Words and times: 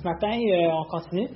ce 0.00 0.04
matin, 0.04 0.32
euh, 0.32 0.72
on 0.72 0.84
continue, 0.84 1.28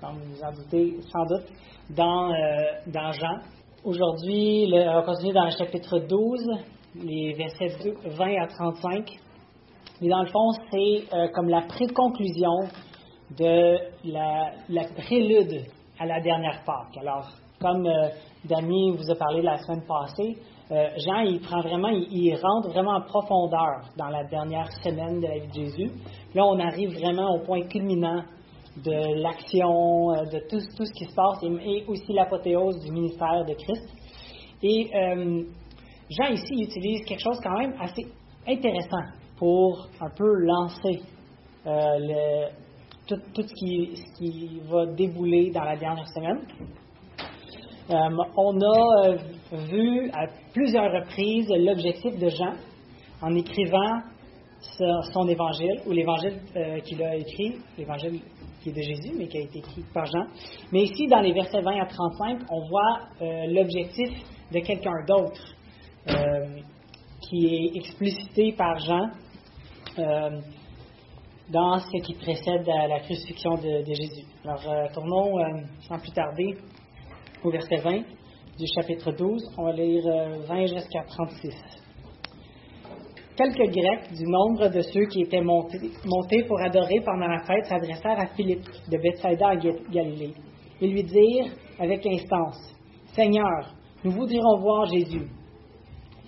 comme 0.00 0.16
vous 0.16 0.42
en 0.42 0.52
doutez 0.52 0.96
sans 1.12 1.24
doute, 1.26 1.46
dans, 1.90 2.32
euh, 2.32 2.62
dans 2.88 3.12
Jean. 3.12 3.38
Aujourd'hui, 3.84 4.72
on 4.72 5.02
continue 5.02 5.32
dans 5.32 5.44
le 5.44 5.52
chapitre 5.52 6.00
12, 6.00 6.44
les 6.96 7.34
versets 7.34 7.68
20 8.04 8.42
à 8.42 8.46
35. 8.48 9.08
Mais 10.00 10.08
dans 10.08 10.22
le 10.22 10.26
fond, 10.26 10.50
c'est 10.70 11.14
euh, 11.14 11.28
comme 11.32 11.48
la 11.48 11.62
pré-conclusion 11.62 12.68
de 13.38 13.76
la, 14.04 14.84
prélude 14.96 15.66
à 16.00 16.06
la 16.06 16.20
dernière 16.20 16.64
Pâque. 16.64 16.96
Alors, 17.00 17.28
comme 17.60 17.88
Damien 18.44 18.94
vous 18.96 19.10
a 19.10 19.14
parlé 19.14 19.42
la 19.42 19.58
semaine 19.58 19.84
passée, 19.86 20.36
euh, 20.70 20.88
Jean, 20.98 21.20
il 21.20 21.40
prend 21.40 21.62
vraiment, 21.62 21.88
il, 21.88 22.34
rentre 22.36 22.68
vraiment 22.68 22.96
en 22.96 23.00
profondeur 23.00 23.88
dans 23.96 24.08
la 24.08 24.24
dernière 24.24 24.70
semaine 24.82 25.18
de 25.18 25.26
la 25.26 25.38
vie 25.38 25.48
de 25.48 25.54
Jésus. 25.54 25.90
Là, 26.34 26.44
on 26.44 26.58
arrive 26.58 26.90
vraiment 26.98 27.34
au 27.34 27.38
point 27.40 27.62
culminant 27.62 28.22
de 28.84 29.22
l'action, 29.22 30.12
euh, 30.12 30.24
de 30.24 30.40
tout, 30.48 30.60
ce 30.60 30.92
qui 30.92 31.04
se 31.06 31.14
passe, 31.14 31.42
et, 31.42 31.84
aussi 31.88 32.12
l'apothéose 32.12 32.80
du 32.84 32.92
ministère 32.92 33.46
de 33.46 33.54
Christ. 33.54 33.88
Et 34.62 34.90
euh, 34.94 35.42
Jean 36.10 36.32
ici 36.32 36.62
utilise 36.62 37.02
quelque 37.06 37.22
chose 37.22 37.40
quand 37.42 37.58
même 37.58 37.74
assez 37.80 38.06
intéressant 38.46 39.04
pour 39.38 39.86
un 40.00 40.10
peu 40.10 40.34
lancer 40.34 41.00
tout, 43.06 43.42
ce, 43.42 44.14
qui, 44.18 44.60
va 44.68 44.86
débouler 44.86 45.50
dans 45.50 45.64
la 45.64 45.76
dernière 45.76 46.08
semaine. 46.08 46.40
On 47.90 48.60
a 48.60 49.16
vu 49.70 50.10
à 50.12 50.26
plusieurs 50.52 50.92
reprises 50.92 51.48
l'objectif 51.48 52.18
de 52.18 52.28
Jean 52.28 52.54
en 53.22 53.34
écrivant 53.34 54.02
son 55.12 55.28
évangile, 55.28 55.80
ou 55.86 55.92
l'évangile 55.92 56.40
euh, 56.56 56.80
qu'il 56.80 57.02
a 57.02 57.16
écrit, 57.16 57.58
l'évangile 57.76 58.20
qui 58.62 58.70
est 58.70 58.72
de 58.72 58.82
Jésus, 58.82 59.14
mais 59.16 59.28
qui 59.28 59.38
a 59.38 59.42
été 59.42 59.58
écrit 59.58 59.84
par 59.94 60.06
Jean. 60.06 60.26
Mais 60.72 60.82
ici, 60.82 61.06
dans 61.06 61.20
les 61.20 61.32
versets 61.32 61.60
20 61.60 61.80
à 61.80 61.86
35, 61.86 62.40
on 62.50 62.68
voit 62.68 62.98
euh, 63.22 63.46
l'objectif 63.48 64.10
de 64.52 64.60
quelqu'un 64.60 65.04
d'autre 65.06 65.40
euh, 66.08 66.60
qui 67.20 67.46
est 67.46 67.76
explicité 67.76 68.52
par 68.52 68.78
Jean 68.78 69.10
dans 71.50 71.78
ce 71.78 72.02
qui 72.04 72.14
précède 72.14 72.64
la 72.66 73.00
crucifixion 73.00 73.54
de 73.54 73.82
Jésus. 73.84 74.24
Alors, 74.44 74.92
tournons 74.92 75.34
sans 75.88 75.98
plus 75.98 76.12
tarder 76.12 76.56
au 77.44 77.50
verset 77.50 77.76
20 77.76 78.02
du 78.58 78.66
chapitre 78.74 79.12
12. 79.12 79.42
On 79.56 79.64
va 79.64 79.72
lire 79.72 80.02
20 80.04 80.10
euh, 80.10 80.66
jusqu'à 80.66 81.02
36. 81.06 81.54
Quelques 83.36 83.72
Grecs 83.72 84.12
du 84.16 84.24
nombre 84.24 84.68
de 84.68 84.80
ceux 84.80 85.06
qui 85.06 85.22
étaient 85.22 85.40
montés, 85.40 86.42
pour 86.48 86.60
adorer 86.60 87.00
pendant 87.04 87.28
la 87.28 87.40
fête 87.44 87.66
s'adressèrent 87.66 88.18
à 88.18 88.26
Philippe 88.34 88.66
de 88.90 88.98
Bethsaida 88.98 89.50
à 89.50 89.56
Galilée. 89.56 90.34
Ils 90.80 90.92
lui 90.92 91.04
dirent 91.04 91.52
avec 91.78 92.04
instance 92.06 92.74
Seigneur, 93.14 93.74
nous 94.04 94.10
voudrions 94.10 94.58
voir 94.58 94.86
Jésus. 94.86 95.28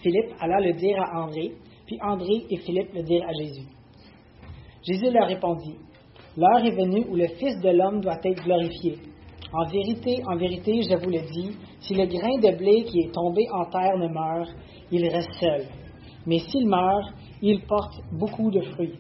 Philippe 0.02 0.34
alla 0.38 0.60
le 0.60 0.72
dire 0.74 1.02
à 1.02 1.24
André, 1.24 1.52
puis 1.86 1.98
André 2.00 2.44
et 2.48 2.56
Philippe 2.58 2.94
le 2.94 3.02
dirent 3.02 3.26
à 3.26 3.32
Jésus. 3.32 3.66
Jésus 4.82 5.10
leur 5.10 5.26
répondit 5.26 5.76
L'heure 6.36 6.64
est 6.64 6.76
venue 6.76 7.06
où 7.08 7.16
le 7.16 7.26
Fils 7.26 7.60
de 7.60 7.70
l'homme 7.70 8.00
doit 8.00 8.20
être 8.22 8.42
glorifié. 8.44 8.98
En 9.52 9.66
vérité, 9.66 10.22
en 10.26 10.36
vérité, 10.36 10.80
je 10.82 10.96
vous 10.96 11.10
le 11.10 11.22
dis, 11.32 11.56
si 11.80 11.94
le 11.94 12.06
grain 12.06 12.38
de 12.38 12.56
blé 12.56 12.84
qui 12.84 13.00
est 13.00 13.12
tombé 13.12 13.48
en 13.52 13.64
terre 13.64 13.98
ne 13.98 14.06
meurt, 14.06 14.50
il 14.92 15.08
reste 15.08 15.32
seul. 15.40 15.66
Mais 16.24 16.38
s'il 16.38 16.68
meurt, 16.68 17.12
il 17.42 17.60
porte 17.62 17.94
beaucoup 18.12 18.50
de 18.50 18.60
fruits. 18.60 18.98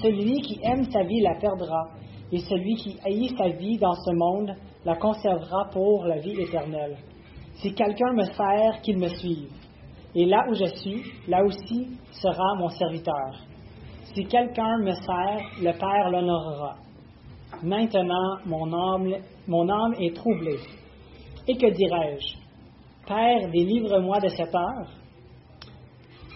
Celui 0.00 0.40
qui 0.42 0.60
aime 0.62 0.84
sa 0.90 1.02
vie 1.02 1.20
la 1.20 1.34
perdra, 1.34 1.88
et 2.32 2.38
celui 2.38 2.74
qui 2.76 2.96
haït 3.04 3.34
sa 3.36 3.48
vie 3.48 3.78
dans 3.78 3.94
ce 3.94 4.12
monde 4.12 4.54
la 4.84 4.94
conservera 4.94 5.68
pour 5.72 6.04
la 6.04 6.18
vie 6.18 6.40
éternelle. 6.40 6.96
Si 7.54 7.74
quelqu'un 7.74 8.12
me 8.12 8.24
sert, 8.24 8.80
qu'il 8.82 8.98
me 8.98 9.08
suive. 9.08 9.50
Et 10.14 10.26
là 10.26 10.46
où 10.48 10.54
je 10.54 10.66
suis, 10.76 11.02
là 11.28 11.44
aussi 11.44 11.88
sera 12.12 12.54
mon 12.58 12.68
serviteur. 12.68 13.44
Si 14.14 14.24
quelqu'un 14.24 14.78
me 14.78 14.92
sert, 14.92 15.40
le 15.60 15.72
Père 15.72 16.10
l'honorera. 16.10 16.76
Maintenant, 17.62 18.38
mon 18.46 18.72
âme, 18.72 19.14
mon 19.46 19.68
âme 19.68 19.94
est 19.98 20.14
troublée. 20.14 20.60
Et 21.46 21.56
que 21.56 21.70
dirais-je? 21.70 22.38
Père, 23.06 23.50
délivre-moi 23.50 24.18
de 24.20 24.28
cette 24.28 24.54
heure. 24.54 24.88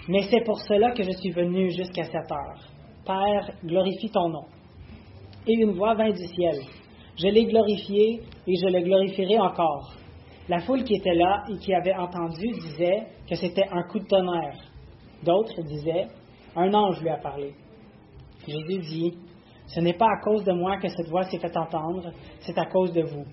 Mais 0.09 0.23
c'est 0.31 0.45
pour 0.45 0.59
cela 0.61 0.93
que 0.93 1.03
je 1.03 1.13
suis 1.13 1.31
venu 1.31 1.71
jusqu'à 1.71 2.05
cette 2.05 2.31
heure. 2.31 2.61
Père, 3.07 3.51
glorifie 3.65 4.11
ton 4.11 4.29
nom. 4.29 4.45
Et 5.47 5.55
une 5.55 5.73
voix 5.73 5.95
vint 5.95 6.11
du 6.11 6.27
ciel. 6.27 6.57
Je 7.17 7.29
l'ai 7.29 7.45
glorifié 7.45 8.21
et 8.47 8.53
je 8.57 8.67
le 8.67 8.83
glorifierai 8.83 9.39
encore. 9.39 9.95
La 10.49 10.61
foule 10.61 10.85
qui 10.85 10.97
était 10.97 11.15
là 11.15 11.45
et 11.49 11.57
qui 11.59 11.73
avait 11.73 11.95
entendu 11.95 12.49
disait 12.51 13.07
que 13.29 13.35
c'était 13.35 13.69
un 13.71 13.83
coup 13.85 13.99
de 13.99 14.07
tonnerre. 14.07 14.59
D'autres 15.23 15.63
disaient, 15.63 16.09
un 16.55 16.75
ange 16.75 17.01
lui 17.01 17.09
a 17.09 17.17
parlé. 17.17 17.55
Jésus 18.47 18.79
dit, 18.79 19.19
ce 19.67 19.81
n'est 19.81 19.95
pas 19.95 20.07
à 20.07 20.21
cause 20.23 20.45
de 20.45 20.53
moi 20.53 20.79
que 20.79 20.89
cette 20.89 21.09
voix 21.09 21.25
s'est 21.25 21.39
fait 21.39 21.57
entendre, 21.57 22.13
c'est 22.41 22.59
à 22.59 22.67
cause 22.67 22.93
de 22.93 23.03
vous. 23.03 23.25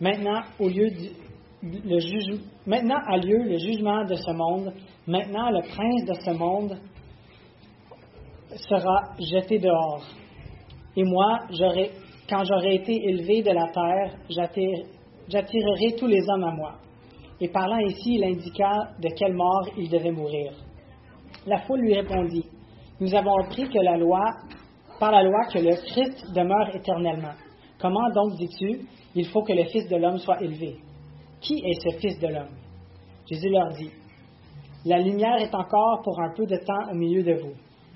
Maintenant, 0.00 0.42
au 0.58 0.68
lieu 0.68 0.88
le 1.62 1.98
juge, 1.98 2.40
maintenant 2.66 2.98
a 3.06 3.16
lieu 3.16 3.38
le 3.44 3.58
jugement 3.58 4.04
de 4.04 4.14
ce 4.14 4.30
monde. 4.32 4.72
Maintenant, 5.06 5.50
le 5.50 5.60
prince 5.60 6.04
de 6.04 6.14
ce 6.14 6.30
monde 6.36 6.78
sera 8.56 9.14
jeté 9.18 9.58
dehors. 9.58 10.02
Et 10.96 11.04
moi, 11.04 11.40
quand 12.28 12.44
j'aurai 12.44 12.74
été 12.74 13.08
élevé 13.08 13.42
de 13.42 13.50
la 13.50 13.68
terre, 13.68 14.18
j'attirerai 15.28 15.96
tous 15.98 16.06
les 16.06 16.20
hommes 16.28 16.44
à 16.44 16.52
moi. 16.52 16.72
Et 17.40 17.48
parlant 17.48 17.78
ici, 17.78 18.14
il 18.14 18.24
indiqua 18.24 18.90
de 19.00 19.08
quelle 19.16 19.34
mort 19.34 19.68
il 19.76 19.88
devait 19.88 20.12
mourir. 20.12 20.52
La 21.46 21.58
foule 21.62 21.80
lui 21.80 21.94
répondit, 21.94 22.44
Nous 23.00 23.14
avons 23.14 23.36
appris 23.42 23.68
que 23.68 23.78
la 23.78 23.96
loi 23.96 24.22
par 25.02 25.10
la 25.10 25.24
loi 25.24 25.46
que 25.52 25.58
le 25.58 25.74
Christ 25.74 26.32
demeure 26.32 26.76
éternellement. 26.76 27.34
Comment 27.80 28.08
donc 28.14 28.36
dis-tu, 28.36 28.86
il 29.16 29.26
faut 29.26 29.42
que 29.42 29.52
le 29.52 29.64
Fils 29.64 29.88
de 29.88 29.96
l'homme 29.96 30.18
soit 30.18 30.40
élevé? 30.40 30.76
Qui 31.40 31.54
est 31.54 31.80
ce 31.80 31.98
Fils 31.98 32.20
de 32.20 32.28
l'homme? 32.28 32.54
Jésus 33.28 33.48
leur 33.48 33.70
dit, 33.70 33.90
La 34.84 35.00
lumière 35.00 35.38
est 35.38 35.52
encore 35.56 36.02
pour 36.04 36.20
un 36.20 36.32
peu 36.36 36.46
de 36.46 36.56
temps 36.58 36.92
au 36.92 36.94
milieu 36.94 37.24
de 37.24 37.32
vous. 37.32 37.54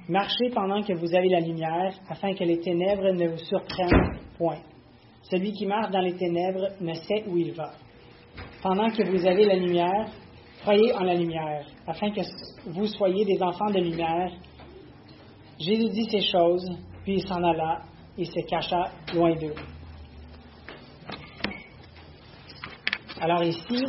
Marchez 0.09 0.50
pendant 0.53 0.83
que 0.83 0.94
vous 0.94 1.15
avez 1.15 1.28
la 1.28 1.39
lumière, 1.39 1.94
afin 2.09 2.34
que 2.34 2.43
les 2.43 2.59
ténèbres 2.59 3.12
ne 3.12 3.28
vous 3.28 3.38
surprennent 3.38 4.19
point. 4.37 4.59
Celui 5.31 5.53
qui 5.53 5.65
marche 5.65 5.93
dans 5.93 6.00
les 6.00 6.17
ténèbres 6.17 6.71
ne 6.81 6.94
sait 6.94 7.23
où 7.28 7.37
il 7.37 7.53
va. 7.53 7.71
Pendant 8.65 8.91
que 8.91 9.09
vous 9.09 9.25
avez 9.25 9.47
la 9.47 9.55
lumière, 9.55 10.09
croyez 10.62 10.93
en 10.93 11.05
la 11.05 11.15
lumière, 11.15 11.67
afin 11.87 12.11
que 12.11 12.23
vous 12.67 12.87
soyez 12.87 13.25
des 13.25 13.41
enfants 13.41 13.71
de 13.71 13.78
lumière. 13.78 14.33
Jésus 15.61 15.88
dit 15.88 16.11
ces 16.11 16.21
choses, 16.33 16.69
puis 17.06 17.19
il 17.19 17.28
s'en 17.28 17.41
alla 17.44 17.83
et 18.19 18.25
se 18.25 18.41
cacha 18.49 18.91
loin 19.15 19.33
d'eux. 19.37 19.55
Alors 23.21 23.44
ici, 23.44 23.87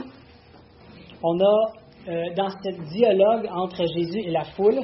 on 1.23 1.39
a 1.39 1.71
euh, 2.07 2.35
dans 2.35 2.49
ce 2.49 2.93
dialogue 2.93 3.49
entre 3.51 3.83
Jésus 3.87 4.19
et 4.19 4.29
la 4.29 4.43
foule, 4.43 4.81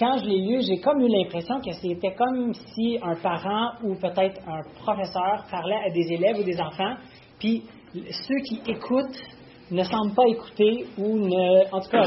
quand 0.00 0.18
je 0.18 0.24
l'ai 0.24 0.40
lu, 0.40 0.62
j'ai 0.66 0.80
comme 0.80 1.00
eu 1.00 1.08
l'impression 1.08 1.60
que 1.60 1.70
c'était 1.74 2.12
comme 2.14 2.52
si 2.54 2.98
un 3.00 3.14
parent 3.14 3.74
ou 3.84 3.94
peut-être 3.94 4.40
un 4.48 4.62
professeur 4.82 5.44
parlait 5.48 5.78
à 5.86 5.90
des 5.90 6.12
élèves 6.12 6.40
ou 6.40 6.42
des 6.42 6.60
enfants, 6.60 6.96
puis 7.38 7.62
ceux 7.94 8.40
qui 8.48 8.62
écoutent 8.66 9.22
ne 9.70 9.84
semblent 9.84 10.14
pas 10.14 10.26
écouter 10.26 10.86
ou 10.98 11.18
ne, 11.18 11.72
en 11.72 11.80
tout 11.80 11.90
cas, 11.90 12.04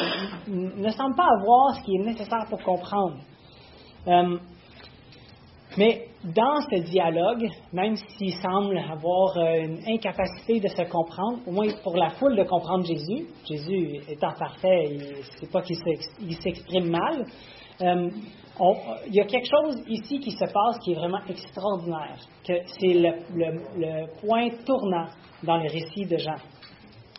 ne 0.47 0.89
semblent 0.89 1.15
pas 1.15 1.27
avoir 1.39 1.75
ce 1.75 1.83
qui 1.85 1.95
est 1.95 2.03
nécessaire 2.03 2.45
pour 2.50 2.61
comprendre. 2.61 3.19
Euh, 4.07 4.38
mais 5.78 6.07
dans 6.23 6.62
ce 6.71 6.81
dialogue, 6.83 7.50
même 7.74 7.95
s'il 7.95 8.33
semble 8.36 8.77
avoir 8.77 9.38
euh, 9.38 9.65
une 9.65 9.80
incapacité 9.88 10.59
de 10.59 10.68
se 10.68 10.83
comprendre, 10.83 11.39
au 11.45 11.51
moins 11.51 11.68
pour 11.83 11.97
la 11.97 12.09
foule 12.12 12.36
de 12.36 12.44
comprendre 12.44 12.86
Jésus, 12.86 13.27
Jésus 13.45 14.00
étant 14.07 14.31
parfait, 14.38 15.00
c'est 15.39 15.51
pas 15.51 15.62
qu'il 15.62 15.75
s'exprime 16.36 16.89
mal, 16.89 17.25
euh, 17.81 18.09
il 19.07 19.15
y 19.15 19.19
a 19.19 19.25
quelque 19.25 19.47
chose 19.50 19.83
ici 19.88 20.19
qui 20.19 20.31
se 20.31 20.45
passe 20.45 20.77
qui 20.83 20.92
est 20.92 20.95
vraiment 20.95 21.21
extraordinaire, 21.27 22.18
que 22.47 22.53
c'est 22.68 22.94
le, 22.94 24.21
point 24.21 24.50
tournant 24.63 25.07
dans 25.44 25.57
le 25.57 25.63
récit 25.63 26.06
de 26.06 26.18
Jean. 26.18 26.36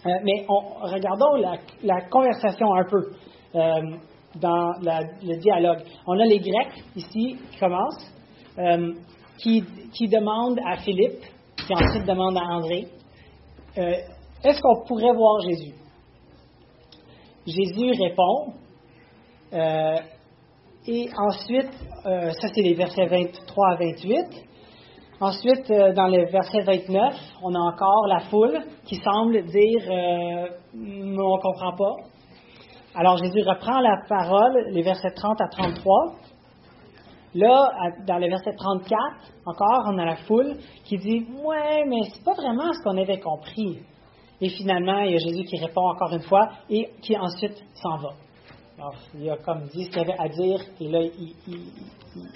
Euh, 0.07 0.11
mais 0.23 0.47
regardons 0.49 1.35
la, 1.83 2.01
conversation 2.03 2.73
un 2.75 2.85
peu 2.85 3.11
dans 3.53 4.73
le 4.81 5.39
dialogue. 5.41 5.81
On 6.07 6.19
a 6.21 6.25
les 6.25 6.39
Grecs 6.39 6.85
ici 6.95 7.37
qui 7.51 7.59
commencent. 7.59 8.15
Euh, 8.59 8.93
qui, 9.39 10.09
demande 10.09 10.61
à 10.65 10.77
Philippe, 10.77 11.25
qui 11.57 11.75
ensuite 11.75 12.07
demande 12.07 12.37
à 12.37 12.55
André, 12.55 12.87
euh, 13.77 13.95
est-ce 14.45 14.61
qu'on 14.61 14.87
pourrait 14.87 15.13
voir 15.13 15.41
Jésus? 15.41 15.75
Jésus 17.45 17.91
répond, 18.01 18.53
euh, 19.53 19.97
et 20.87 21.09
ensuite, 21.17 21.73
ça 22.05 22.49
c'est 22.55 22.63
les 22.63 22.75
versets 22.75 23.07
23 23.07 23.71
à 23.71 23.77
28. 23.77 24.45
Ensuite, 25.21 25.69
dans 25.69 26.09
le 26.09 26.31
verset 26.31 26.61
29, 26.61 27.15
on 27.43 27.55
a 27.55 27.59
encore 27.59 28.07
la 28.09 28.21
foule 28.21 28.59
qui 28.85 28.97
semble 28.97 29.45
dire 29.47 29.81
euh, 29.89 30.49
on 30.75 30.79
ne 30.79 31.41
comprend 31.41 31.73
pas. 31.77 31.97
Alors 32.95 33.17
Jésus 33.17 33.43
reprend 33.47 33.81
la 33.81 33.97
parole, 34.09 34.67
les 34.71 34.83
versets 34.83 35.13
30 35.13 35.41
à 35.41 35.49
33. 35.49 36.15
Là, 37.35 37.73
dans 38.07 38.19
le 38.19 38.29
verset 38.29 38.55
34, 38.57 38.97
encore, 39.47 39.85
on 39.93 39.99
a 39.99 40.05
la 40.05 40.17
foule 40.17 40.57
qui 40.85 40.97
dit 40.99 41.27
Ouais, 41.45 41.85
mais 41.87 42.03
c'est 42.13 42.25
pas 42.25 42.35
vraiment 42.35 42.73
ce 42.73 42.83
qu'on 42.83 42.97
avait 42.97 43.19
compris. 43.19 43.81
Et 44.41 44.49
finalement, 44.51 45.01
il 45.01 45.13
y 45.13 45.15
a 45.15 45.19
Jésus 45.19 45.45
qui 45.45 45.59
répond 45.59 45.89
encore 45.89 46.13
une 46.13 46.23
fois 46.23 46.49
et 46.69 46.91
qui 47.03 47.17
ensuite 47.17 47.65
s'en 47.75 47.97
va. 47.97 48.11
Alors, 48.79 48.95
il 49.15 49.31
a 49.31 49.37
comme 49.37 49.65
dit 49.73 49.85
ce 49.85 49.91
qu'il 49.91 50.01
avait 50.01 50.19
à 50.19 50.29
dire 50.29 50.61
et 50.81 50.89
là, 50.89 51.01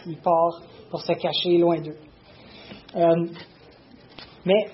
il, 0.06 0.16
part 0.22 0.62
pour 0.90 1.00
se 1.00 1.12
cacher 1.12 1.58
loin 1.58 1.80
d'eux. 1.80 1.96
Euh, 2.96 3.26
mais 4.44 4.66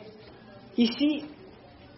ici, 0.76 1.24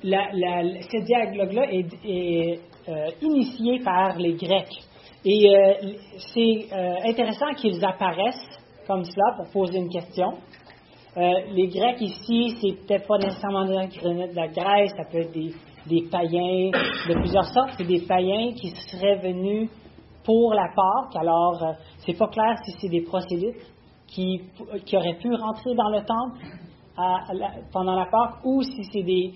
ce 0.02 1.05
dialogue-là 1.05 1.72
est, 1.72 2.61
euh, 2.88 3.11
initié 3.20 3.81
par 3.81 4.17
les 4.17 4.34
Grecs. 4.34 4.82
Et 5.28 5.50
euh, 5.50 5.75
c'est 6.32 6.69
intéressant 7.05 7.52
qu'ils 7.56 7.84
apparaissent 7.84 8.61
comme 8.87 9.02
cela 9.02 9.37
pour 9.37 9.49
poser 9.50 9.78
une 9.78 9.88
question. 9.88 10.34
les 11.17 11.67
Grecs 11.67 12.00
ici, 12.00 12.56
c'est 12.61 12.87
peut-être 12.87 13.08
pas 13.08 13.19
nécessairement 13.19 13.64
de 13.64 14.37
la 14.37 14.46
Grèce, 14.46 14.93
ça 14.96 15.05
peut 15.11 15.19
être 15.19 15.32
des, 15.32 16.02
païens 16.08 16.70
de 16.70 17.14
plusieurs 17.14 17.46
sortes. 17.46 17.70
C'est 17.76 17.87
des 17.87 18.02
païens 18.06 18.52
qui 18.52 18.69
seraient 18.69 19.17
venus 19.17 19.69
pour 20.26 20.52
la 20.52 20.69
Pâque. 20.75 21.17
Alors, 21.17 21.62
euh, 21.62 21.72
c'est 22.05 22.19
pas 22.19 22.26
clair 22.26 22.58
si 22.64 22.72
c'est 22.79 22.88
des 22.88 23.02
prosélytes 23.02 23.64
qui, 24.08 24.43
auraient 24.93 25.19
pu 25.19 25.32
rentrer 25.34 25.75
dans 25.75 25.88
le 25.88 26.05
temple 26.05 26.38
pendant 27.72 27.94
la 27.94 28.06
Pâque 28.06 28.44
ou 28.44 28.62
si 28.62 28.84
c'est 28.93 29.02
des, 29.02 29.32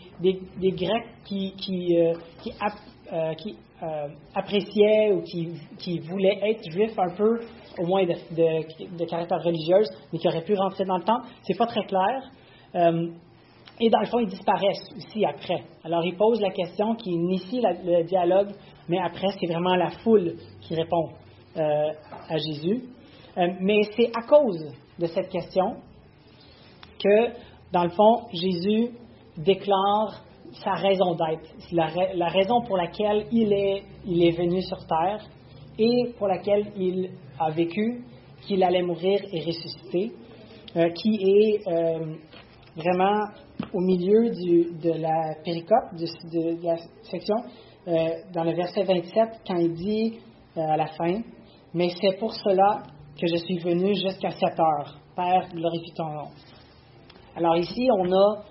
Grecs 0.72 1.06
qui, 1.25 1.54
euh, 1.96 3.34
qui, 3.34 3.56
euh, 3.82 4.09
appréciaient 4.35 5.12
ou 5.12 5.23
qui, 5.23 5.49
qui, 5.79 5.99
voulaient 6.00 6.38
être 6.43 6.71
juifs 6.71 6.99
un 6.99 7.15
peu, 7.17 7.41
au 7.79 7.87
moins 7.87 8.05
de, 8.05 9.05
caractère 9.06 9.43
religieuse, 9.43 9.88
mais 10.12 10.19
qui 10.19 10.29
auraient 10.29 10.44
pu 10.44 10.55
rentrer 10.55 10.85
dans 10.85 10.99
le 10.99 11.05
temple. 11.05 11.27
C'est 11.43 11.56
pas 11.56 11.67
très 11.67 11.85
clair. 11.85 12.31
Et 13.81 13.88
dans 13.88 14.00
le 14.00 14.06
fond, 14.06 14.19
ils 14.19 14.29
disparaissent 14.29 14.93
aussi 14.94 15.25
après. 15.25 15.65
Alors, 15.85 16.05
ils 16.05 16.15
posent 16.15 16.41
la 16.41 16.50
question 16.50 16.94
qui 16.97 17.11
initie 17.11 17.62
le 17.62 18.05
dialogue, 18.05 18.50
mais 18.88 18.99
après, 18.99 19.29
c'est 19.41 19.47
vraiment 19.47 19.75
la 19.75 19.88
foule 20.03 20.35
qui 20.61 20.75
répond 20.75 21.09
euh, 21.56 21.88
à 22.29 22.37
Jésus. 22.37 22.82
Euh, 23.38 23.49
mais 23.59 23.81
c'est 23.97 24.11
à 24.15 24.27
cause 24.29 24.71
de 24.99 25.06
cette 25.06 25.31
question 25.31 25.77
que, 27.03 27.29
dans 27.73 27.85
le 27.85 27.91
fond, 27.91 28.27
Jésus 28.35 28.91
déclare 29.38 30.25
sa 30.64 30.73
raison 30.73 31.14
d'être, 31.14 31.49
la, 31.73 32.29
raison 32.29 32.62
pour 32.62 32.76
laquelle 32.76 33.26
il 33.32 33.52
est, 33.52 33.82
il 34.06 34.25
est 34.25 34.37
venu 34.37 34.61
sur 34.62 34.79
terre 34.87 35.25
et 35.79 36.12
pour 36.19 36.29
laquelle 36.29 36.73
il 36.76 37.11
a 37.38 37.50
vécu, 37.50 38.05
qu'il 38.43 38.62
allait 38.62 38.82
mourir 38.82 39.20
et 39.32 39.44
ressusciter, 39.44 40.12
euh, 40.76 40.88
qui 40.91 41.19
est 41.23 41.61
vraiment 42.76 43.26
au 43.73 43.81
milieu 43.81 44.31
de 44.31 44.93
la 45.00 45.35
péricope, 45.44 45.94
de, 45.94 46.64
la 46.64 46.76
section, 47.03 47.37
euh, 47.88 47.93
dans 48.35 48.44
le 48.44 48.55
verset 48.55 48.85
27, 48.85 49.41
quand 49.46 49.56
il 49.56 49.73
dit 49.73 50.19
euh, 50.56 50.61
à 50.61 50.76
la 50.76 50.87
fin, 50.87 51.20
Mais 51.73 51.88
c'est 52.00 52.19
pour 52.19 52.35
cela 52.35 52.82
que 53.20 53.26
je 53.26 53.37
suis 53.37 53.58
venu 53.58 53.94
jusqu'à 53.94 54.31
cette 54.31 54.58
heure. 54.58 54.99
Père, 55.14 55.49
glorifie 55.53 55.93
ton. 55.94 56.05
Alors 57.37 57.56
ici, 57.56 57.88
on 57.96 58.12
a 58.12 58.44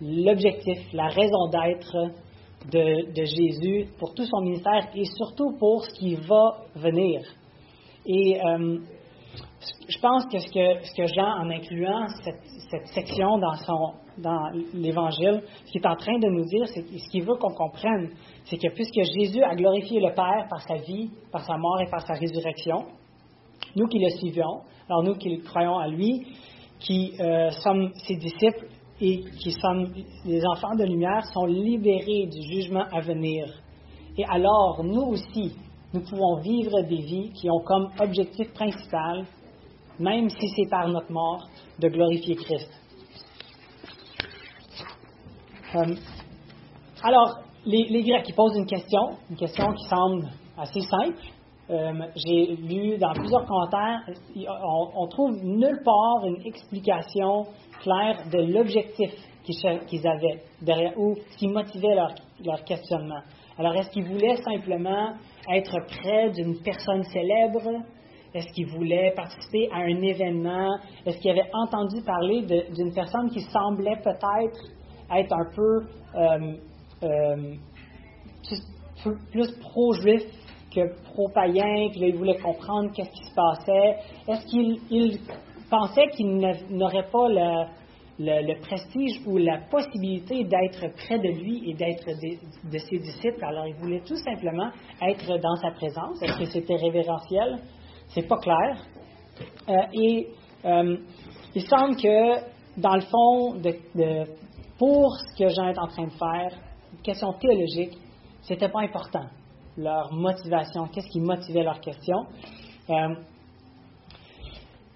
l'objectif, 0.00 0.78
la 0.92 1.08
raison 1.08 1.48
d'être 1.50 2.12
de, 2.70 3.24
Jésus 3.24 3.86
pour 3.98 4.14
tout 4.14 4.24
son 4.24 4.40
ministère 4.42 4.88
et 4.94 5.04
surtout 5.04 5.56
pour 5.58 5.84
ce 5.84 5.90
qui 5.98 6.14
va 6.14 6.58
venir. 6.74 7.22
Et 8.06 8.40
euh, 8.42 8.78
je 9.88 9.98
pense 10.00 10.26
que 10.26 10.38
ce, 10.38 10.50
que 10.50 11.06
Jean, 11.06 11.42
en 11.42 11.50
incluant 11.50 12.06
cette, 12.22 12.86
section 12.94 13.38
dans, 13.38 14.50
l'Évangile, 14.74 15.42
ce 15.66 15.72
qu'il 15.72 15.82
est 15.82 15.86
en 15.86 15.96
train 15.96 16.18
de 16.18 16.28
nous 16.28 16.44
dire, 16.44 16.66
c'est 16.68 16.82
ce 16.82 17.10
qu'il 17.10 17.24
veut 17.24 17.36
qu'on 17.36 17.52
comprenne, 17.54 18.10
c'est 18.44 18.56
que 18.56 18.72
puisque 18.74 19.02
Jésus 19.02 19.42
a 19.42 19.54
glorifié 19.54 20.00
le 20.00 20.14
Père 20.14 20.46
par 20.48 20.60
sa 20.62 20.76
vie, 20.76 21.10
par 21.32 21.44
sa 21.44 21.56
mort 21.56 21.80
et 21.80 21.90
par 21.90 22.06
sa 22.06 22.14
résurrection, 22.14 22.86
nous 23.76 23.86
qui 23.86 23.98
le 23.98 24.10
suivions, 24.10 24.60
alors 24.88 25.02
nous 25.02 25.14
qui 25.14 25.40
croyons 25.40 25.78
à 25.78 25.88
lui, 25.88 26.26
qui 26.78 27.12
euh, 27.20 27.50
sommes 27.50 27.90
ses 28.06 28.16
disciples 28.16 28.66
et 29.00 29.20
qui 29.42 29.52
sommes 29.52 29.92
les 30.24 30.42
enfants 30.46 30.74
de 30.74 30.84
lumière, 30.84 31.24
sont 31.32 31.46
libérés 31.46 32.26
du 32.26 32.42
jugement 32.42 32.84
à 32.92 33.00
venir. 33.00 33.46
Et 34.16 34.24
alors, 34.24 34.82
nous 34.84 35.02
aussi, 35.02 35.52
nous 35.94 36.00
pouvons 36.00 36.40
vivre 36.40 36.82
des 36.82 37.02
vies 37.02 37.30
qui 37.32 37.50
ont 37.50 37.60
comme 37.64 37.88
objectif 38.00 38.52
principal 38.52 39.26
même 40.00 40.30
si 40.30 40.48
c'est 40.56 40.68
par 40.68 40.88
notre 40.88 41.12
mort, 41.12 41.46
de 41.78 41.88
glorifier 41.88 42.34
Christ. 42.34 42.70
Euh, 45.74 45.94
alors, 47.02 47.40
les, 47.66 48.02
Grecs 48.02 48.24
qui 48.24 48.32
posent 48.32 48.56
une 48.56 48.66
question, 48.66 49.18
une 49.28 49.36
question 49.36 49.72
qui 49.74 49.84
semble 49.84 50.28
assez 50.56 50.80
simple. 50.80 51.20
Euh, 51.70 51.92
j'ai 52.16 52.56
lu 52.56 52.98
dans 52.98 53.12
plusieurs 53.12 53.44
commentaires, 53.46 54.00
on, 54.34 55.06
trouve 55.06 55.36
nulle 55.44 55.80
part 55.84 56.26
une 56.26 56.44
explication 56.44 57.46
claire 57.80 58.24
de 58.32 58.38
l'objectif 58.52 59.10
qu'ils 59.44 60.06
avaient 60.06 60.42
derrière 60.60 60.98
ou 60.98 61.14
qui 61.38 61.46
motivait 61.46 61.94
leur, 61.94 62.64
questionnement. 62.64 63.20
Alors, 63.56 63.74
est-ce 63.74 63.90
qu'ils 63.90 64.04
voulaient 64.04 64.36
simplement 64.38 65.14
être 65.48 65.76
près 65.86 66.30
d'une 66.30 66.60
personne 66.60 67.04
célèbre? 67.04 67.84
Est-ce 68.34 68.52
qu'il 68.52 68.66
voulait 68.66 69.12
participer 69.14 69.68
à 69.72 69.78
un 69.78 70.02
événement? 70.02 70.76
Est-ce 71.06 71.18
qu'il 71.18 71.30
avait 71.30 71.50
entendu 71.52 72.02
parler 72.02 72.42
d'une 72.42 72.92
personne 72.92 73.30
qui 73.30 73.40
semblait 73.42 74.00
peut-être 74.02 74.60
être 75.12 75.32
un 75.32 75.54
peu 75.54 75.86
euh, 76.16 76.56
euh, 77.02 77.54
plus, 79.32 79.52
pro-juif 79.60 80.22
que 80.74 80.94
pro-païen, 81.04 81.88
puis 81.90 82.00
là, 82.00 82.06
il 82.08 82.16
voulait 82.16 82.38
comprendre 82.38 82.90
qu'est-ce 82.94 83.10
qui 83.10 83.24
se 83.24 83.34
passait? 83.34 83.96
Est-ce 84.28 84.46
qu'il 84.46 85.18
pensait 85.68 86.06
qu'il 86.16 86.38
n'aurait 86.70 87.08
pas 87.10 87.28
le, 88.18 88.60
prestige 88.60 89.20
ou 89.26 89.38
la 89.38 89.58
possibilité 89.70 90.44
d'être 90.44 90.94
près 90.96 91.18
de 91.18 91.28
lui 91.28 91.70
et 91.70 91.74
d'être 91.74 92.06
de, 92.06 92.78
ses 92.78 92.98
disciples? 92.98 93.44
Alors, 93.44 93.66
il 93.66 93.74
voulait 93.74 94.02
tout 94.06 94.16
simplement 94.16 94.70
être 95.02 95.38
dans 95.38 95.56
sa 95.56 95.70
présence. 95.72 96.22
Est-ce 96.22 96.38
que 96.38 96.44
c'était 96.46 96.76
révérentiel? 96.76 97.58
c'est 98.14 98.26
pas 98.26 98.38
clair. 98.38 98.84
Euh, 99.68 99.74
et 99.92 100.28
euh, 100.64 100.96
il 101.54 101.66
semble 101.66 101.96
que, 101.96 102.80
dans 102.80 102.94
le 102.94 103.02
fond, 103.02 103.60
pour 104.78 105.16
ce 105.16 105.38
que 105.38 105.48
Jean 105.48 105.68
est 105.68 105.78
en 105.78 105.86
train 105.86 106.04
de 106.04 106.10
faire, 106.10 106.52
question 107.02 107.32
théologique, 107.34 107.96
c'était 108.42 108.68
pas 108.68 108.80
important. 108.80 109.26
Leur 109.82 110.12
motivation, 110.12 110.86
qu'est-ce 110.88 111.08
qui 111.08 111.20
motivait 111.20 111.62
leur 111.62 111.80
question. 111.80 112.16
Euh, 112.90 113.14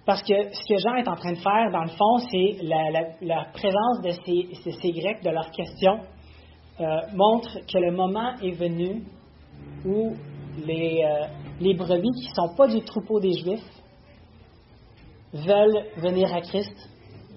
parce 0.07 0.23
que 0.23 0.35
ce 0.53 0.69
que 0.69 0.79
Jean 0.79 0.97
est 0.97 1.09
en 1.09 1.17
train 1.17 1.33
de 1.33 1.39
faire, 1.39 1.71
dans 1.73 1.83
le 1.83 1.89
fond, 1.89 2.19
c'est 2.31 2.63
la, 2.63 3.45
présence 3.47 4.03
de 4.03 4.11
ces, 4.11 4.93
Grecs, 4.93 5.23
de 5.25 5.31
leurs 5.31 5.51
questions, 5.51 6.01
montre 7.15 7.61
que 7.67 7.79
le 7.79 7.93
moment 7.93 8.35
est 8.43 8.51
venu 8.51 9.03
où 9.87 10.13
les, 10.67 11.03
les 11.61 11.75
brebis 11.75 12.11
qui 12.21 12.29
ne 12.29 12.35
sont 12.35 12.55
pas 12.55 12.67
du 12.67 12.83
troupeau 12.83 13.19
des 13.21 13.33
Juifs 13.33 13.75
veulent 15.35 15.85
venir 15.97 16.33
à 16.33 16.41
Christ, 16.41 16.75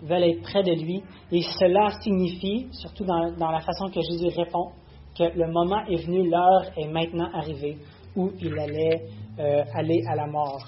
veulent 0.04 0.24
être 0.24 0.42
près 0.44 0.64
de 0.64 0.72
lui. 0.74 1.02
Et 1.32 1.42
cela 1.42 1.90
signifie, 2.02 2.68
surtout 2.72 3.04
dans, 3.04 3.52
la 3.52 3.62
façon 3.62 3.88
que 3.88 4.02
Jésus 4.02 4.28
répond, 4.36 4.72
que 5.18 5.38
le 5.38 5.48
moment 5.52 5.84
est 5.90 6.06
venu, 6.06 6.30
l'heure 6.30 6.66
est 6.78 6.88
maintenant 6.88 7.30
arrivée 7.34 7.78
où 8.16 8.32
il 8.40 8.58
allait 8.58 9.06
euh, 9.40 9.64
aller 9.74 10.04
à 10.10 10.16
la 10.16 10.28
mort. 10.28 10.64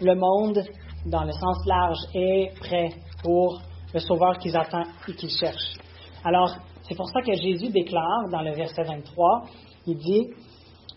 Le 0.00 0.14
monde, 0.14 0.62
dans 1.06 1.24
le 1.24 1.32
sens 1.32 1.66
large, 1.66 1.98
est 2.14 2.52
prêt 2.60 2.88
pour 3.22 3.60
le 3.92 4.00
Sauveur 4.00 4.38
qu'ils 4.38 4.56
attendent 4.56 4.86
et 5.08 5.12
qu'ils 5.12 5.30
cherchent. 5.30 5.76
Alors, 6.24 6.56
c'est 6.82 6.96
pour 6.96 7.08
ça 7.08 7.20
que 7.20 7.32
Jésus 7.34 7.70
déclare 7.70 8.28
dans 8.30 8.42
le 8.42 8.54
verset 8.54 8.82
23, 8.82 9.44
il 9.86 9.96
dit, 9.96 10.28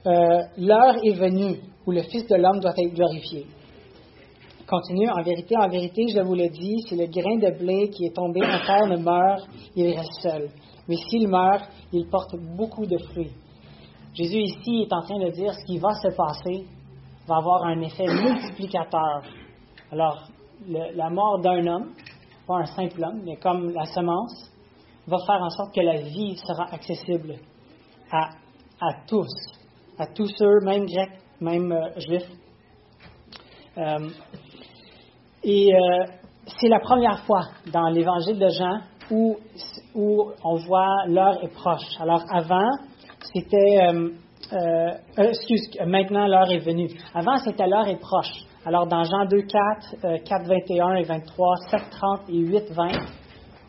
euh, 0.06 0.42
l'heure 0.58 0.96
est 1.04 1.14
venue 1.14 1.58
où 1.86 1.92
le 1.92 2.04
Fils 2.04 2.28
de 2.28 2.36
l'homme 2.36 2.60
doit 2.60 2.74
être 2.78 2.94
glorifié. 2.94 3.46
Continue, 4.68 5.10
en 5.10 5.22
vérité, 5.22 5.56
en 5.58 5.68
vérité, 5.68 6.06
je 6.16 6.22
vous 6.22 6.36
le 6.36 6.48
dis, 6.48 6.78
si 6.88 6.96
le 6.96 7.08
grain 7.08 7.38
de 7.38 7.58
blé 7.58 7.90
qui 7.90 8.06
est 8.06 8.16
tombé 8.16 8.42
en 8.42 8.66
terre 8.66 8.88
ne 8.88 8.98
meurt, 8.98 9.48
il 9.76 9.94
reste 9.94 10.22
seul. 10.22 10.50
Mais 10.92 10.98
s'il 11.10 11.30
meurt, 11.30 11.70
il 11.94 12.06
porte 12.10 12.36
beaucoup 12.36 12.86
de 12.86 12.98
fruits. 12.98 13.32
Jésus 14.14 14.40
ici 14.40 14.82
est 14.82 14.94
en 14.94 15.00
train 15.00 15.20
de 15.20 15.30
dire 15.30 15.54
ce 15.54 15.64
qui 15.64 15.78
va 15.78 15.94
se 15.94 16.10
passer 16.10 16.68
va 17.26 17.38
avoir 17.38 17.64
un 17.64 17.80
effet 17.80 18.04
multiplicateur. 18.08 19.22
Alors, 19.90 20.28
la 20.68 21.10
mort 21.10 21.40
d'un 21.40 21.66
homme, 21.66 21.94
pas 22.46 22.58
un 22.58 22.66
simple 22.66 23.02
homme, 23.06 23.22
mais 23.24 23.38
comme 23.38 23.72
la 23.72 23.86
semence, 23.86 24.52
va 25.08 25.18
faire 25.26 25.42
en 25.42 25.50
sorte 25.50 25.74
que 25.74 25.80
la 25.80 26.02
vie 26.02 26.36
sera 26.36 26.66
accessible 26.74 27.36
à, 28.12 28.28
tous, 29.08 29.32
à 29.98 30.08
tous 30.08 30.28
ceux, 30.36 30.60
même 30.66 30.88
grecs, 30.88 31.22
même 31.40 31.72
euh, 31.72 32.00
juifs. 32.02 32.32
Euh, 33.78 34.10
et 35.42 35.74
euh, 35.74 36.06
c'est 36.60 36.68
la 36.68 36.82
première 36.82 37.24
fois 37.24 37.44
dans 37.72 37.88
l'évangile 37.88 38.38
de 38.38 38.50
Jean 38.50 38.91
où, 39.12 39.38
on 40.44 40.56
voit 40.66 41.06
l'heure 41.08 41.44
est 41.44 41.54
proche. 41.54 42.00
Alors 42.00 42.24
avant, 42.30 42.70
c'était, 43.34 43.88
excuse, 45.18 45.70
maintenant 45.86 46.28
l'heure 46.28 46.50
est 46.50 46.60
venue. 46.66 46.90
Avant, 47.14 47.38
c'était 47.38 47.68
l'heure 47.68 47.88
est 47.88 48.00
proche. 48.00 48.46
Alors 48.66 48.88
dans 48.88 49.04
Jean 49.04 49.26
2, 49.26 49.42
4, 49.42 50.24
4, 50.24 50.48
21 50.48 50.96
et 50.96 51.04
23, 51.04 51.56
7, 51.70 51.82
30 51.92 52.22
et 52.30 52.38
8, 52.38 52.72
20, 52.72 52.88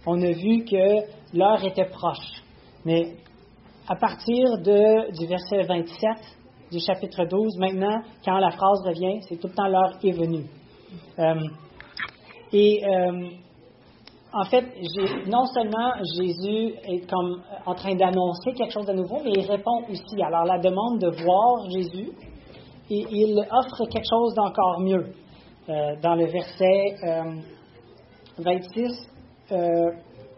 on 0.06 0.20
a 0.22 0.32
vu 0.32 0.64
que 0.64 1.36
l'heure 1.36 1.64
était 1.64 1.86
proche. 1.86 2.42
Mais 2.84 3.14
à 3.88 3.96
partir 3.96 4.58
du 4.58 5.26
verset 5.26 5.62
27 5.62 6.08
du 6.70 6.78
chapitre 6.80 7.24
12, 7.24 7.58
maintenant, 7.58 8.02
quand 8.24 8.38
la 8.38 8.50
phrase 8.50 8.80
revient, 8.84 9.20
c'est 9.28 9.36
tout 9.36 9.48
le 9.48 9.54
temps 9.54 9.68
l'heure 9.68 9.98
est 10.02 10.12
venue. 10.12 10.46
Euh, 11.18 11.34
et 12.52 12.82
euh, 12.84 13.28
en 14.32 14.44
fait, 14.44 14.64
non 15.26 15.44
seulement 15.46 15.92
Jésus 16.16 16.74
est 16.84 17.08
comme 17.08 17.42
en 17.66 17.74
train 17.74 17.94
d'annoncer 17.94 18.52
quelque 18.54 18.72
chose 18.72 18.86
de 18.86 18.94
nouveau, 18.94 19.18
mais 19.24 19.32
il 19.34 19.46
répond 19.46 19.82
aussi. 19.90 20.22
Alors 20.22 20.44
la 20.44 20.58
demande 20.58 20.98
de 21.00 21.08
voir 21.22 21.70
Jésus, 21.70 22.10
et 22.90 23.06
il 23.10 23.38
offre 23.50 23.84
quelque 23.90 24.08
chose 24.08 24.34
d'encore 24.34 24.80
mieux. 24.80 25.12
Euh, 25.68 25.94
dans 26.02 26.14
le 26.14 26.26
verset 26.26 26.96
26, 28.38 29.08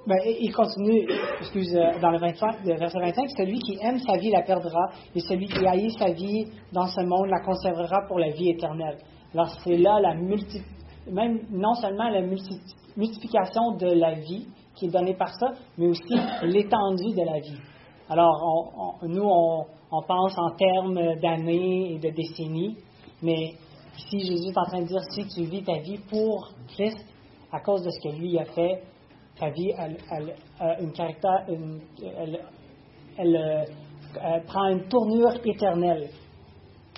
ben, 0.06 0.18
il 0.26 0.52
continue, 0.52 1.06
excuse, 1.40 1.74
euh, 1.74 1.98
dans 1.98 2.10
le, 2.10 2.18
25, 2.18 2.56
le 2.66 2.76
verset 2.76 2.98
25, 2.98 3.30
celui 3.38 3.58
qui 3.60 3.78
aime 3.80 3.98
sa 4.00 4.18
vie 4.18 4.30
la 4.30 4.42
perdra, 4.42 4.90
et 5.14 5.20
celui 5.20 5.46
qui 5.46 5.66
haït 5.66 5.90
sa 5.98 6.10
vie 6.10 6.44
dans 6.72 6.86
ce 6.86 7.00
monde 7.00 7.30
la 7.30 7.40
conservera 7.40 8.02
pour 8.06 8.18
la 8.18 8.28
vie 8.28 8.50
éternelle. 8.50 8.98
Alors 9.32 9.48
c'est 9.64 9.78
là 9.78 10.00
la 10.00 10.14
multi, 10.14 10.60
même 11.11 11.40
non 11.50 11.75
seulement 11.75 12.08
la 12.08 12.23
multiplication 12.23 13.73
de 13.76 13.87
la 13.87 14.14
vie 14.14 14.46
qui 14.75 14.87
est 14.87 14.90
donnée 14.90 15.14
par 15.14 15.34
ça, 15.38 15.52
mais 15.78 15.87
aussi 15.87 16.14
l'étendue 16.42 17.14
de 17.14 17.25
la 17.25 17.38
vie. 17.40 17.58
Alors 18.08 18.99
nous, 19.02 19.25
on, 19.25 19.66
pense 20.06 20.37
en 20.37 20.50
termes 20.56 21.20
d'années 21.20 21.94
et 21.94 21.99
de 21.99 22.11
décennies, 22.11 22.76
mais 23.23 23.54
ici 23.96 24.18
Jésus 24.20 24.49
est 24.49 24.58
en 24.58 24.64
train 24.64 24.80
de 24.80 24.88
dire 24.88 25.02
si 25.11 25.26
tu 25.28 25.44
vis 25.44 25.62
ta 25.62 25.78
vie 25.78 25.99
pour 26.11 26.50
Christ, 26.68 26.99
à 27.52 27.61
cause 27.61 27.82
de 27.82 27.90
ce 27.90 28.08
que 28.08 28.16
lui 28.16 28.37
a 28.38 28.44
fait, 28.44 28.82
ta 29.38 29.50
vie, 29.50 29.73
elle, 33.18 33.37
euh, 33.37 34.40
prend 34.46 34.66
une 34.68 34.88
tournure 34.88 35.34
éternelle. 35.44 36.08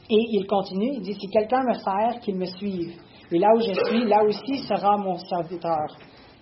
Et 0.08 0.24
il 0.30 0.46
continue, 0.46 0.92
il 0.94 1.02
dit, 1.02 1.14
si 1.14 1.28
quelqu'un 1.28 1.62
me 1.64 1.74
sert, 1.74 2.20
qu'il 2.20 2.36
me 2.36 2.46
suive. 2.46 2.96
Et 3.32 3.38
là 3.38 3.48
où 3.54 3.60
je 3.60 3.72
suis, 3.88 4.04
là 4.08 4.22
aussi 4.24 4.58
sera 4.66 4.96
mon 4.96 5.18
serviteur. 5.18 5.86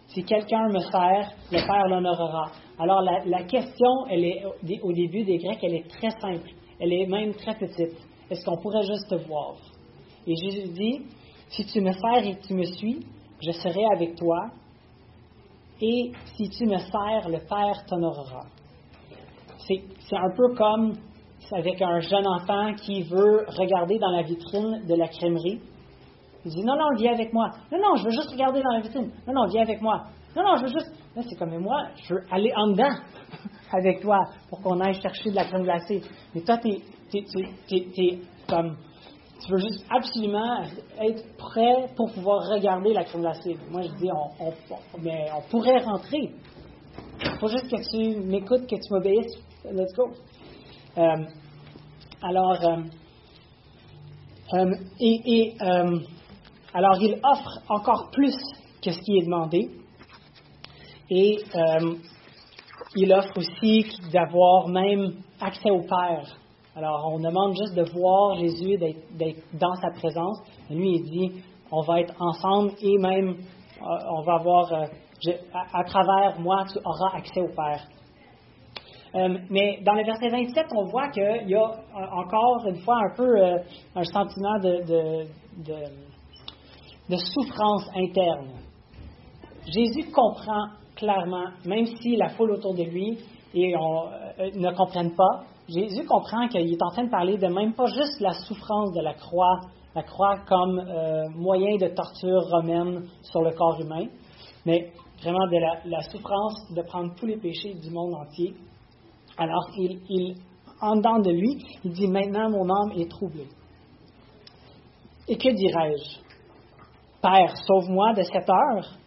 Si 0.09 0.23
quelqu'un 0.23 0.69
me 0.69 0.81
sert, 0.81 1.33
le 1.51 1.67
Père 1.67 1.89
l'honorera. 1.89 2.51
Alors 2.79 3.03
la, 3.03 3.43
question, 3.45 3.89
au 4.83 4.93
début 4.93 5.25
des 5.25 5.39
Grecs, 5.39 5.61
elle 5.63 5.75
est 5.75 5.89
très 5.89 6.11
simple. 6.11 6.51
Elle 6.79 6.93
est 6.93 7.07
même 7.07 7.35
très 7.35 7.55
petite. 7.55 7.97
Est-ce 8.31 8.45
qu'on 8.45 8.57
pourrait 8.59 8.83
juste 8.83 9.09
te 9.09 9.15
voir? 9.27 9.55
Et 10.27 10.35
Jésus 10.37 10.73
dit, 10.73 11.03
si 11.49 11.65
tu 11.67 11.81
me 11.81 11.93
sers 11.93 12.27
et 12.27 12.39
tu 12.47 12.55
me 12.55 12.65
suis, 12.65 13.01
je 13.45 13.53
serai 13.53 13.85
avec 13.95 14.17
toi 14.17 14.51
et 15.81 16.13
si 16.37 16.49
tu 16.51 16.67
me 16.67 16.79
sers, 16.79 17.29
le 17.29 17.39
Père 17.39 17.85
t'honorera. 17.87 18.43
C'est 19.59 20.17
un 20.17 20.31
peu 20.37 20.55
comme 20.55 20.95
avec 21.53 21.81
un 21.83 22.01
jeune 22.01 22.27
enfant 22.27 22.75
qui 22.75 23.03
veut 23.03 23.45
regarder 23.49 23.99
dans 23.99 24.11
la 24.11 24.23
vitrine 24.23 24.85
de 24.87 24.95
la 24.95 25.09
crèmerie. 25.09 25.61
Il 26.45 26.51
dit 26.51 26.65
Non, 26.65 26.77
non, 26.77 26.89
viens 26.97 27.13
avec 27.13 27.33
moi. 27.33 27.51
Non, 27.73 27.79
non, 27.79 27.97
je 27.97 28.05
veux 28.05 28.11
juste 28.11 28.31
regarder 28.31 28.63
dans 28.63 28.73
la 28.73 28.81
vitrine. 28.81 29.11
Non, 29.27 29.35
non, 29.35 29.47
viens 29.47 29.63
avec 29.63 29.81
moi. 29.81 30.05
Non, 30.37 30.43
non, 30.43 30.57
je 30.57 30.63
veux 30.63 30.69
juste. 30.69 30.93
Là, 31.17 31.23
c'est 31.29 31.37
comme 31.37 31.57
moi, 31.59 31.89
je 32.03 32.15
veux 32.15 32.23
aller 32.31 32.53
en 32.57 32.69
dedans 32.69 32.91
avec 33.73 34.01
toi 34.01 34.19
pour 34.49 34.61
qu'on 34.61 34.81
aille 34.81 35.01
chercher 35.01 35.31
de 35.31 35.37
la 35.37 35.45
crème 35.45 35.63
glacée. 35.63 36.03
Mais 36.35 36.43
toi, 36.43 36.59
tu 36.59 36.71
es, 36.71 38.19
comme 38.49 38.77
tu 39.41 39.53
veux 39.53 39.59
juste 39.59 39.85
absolument 39.91 40.63
être 41.01 41.37
prêt 41.37 41.89
pour 41.97 42.13
pouvoir 42.13 42.49
regarder 42.49 42.93
la 42.93 43.05
crème 43.05 43.23
glacée. 43.23 43.57
Moi, 43.71 43.83
je 43.83 43.95
dis, 43.95 44.11
on, 44.11 44.53
mais 45.01 45.27
on 45.37 45.43
pourrait 45.51 45.79
rentrer. 45.79 46.33
Il 47.23 47.39
faut 47.39 47.49
juste 47.49 47.71
que 47.71 47.91
tu 47.91 48.21
m'écoutes, 48.27 48.67
que 48.67 48.77
tu 48.77 48.93
m'obéisses. 48.93 49.37
Let's 49.65 49.95
go. 49.95 50.11
Euh, 50.99 51.25
alors, 52.23 52.65
euh, 52.65 52.77
euh, 54.55 54.75
et, 55.01 55.57
alors, 56.75 56.97
il 57.01 57.15
offre 57.23 57.61
encore 57.69 58.11
plus 58.13 58.37
que 58.83 58.91
ce 58.91 58.99
qui 58.99 59.19
est 59.19 59.25
demandé. 59.25 59.71
Et 61.09 61.39
il 62.97 63.13
offre 63.13 63.39
aussi 63.39 63.87
d'avoir 64.13 64.69
même 64.69 65.13
accès 65.41 65.71
au 65.71 65.83
Père. 65.83 66.37
Alors, 66.77 67.09
on 67.13 67.19
demande 67.19 67.55
juste 67.57 67.75
de 67.77 67.85
voir 67.93 68.37
Jésus, 68.37 68.77
d'être 68.77 69.43
dans 69.57 69.75
sa 69.77 69.91
présence. 69.91 70.39
Lui, 70.69 70.97
il 70.97 71.03
dit, 71.05 71.43
on 71.71 71.83
va 71.83 72.01
être 72.01 72.15
ensemble 72.21 72.73
et 72.81 72.99
même, 72.99 73.29
euh, 73.29 73.85
on 74.11 74.23
va 74.23 74.35
avoir, 74.35 74.73
euh, 74.73 74.87
à, 75.73 75.85
travers 75.85 76.41
moi, 76.41 76.65
tu 76.73 76.79
auras 76.85 77.17
accès 77.17 77.41
au 77.41 77.55
Père. 77.55 77.87
Euh, 79.15 79.39
mais 79.51 79.81
dans 79.85 79.95
le 79.95 80.05
verset 80.05 80.29
27, 80.29 80.67
on 80.77 80.87
voit 80.87 81.09
qu'il 81.11 81.49
y 81.49 81.55
a 81.55 81.71
encore 82.13 82.67
une 82.67 82.81
fois 82.81 82.99
un 82.99 83.17
peu 83.17 83.33
un 83.95 84.05
sentiment 84.05 84.59
de, 84.59 85.27
souffrance 87.17 87.89
interne. 87.95 88.49
Jésus 89.67 90.11
comprend 90.11 90.69
clairement, 90.97 91.49
même 91.65 91.87
si 91.87 92.17
la 92.17 92.31
foule 92.31 92.53
autour 92.53 92.75
de 92.75 92.83
lui 92.83 93.19
on, 93.57 94.09
ne 94.39 94.77
comprennent 94.77 95.15
pas, 95.15 95.45
Jésus 95.69 96.05
comprend 96.05 96.49
qu'il 96.49 96.73
est 96.73 96.83
en 96.83 96.91
train 96.91 97.05
de 97.05 97.11
parler 97.11 97.39
de 97.39 97.47
même 97.47 97.73
pas 97.73 97.87
juste 97.87 98.21
la 98.21 98.33
souffrance 98.33 98.93
de 98.93 99.01
la 99.01 99.15
croix, 99.15 99.61
la 99.95 100.03
croix 100.03 100.37
comme 100.47 100.79
euh, 100.79 101.29
moyen 101.35 101.77
de 101.77 101.89
torture 101.89 102.43
romaine 102.51 103.07
sur 103.23 103.43
le 103.43 103.53
corps 103.53 103.81
humain, 103.81 104.07
mais 104.67 104.93
vraiment 105.23 105.47
de 105.47 105.89
la, 105.89 106.01
souffrance 106.03 106.71
de 106.75 106.83
prendre 106.83 107.15
tous 107.15 107.27
les 107.27 107.37
péchés 107.37 107.75
du 107.75 107.91
monde 107.91 108.15
entier. 108.15 108.55
Alors, 109.39 109.67
en 110.81 110.97
dedans 110.97 111.19
de 111.21 111.31
lui, 111.31 111.65
il 111.85 111.93
dit 111.93 112.09
Maintenant 112.09 112.51
mon 112.51 112.69
âme 112.69 112.93
est 112.99 113.11
troublée. 113.11 113.49
Et 115.27 115.37
que 115.37 115.49
dirais-je? 115.49 116.24
Père, 117.25 117.57
sauve-moi 117.67 118.13
de 118.13 118.23
cette 118.23 118.51
heure. 118.51 118.99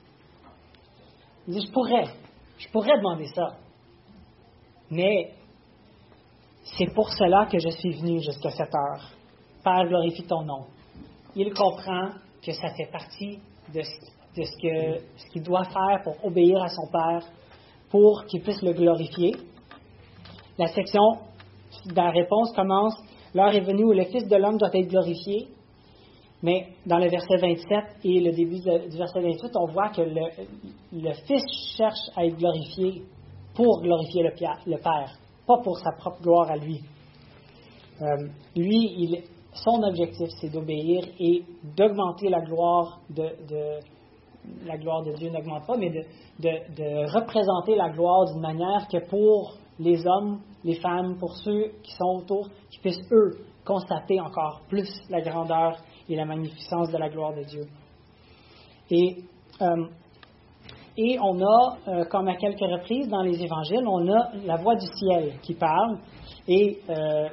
Il 1.48 1.54
dit 1.54 1.68
Je 1.68 1.72
pourrais, 1.72 2.06
je 2.58 2.68
pourrais 2.70 2.98
demander 2.98 3.28
ça. 3.28 3.50
Mais 4.90 5.34
c'est 6.64 6.92
pour 6.96 7.14
cela 7.14 7.46
que 7.46 7.60
je 7.60 7.70
suis 7.70 7.92
venu 7.92 8.20
jusqu'à 8.20 8.50
cette 8.50 8.74
heure. 8.74 9.12
Père, 9.64 9.86
glorifie 9.88 10.26
ton 10.26 10.42
nom. 10.42 10.66
Il 11.36 11.54
comprend 11.54 12.10
que 12.44 12.54
ça 12.54 12.70
fait 12.76 12.90
partie 12.92 13.38
de 13.72 13.82
ce, 13.84 15.32
qu'il 15.32 15.44
doit 15.44 15.66
faire 15.66 16.02
pour 16.04 16.26
obéir 16.26 16.60
à 16.64 16.70
son 16.70 16.88
Père, 16.92 17.24
pour 17.92 18.26
qu'il 18.26 18.42
puisse 18.42 18.64
le 18.64 18.74
glorifier. 18.74 19.36
La 20.58 20.66
section 20.70 21.04
de 21.86 21.94
la 21.94 22.10
réponse 22.10 22.52
commence 22.56 22.96
L'heure 23.36 23.54
est 23.54 23.62
venue 23.62 23.84
où 23.84 23.92
le 23.92 24.06
Fils 24.06 24.28
de 24.28 24.36
l'homme 24.38 24.58
doit 24.58 24.74
être 24.74 24.90
glorifié. 24.90 25.50
Mais 26.44 26.68
dans 26.86 27.00
le 27.00 27.10
verset 27.10 27.38
27 27.38 28.06
et 28.06 28.20
le 28.20 28.32
début 28.32 28.60
du 28.60 28.98
verset 28.98 29.22
28, 29.22 29.52
on 29.56 29.66
voit 29.72 29.90
que 29.90 30.02
le, 30.02 31.14
Fils 31.26 31.44
cherche 31.76 32.10
à 32.16 32.26
être 32.26 32.38
glorifié 32.38 33.02
pour 33.56 33.82
glorifier 33.82 34.24
le 34.24 34.78
Père 34.78 35.18
pas 35.48 35.58
pour 35.64 35.80
sa 35.80 35.92
propre 35.94 36.22
gloire 36.22 36.52
à 36.52 36.58
lui. 36.58 36.82
Euh, 38.02 38.28
lui, 38.56 39.24
son 39.54 39.82
objectif, 39.82 40.28
c'est 40.40 40.50
d'obéir 40.50 41.04
et 41.20 41.44
d'augmenter 41.76 42.30
la 42.30 42.42
gloire 42.42 43.00
de, 43.10 43.30
la 44.66 44.78
gloire 44.78 45.04
de 45.04 45.14
Dieu 45.14 45.30
n'augmente 45.30 45.66
pas, 45.66 45.78
mais 45.78 45.90
de, 45.90 47.14
représenter 47.14 47.76
la 47.76 47.90
gloire 47.90 48.26
d'une 48.26 48.42
manière 48.42 48.88
que 48.92 49.10
pour 49.10 49.56
les 49.80 50.06
hommes, 50.06 50.42
les 50.64 50.76
femmes, 50.76 51.18
pour 51.18 51.34
ceux 51.38 51.72
qui 51.82 51.92
sont 51.94 52.22
autour, 52.22 52.50
qui 52.70 52.80
puissent 52.80 53.12
eux 53.12 53.38
constater 53.66 54.20
encore 54.20 54.62
plus 54.70 54.90
la 55.10 55.22
grandeur 55.22 55.78
et 56.10 56.16
la 56.16 56.26
magnificence 56.26 56.92
de 56.92 56.98
la 56.98 57.10
gloire 57.10 57.34
de 57.36 57.44
Dieu. 57.44 57.66
Et 58.90 59.18
euh, 59.62 59.88
et 61.00 61.20
on 61.20 61.40
a, 61.42 61.78
euh, 61.88 62.06
comme 62.06 62.28
à 62.28 62.36
quelques 62.36 62.60
reprises 62.60 63.08
dans 63.08 63.22
les 63.22 63.40
évangiles, 63.44 63.88
on 63.88 64.12
a 64.12 64.32
la 64.46 64.56
voix 64.56 64.76
du 64.76 64.88
ciel 64.88 65.34
qui 65.44 65.54
parle. 65.54 66.00
Et 66.48 66.80
euh, 66.90 67.28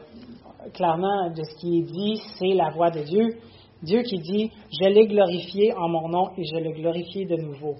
clairement 0.74 1.30
de 1.30 1.42
ce 1.42 1.56
qui 1.56 1.78
est 1.78 1.90
dit, 1.90 2.20
c'est 2.38 2.54
la 2.54 2.70
voix 2.70 2.90
de 2.90 3.02
Dieu. 3.02 3.38
Dieu 3.82 4.02
qui 4.02 4.18
dit, 4.18 4.50
je 4.70 4.88
l'ai 4.88 5.06
glorifié 5.06 5.72
en 5.74 5.88
mon 5.88 6.08
nom 6.08 6.28
et 6.36 6.44
je 6.44 6.56
l'ai 6.56 6.72
glorifié 6.72 7.24
de 7.24 7.36
nouveau. 7.36 7.76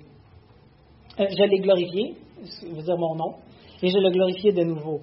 Je 1.19 1.45
l'ai 1.45 1.61
glorifié, 1.61 2.15
veut 2.63 2.83
dire 2.83 2.97
mon 2.97 3.15
nom, 3.15 3.35
et 3.83 3.89
je 3.89 3.99
l'ai 3.99 4.11
glorifié 4.11 4.53
de 4.53 4.65
nouveau. 4.65 5.01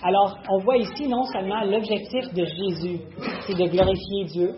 Alors, 0.00 0.38
on 0.48 0.58
voit 0.58 0.76
ici 0.76 1.08
non 1.08 1.24
seulement 1.24 1.64
l'objectif 1.64 2.32
de 2.32 2.44
Jésus, 2.44 3.00
c'est 3.46 3.54
de 3.54 3.68
glorifier 3.68 4.24
Dieu 4.26 4.54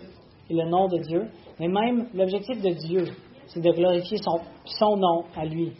et 0.49 0.53
le 0.53 0.69
nom 0.69 0.87
de 0.87 0.99
Dieu, 0.99 1.31
mais 1.59 1.67
même 1.67 2.09
l'objectif 2.13 2.61
de 2.61 2.69
Dieu, 2.69 3.05
c'est 3.47 3.61
de 3.61 3.71
glorifier 3.71 4.17
son, 4.17 4.39
son, 4.65 4.97
nom 4.97 5.23
à 5.35 5.45
lui, 5.45 5.73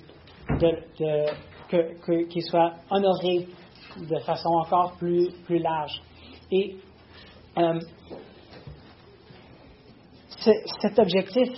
qu'il 1.70 2.41
soit 2.44 2.74
honoré 2.89 3.48
de 3.98 4.20
façon 4.22 4.50
encore 4.50 4.94
plus, 4.98 5.30
plus 5.46 5.60
large. 5.60 6.01
Et 6.51 6.77
euh, 7.60 7.80
cet 10.82 10.98
objectif 10.98 11.50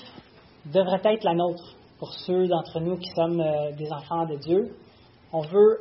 devrait 0.65 1.01
être 1.05 1.23
la 1.23 1.35
nôtre 1.35 1.77
pour 1.99 2.11
ceux 2.11 2.47
d'entre 2.47 2.81
nous 2.81 2.97
qui 2.97 3.09
sommes 3.15 3.39
euh, 3.39 3.71
des 3.77 3.89
enfants 3.93 4.25
de 4.25 4.35
Dieu. 4.35 4.75
On 5.31 5.41
veut 5.41 5.79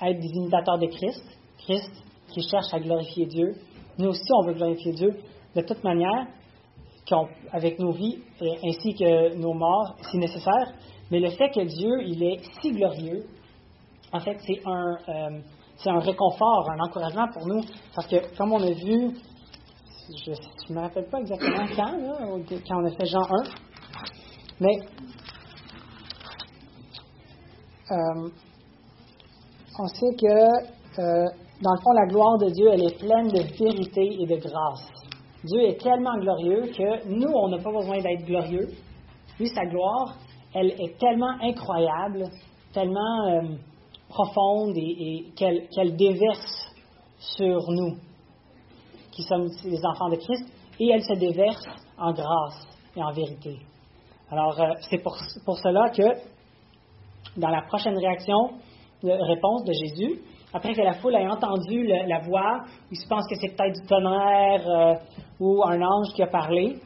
être 0.00 0.20
des 0.20 0.28
imitateurs 0.36 0.78
de 0.78 0.86
Christ, 0.86 1.24
Christ 1.64 1.92
qui 2.28 2.42
cherche 2.42 2.72
à 2.72 2.80
glorifier 2.80 3.26
Dieu. 3.26 3.54
Nous 3.98 4.08
aussi, 4.08 4.32
on 4.32 4.46
veut 4.46 4.54
glorifier 4.54 4.92
Dieu 4.92 5.10
de 5.54 5.60
toute 5.60 5.84
manière, 5.84 6.26
avec 7.52 7.78
nos 7.78 7.92
vies 7.92 8.18
ainsi 8.40 8.94
que 8.94 9.34
nos 9.36 9.52
morts, 9.52 9.94
si 10.10 10.16
nécessaire. 10.18 10.72
Mais 11.10 11.20
le 11.20 11.30
fait 11.30 11.50
que 11.50 11.64
Dieu, 11.64 12.02
il 12.02 12.22
est 12.22 12.40
si 12.60 12.70
glorieux, 12.70 13.24
en 14.12 14.20
fait, 14.20 14.38
c'est 14.46 14.60
un, 14.64 14.96
euh, 15.08 15.40
un 15.86 15.98
réconfort, 15.98 16.70
un 16.70 16.80
encouragement 16.80 17.28
pour 17.32 17.46
nous, 17.46 17.60
parce 17.94 18.06
que 18.06 18.36
comme 18.36 18.52
on 18.52 18.62
a 18.62 18.72
vu, 18.72 19.16
je 20.08 20.30
ne 20.70 20.74
me 20.74 20.80
rappelle 20.80 21.08
pas 21.08 21.20
exactement 21.20 21.66
quand, 21.76 22.56
quand 22.66 22.82
on 22.82 22.86
a 22.86 22.90
fait 22.90 23.06
Jean 23.06 23.22
1, 23.22 23.42
mais 24.60 24.76
euh, 27.90 28.28
on 29.78 29.86
sait 29.88 30.14
que, 30.16 31.00
euh, 31.00 31.26
dans 31.62 31.72
le 31.72 31.80
fond, 31.80 31.92
la 31.92 32.06
gloire 32.06 32.38
de 32.38 32.50
Dieu, 32.50 32.68
elle 32.72 32.84
est 32.84 32.98
pleine 32.98 33.28
de 33.28 33.42
vérité 33.56 34.16
et 34.20 34.26
de 34.26 34.36
grâce. 34.36 34.90
Dieu 35.44 35.60
est 35.60 35.80
tellement 35.80 36.16
glorieux 36.18 36.72
que 36.76 37.08
nous, 37.08 37.28
on 37.28 37.48
n'a 37.48 37.58
pas 37.58 37.70
besoin 37.70 38.00
d'être 38.00 38.24
glorieux. 38.24 38.68
Lui, 39.38 39.48
sa 39.48 39.64
gloire, 39.66 40.16
elle 40.54 40.70
est 40.70 40.98
tellement 40.98 41.34
incroyable, 41.42 42.24
tellement 42.72 43.28
euh, 43.28 43.42
profonde 44.08 44.76
et, 44.76 45.26
qu'elle 45.36 45.96
déverse 45.96 46.72
sur 47.18 47.70
nous, 47.70 47.96
qui 49.12 49.22
sommes 49.22 49.48
les 49.64 49.84
enfants 49.84 50.08
de 50.08 50.16
Christ, 50.16 50.44
et 50.80 50.88
elle 50.88 51.02
se 51.02 51.14
déverse 51.14 51.64
en 51.98 52.12
grâce 52.12 52.66
et 52.96 53.02
en 53.02 53.12
vérité. 53.12 53.58
Alors, 54.30 54.58
c'est 54.90 54.98
pour, 54.98 55.16
pour 55.44 55.58
cela 55.58 55.90
que 55.90 56.34
dans 57.36 57.50
la 57.50 57.62
prochaine 57.62 57.96
réaction, 57.96 58.50
réponse 59.02 59.64
de 59.64 59.72
Jésus, 59.72 60.20
après 60.54 60.72
que 60.72 60.82
la 60.82 60.94
foule 60.94 61.16
ait 61.16 61.26
entendu 61.26 61.84
la 61.84 62.20
voix, 62.20 62.60
ils 62.92 62.96
se 62.96 63.08
pensent 63.08 63.26
que 63.28 63.34
c'est 63.40 63.56
peut-être 63.56 63.74
du 63.74 63.86
tonnerre 63.88 64.62
euh, 64.68 64.94
ou 65.40 65.64
un 65.64 65.82
ange 65.82 66.14
qui 66.14 66.22
a 66.22 66.28
parlé. 66.28 66.76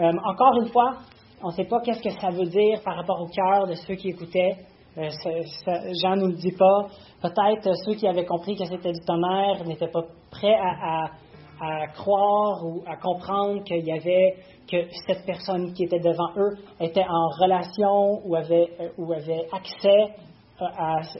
Euh, 0.00 0.10
encore 0.24 0.60
une 0.60 0.68
fois, 0.70 0.96
on 1.40 1.48
ne 1.48 1.52
sait 1.52 1.64
pas 1.64 1.80
qu'est-ce 1.80 2.02
que 2.02 2.10
ça 2.10 2.30
veut 2.30 2.46
dire 2.46 2.80
par 2.84 2.96
rapport 2.96 3.20
au 3.22 3.28
cœur 3.28 3.68
de 3.68 3.74
ceux 3.74 3.94
qui 3.94 4.08
écoutaient. 4.08 4.56
Euh, 4.98 5.08
Jean 6.02 6.16
ne 6.16 6.22
nous 6.22 6.26
le 6.26 6.34
dit 6.34 6.56
pas. 6.58 6.88
Peut-être 7.22 7.70
ceux 7.84 7.94
qui 7.94 8.08
avaient 8.08 8.24
compris 8.24 8.56
que 8.56 8.64
c'était 8.64 8.92
du 8.92 9.00
tonnerre 9.06 9.64
n'étaient 9.64 9.92
pas 9.92 10.02
prêts 10.32 10.58
à, 10.58 11.06
croire 11.94 12.66
ou 12.66 12.82
à 12.84 12.96
comprendre 12.96 13.62
qu'il 13.62 13.86
y 13.86 13.92
avait 13.92 14.34
que 14.68 14.88
cette 15.06 15.24
personne 15.24 15.72
qui 15.72 15.84
était 15.84 16.00
devant 16.00 16.30
eux 16.36 16.58
était 16.80 17.06
en 17.08 17.28
relation 17.40 18.20
ou 18.26 18.34
avait, 18.34 18.68
ou 18.98 19.12
avait 19.12 19.46
accès 19.52 20.14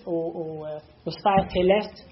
au, 0.07 0.64
au, 1.07 1.11
sphère 1.11 1.50
céleste. 1.50 2.07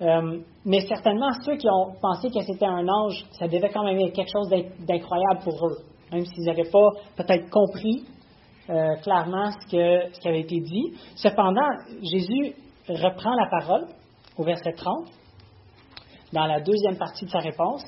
Euh, 0.00 0.40
mais 0.64 0.80
certainement, 0.80 1.30
ceux 1.44 1.56
qui 1.56 1.68
ont 1.68 1.94
pensé 2.00 2.28
que 2.28 2.40
c'était 2.40 2.66
un 2.66 2.88
ange, 2.88 3.24
ça 3.38 3.46
devait 3.46 3.70
quand 3.70 3.84
même 3.84 3.98
être 4.00 4.14
quelque 4.14 4.32
chose 4.32 4.48
d'incroyable 4.80 5.40
pour 5.44 5.68
eux, 5.68 5.78
même 6.10 6.24
s'ils 6.24 6.44
n'avaient 6.44 6.70
pas 6.70 6.90
peut-être 7.16 7.48
compris 7.50 8.04
euh, 8.70 8.96
clairement 9.02 9.50
ce, 9.50 10.08
ce 10.12 10.20
qui 10.20 10.28
avait 10.28 10.40
été 10.40 10.60
dit. 10.60 10.92
Cependant, 11.16 11.68
Jésus 12.02 12.54
reprend 12.88 13.34
la 13.34 13.46
parole 13.48 13.86
au 14.36 14.44
verset 14.44 14.72
30, 14.72 15.06
dans 16.32 16.46
la 16.46 16.60
deuxième 16.60 16.96
partie 16.96 17.26
de 17.26 17.30
sa 17.30 17.40
réponse, 17.40 17.84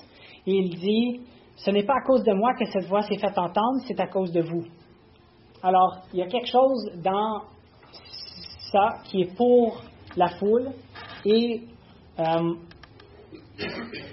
et 0.46 0.52
il 0.52 0.78
dit, 0.78 1.20
Ce 1.56 1.70
n'est 1.70 1.84
pas 1.84 1.94
à 1.94 2.06
cause 2.06 2.22
de 2.22 2.32
moi 2.32 2.52
que 2.54 2.64
cette 2.66 2.86
voix 2.86 3.02
s'est 3.02 3.18
faite 3.18 3.38
entendre, 3.38 3.80
c'est 3.86 3.98
à 3.98 4.06
cause 4.06 4.30
de 4.32 4.42
vous. 4.42 4.64
Alors, 5.62 5.96
il 6.12 6.18
y 6.18 6.22
a 6.22 6.26
quelque 6.26 6.48
chose 6.48 6.90
dans 7.02 7.40
qui 9.04 9.22
est 9.22 9.36
pour 9.36 9.82
la 10.16 10.28
foule. 10.38 10.70
Et 11.24 11.62
euh, 12.18 12.54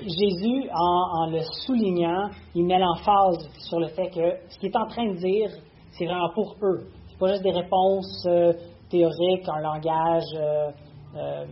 Jésus, 0.01 0.69
en, 0.73 1.27
le 1.31 1.41
soulignant, 1.65 2.29
il 2.55 2.65
met 2.65 2.79
l'emphase 2.79 3.49
sur 3.67 3.79
le 3.79 3.87
fait 3.87 4.09
que 4.09 4.37
ce 4.49 4.59
qu'il 4.59 4.69
est 4.69 4.77
en 4.77 4.87
train 4.87 5.07
de 5.07 5.17
dire, 5.17 5.49
c'est 5.91 6.05
vraiment 6.05 6.29
pour 6.33 6.55
eux. 6.61 6.87
Ce 7.09 7.17
pas 7.17 7.27
juste 7.29 7.43
des 7.43 7.51
réponses 7.51 8.25
euh, 8.27 8.53
théoriques 8.89 9.47
en 9.47 9.57
langage 9.57 10.23
euh, 10.35 11.45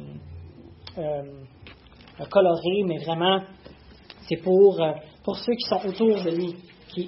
coloré, 2.30 2.84
mais 2.86 2.98
vraiment, 2.98 3.39
c'est 4.28 4.41
pour, 4.43 4.80
pour 5.24 5.38
ceux 5.38 5.54
qui 5.54 5.69
sont 5.69 5.88
autour 5.88 6.24
de 6.24 6.32
lui, 6.36 6.56
qui, 6.89 7.08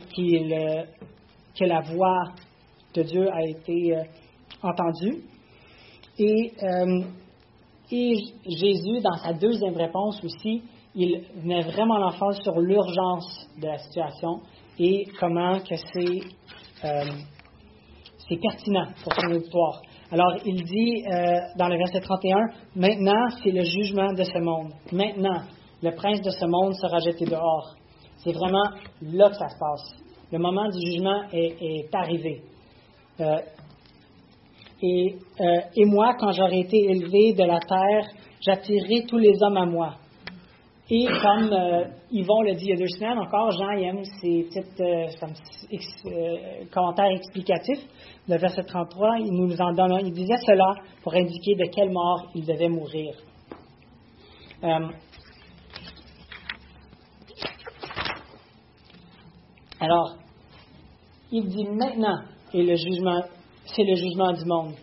que 1.58 1.66
la 1.66 1.82
voix 1.82 2.24
de 2.96 3.04
Dieu 3.04 3.30
a 3.32 3.44
été 3.46 3.98
entendue. 4.64 5.24
Euh, 6.22 7.04
et, 7.92 8.16
Jésus, 8.46 9.02
dans 9.02 9.18
sa 9.24 9.34
deuxième 9.34 9.76
réponse 9.76 10.24
aussi, 10.24 10.62
il 10.94 11.24
met 11.44 11.62
vraiment 11.62 11.98
l'emphase 11.98 12.40
sur 12.44 12.60
l'urgence 12.60 13.48
de 13.60 13.68
la 13.68 13.78
situation 13.78 14.42
et 14.78 15.06
comment 15.20 15.60
que 15.60 15.76
c'est, 15.76 16.20
euh, 16.86 17.06
pertinent 18.42 18.88
pour 19.04 19.14
son 19.14 19.32
auditoire. 19.32 19.82
Alors, 20.10 20.34
il 20.46 20.64
dit 20.64 21.04
euh, 21.06 21.40
dans 21.58 21.68
le 21.68 21.78
verset 21.78 22.00
31, 22.00 22.38
Maintenant, 22.76 23.30
c'est 23.44 23.52
le 23.52 23.64
jugement 23.64 24.14
de 24.14 24.24
ce 24.24 24.40
monde. 24.40 24.72
Maintenant, 24.94 25.42
le 25.84 25.92
prince 25.96 26.22
de 26.22 26.30
ce 26.30 26.46
monde 26.46 26.74
sera 26.76 27.00
jeté 27.00 27.26
dehors. 27.26 27.76
C'est 28.18 28.32
vraiment 28.32 28.70
là 29.02 29.30
que 29.30 29.36
ça 29.36 29.50
se 29.50 29.60
passe. 29.60 29.96
Le 30.32 30.40
moment 30.40 30.70
du 30.70 30.80
jugement 30.80 31.24
est, 31.34 31.94
arrivé. 31.94 32.42
Et, 34.84 35.86
moi, 35.86 36.16
quand 36.20 36.32
j'aurai 36.32 36.60
été 36.60 36.78
élevé 36.78 37.34
de 37.34 37.44
la 37.44 37.60
terre, 37.60 38.08
j'attirerai 38.42 39.06
tous 39.08 39.18
les 39.18 39.34
hommes 39.42 39.58
à 39.58 39.66
moi. 39.66 39.96
Et 40.90 41.06
comme 41.06 41.54
euh, 41.54 41.86
Yvon 42.12 42.42
l'a 42.42 42.54
dit 42.54 42.66
il 42.66 42.70
y 42.72 42.74
a 42.74 42.76
deux 42.76 42.88
semaines, 42.88 43.18
encore, 43.18 43.52
Jean 43.52 43.70
aime 43.70 44.04
ces 44.20 44.44
petits 44.44 44.60
euh, 44.82 46.66
commentaires 46.74 47.12
explicatifs. 47.12 47.88
Le 48.28 48.38
verset 48.38 48.64
33, 48.64 49.20
il 49.20 49.32
nous 49.32 49.56
en 49.62 49.72
donne. 49.72 50.06
Il 50.06 50.12
disait 50.12 50.38
cela 50.46 50.74
pour 51.02 51.14
indiquer 51.14 51.56
de 51.56 51.70
quelle 51.74 51.92
mort 51.92 52.30
il 52.36 52.46
devait 52.46 52.68
mourir. 52.68 53.14
alors, 59.80 60.16
il 61.32 61.48
dit 61.48 61.66
maintenant, 61.66 62.20
et 62.54 62.62
le 62.64 62.76
jugement 62.76 63.22
c'est 63.76 63.84
le 63.84 63.96
jugement 63.96 64.34
du 64.34 64.46
monde. 64.46 64.74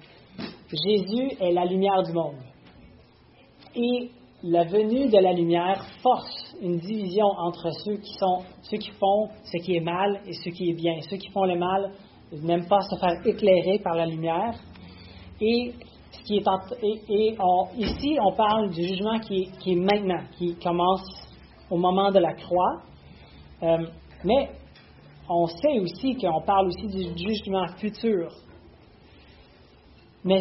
Jésus 0.71 1.31
est 1.41 1.53
la 1.53 1.65
lumière 1.65 2.03
du 2.03 2.13
monde. 2.13 2.37
Et 3.75 4.11
la 4.43 4.65
venue 4.65 5.09
de 5.09 5.19
la 5.19 5.33
lumière 5.33 5.85
force 6.03 6.55
une 6.63 6.79
division 6.79 7.27
entre 7.27 7.71
ceux 7.85 7.97
qui, 7.97 8.15
font 8.19 9.29
ce 9.45 9.59
qui 9.59 9.77
est 9.77 9.81
mal 9.81 10.21
et 10.27 10.33
ce 10.33 10.49
qui 10.51 10.71
est 10.71 10.75
bien. 10.75 10.95
Ceux 11.09 11.17
qui 11.17 11.29
font 11.31 11.45
le 11.45 11.59
mal 11.59 11.93
n'aiment 12.33 12.67
pas 12.67 12.81
se 12.81 12.97
faire 12.97 13.15
éclairer 13.27 13.79
par 13.79 13.95
la 13.95 14.07
lumière. 14.07 14.55
Et, 15.41 15.73
ici, 16.25 18.19
on 18.21 18.33
parle 18.33 18.71
du 18.71 18.83
jugement 18.83 19.19
qui, 19.21 19.51
est 19.67 19.75
maintenant, 19.75 20.23
qui 20.39 20.55
commence 20.57 21.05
au 21.71 21.77
moment 21.77 22.11
de 22.11 22.19
la 22.19 22.35
croix. 22.35 22.83
Euh, 23.63 23.87
mais 24.25 24.51
on 25.29 25.47
sait 25.47 25.79
aussi 25.79 26.17
qu'on 26.17 26.41
parle 26.43 26.69
aussi 26.69 26.87
du 26.87 27.29
jugement 27.29 27.67
futur 27.79 28.31
mais 30.25 30.41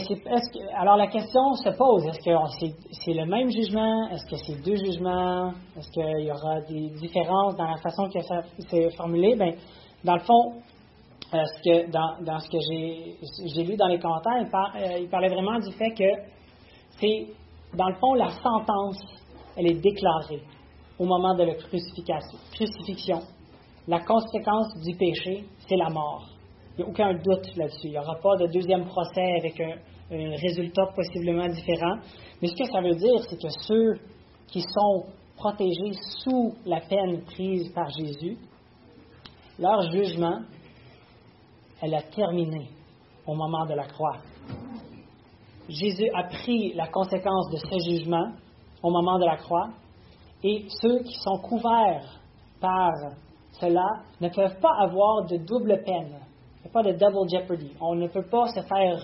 alors 0.75 0.97
la 0.97 1.07
question 1.07 1.53
se 1.53 1.69
pose, 1.69 2.05
est-ce 2.07 2.19
que 2.19 2.73
c'est 2.91 3.13
le 3.13 3.25
même 3.25 3.49
jugement? 3.49 4.09
Est-ce 4.09 4.25
que 4.25 4.35
c'est 4.37 4.61
deux 4.63 4.75
jugements? 4.75 5.51
Est-ce 5.77 5.91
qu'il 5.91 6.25
y 6.25 6.31
aura 6.31 6.61
des 6.61 6.89
différences 6.99 7.55
dans 7.55 7.69
la 7.69 7.77
façon 7.77 8.09
que 8.09 8.19
ça 8.21 8.41
s'est 8.69 8.89
formulé? 8.97 9.35
Ben, 9.35 9.53
dans 10.03 10.15
le 10.15 10.21
fond, 10.21 10.53
euh, 11.33 11.43
ce 11.43 11.61
que, 11.61 11.91
dans, 11.91 12.39
ce 12.39 12.49
que 12.49 12.57
j'ai 13.53 13.63
lu 13.63 13.75
dans 13.75 13.87
les 13.87 13.99
commentaires, 13.99 14.45
euh, 14.77 14.99
il, 14.99 15.09
parlait 15.09 15.29
vraiment 15.29 15.59
du 15.59 15.71
fait 15.71 15.91
que 15.91 16.21
c'est, 16.99 17.27
dans 17.75 17.89
le 17.89 17.95
fond, 17.95 18.13
la 18.15 18.29
sentence, 18.29 19.03
elle 19.55 19.67
est 19.67 19.81
déclarée. 19.81 20.41
au 20.99 21.05
moment 21.05 21.35
de 21.35 21.43
la 21.43 21.53
crucifixion. 21.53 23.19
La 23.87 23.99
conséquence 23.99 24.73
du 24.83 24.95
péché, 24.95 25.45
c'est 25.67 25.75
la 25.75 25.89
mort. 25.89 26.36
Il 26.77 26.83
n'y 26.83 26.85
a 26.85 26.91
aucun 26.91 27.13
doute 27.13 27.55
là-dessus. 27.55 27.87
Il 27.87 27.91
n'y 27.91 27.97
aura 27.97 28.15
pas 28.21 28.35
de 28.37 28.45
deuxième 28.53 28.85
procès 28.85 29.33
avec 29.39 29.59
un, 29.59 29.77
résultat 30.09 30.85
possiblement 30.95 31.47
différent. 31.47 31.97
Mais 32.41 32.47
ce 32.49 32.55
que 32.55 32.65
ça 32.71 32.81
veut 32.81 32.95
dire, 32.95 33.19
c'est 33.27 33.41
que 33.41 33.49
ceux 33.49 33.93
qui 34.47 34.61
sont 34.61 35.05
protégés 35.35 35.93
sous 36.19 36.53
la 36.65 36.79
peine 36.81 37.23
prise 37.23 37.73
par 37.73 37.89
Jésus, 37.89 38.37
leur 39.59 39.91
jugement, 39.91 40.39
elle 41.81 41.95
a 41.95 42.03
terminé 42.03 42.69
au 43.25 43.33
moment 43.33 43.65
de 43.65 43.73
la 43.73 43.85
croix. 43.85 44.17
Jésus 45.67 46.09
a 46.13 46.23
pris 46.23 46.73
la 46.73 46.87
conséquence 46.87 47.49
de 47.49 47.57
ce 47.57 47.89
jugement 47.89 48.31
au 48.83 48.91
moment 48.91 49.17
de 49.17 49.25
la 49.25 49.37
croix, 49.37 49.69
et 50.43 50.65
ceux 50.81 50.99
qui 50.99 51.15
sont 51.15 51.39
couverts 51.39 52.21
par 52.61 52.91
cela 53.59 54.03
ne 54.21 54.29
peuvent 54.29 54.59
pas 54.59 54.75
avoir 54.79 55.25
de 55.25 55.37
double 55.37 55.81
peine. 55.83 56.26
Il 56.59 56.63
n'y 56.63 56.69
a 56.69 56.73
pas 56.73 56.83
de 56.83 56.91
double 56.91 57.29
jeopardy. 57.29 57.71
On 57.79 57.95
ne 57.95 58.07
peut 58.07 58.27
pas 58.29 58.47
se 58.47 58.61
faire 58.61 58.99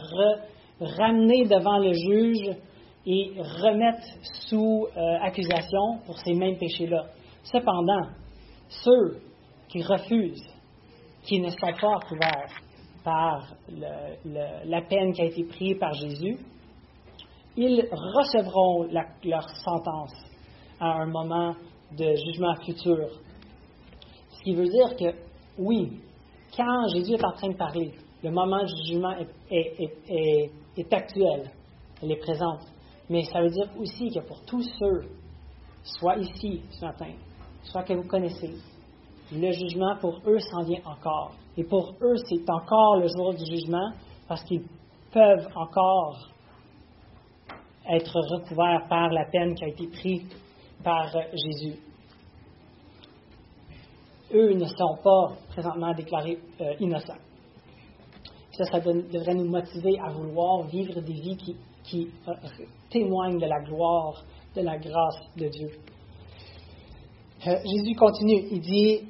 ramener 0.79 1.45
devant 1.45 1.77
le 1.77 1.93
juge 1.93 2.57
et 3.05 3.31
remettre 3.37 4.05
sous 4.47 4.87
euh, 4.95 5.17
accusation 5.21 5.99
pour 6.05 6.17
ces 6.19 6.33
mêmes 6.33 6.57
péchés-là. 6.57 7.05
Cependant, 7.43 8.07
ceux 8.69 9.19
qui 9.69 9.83
refusent, 9.83 10.47
qui 11.23 11.39
ne 11.39 11.49
sont 11.49 11.57
pas 11.79 11.99
couverts 12.07 12.51
par 13.03 13.53
la 14.25 14.81
peine 14.83 15.11
qui 15.13 15.21
a 15.21 15.25
été 15.25 15.43
prise 15.43 15.77
par 15.77 15.93
Jésus, 15.93 16.37
ils 17.57 17.87
recevront 17.91 18.87
leur 19.23 19.49
sentence 19.63 20.13
à 20.79 21.01
un 21.01 21.05
moment 21.05 21.53
de 21.97 22.15
jugement 22.15 22.55
futur. 22.65 23.09
Ce 24.29 24.43
qui 24.43 24.55
veut 24.55 24.67
dire 24.67 24.95
que, 24.97 25.15
oui, 25.57 25.99
quand 26.55 26.87
Jésus 26.93 27.13
est 27.13 27.25
en 27.25 27.31
train 27.31 27.49
de 27.49 27.57
parler, 27.57 27.91
le 28.23 28.31
moment 28.31 28.63
du 28.63 28.73
jugement 28.85 29.15
est, 29.49 30.93
actuel, 30.93 31.51
elle 32.01 32.11
est 32.11 32.19
présente. 32.19 32.61
Mais 33.09 33.23
ça 33.25 33.41
veut 33.41 33.49
dire 33.49 33.69
aussi 33.77 34.09
que 34.09 34.19
pour 34.21 34.41
tous 34.45 34.63
ceux, 34.79 35.01
soit 35.83 36.17
ici 36.17 36.61
ce 36.71 36.85
matin, 36.85 37.11
soit 37.63 37.83
que 37.83 37.93
vous 37.93 38.07
connaissez, 38.07 38.53
le 39.31 39.51
jugement 39.51 39.97
pour 39.99 40.21
eux 40.27 40.39
s'en 40.39 40.63
vient 40.63 40.81
encore. 40.85 41.33
Et 41.57 41.63
pour 41.63 41.93
eux, 42.01 42.15
c'est 42.29 42.49
encore 42.49 42.97
le 42.97 43.07
jour 43.07 43.33
du 43.33 43.45
jugement 43.45 43.91
parce 44.27 44.43
qu'ils 44.43 44.63
peuvent 45.11 45.47
encore 45.55 46.29
être 47.89 48.19
recouverts 48.31 48.87
par 48.89 49.09
la 49.09 49.25
peine 49.25 49.53
qui 49.55 49.65
a 49.65 49.67
été 49.67 49.87
prise 49.87 50.23
par 50.83 51.11
Jésus. 51.33 51.77
Eux 54.33 54.53
ne 54.53 54.65
sont 54.65 54.97
pas 55.03 55.35
présentement 55.49 55.93
déclarés 55.93 56.39
euh, 56.59 56.73
innocents. 56.79 57.19
Ça, 58.51 58.65
ça 58.65 58.79
devrait 58.79 59.35
nous 59.35 59.49
motiver 59.49 59.99
à 59.99 60.11
vouloir 60.11 60.63
vivre 60.67 60.99
des 61.01 61.13
vies 61.13 61.37
qui, 61.83 62.09
euh, 62.27 62.33
témoignent 62.89 63.39
de 63.39 63.45
la 63.45 63.61
gloire, 63.61 64.23
de 64.55 64.61
la 64.61 64.77
grâce 64.77 65.19
de 65.37 65.47
Dieu. 65.47 65.69
Euh, 67.47 67.55
Jésus 67.63 67.95
continue, 67.95 68.47
il 68.51 68.61
dit, 68.61 69.01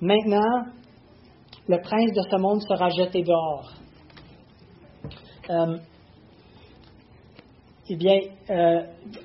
maintenant, 0.00 0.66
le 1.68 1.80
prince 1.82 2.12
de 2.12 2.22
ce 2.30 2.36
monde 2.36 2.62
sera 2.62 2.88
jeté 2.90 3.22
dehors. 3.22 3.74
Eh 7.92 7.96
bien, 7.96 8.20
euh, 8.50 8.82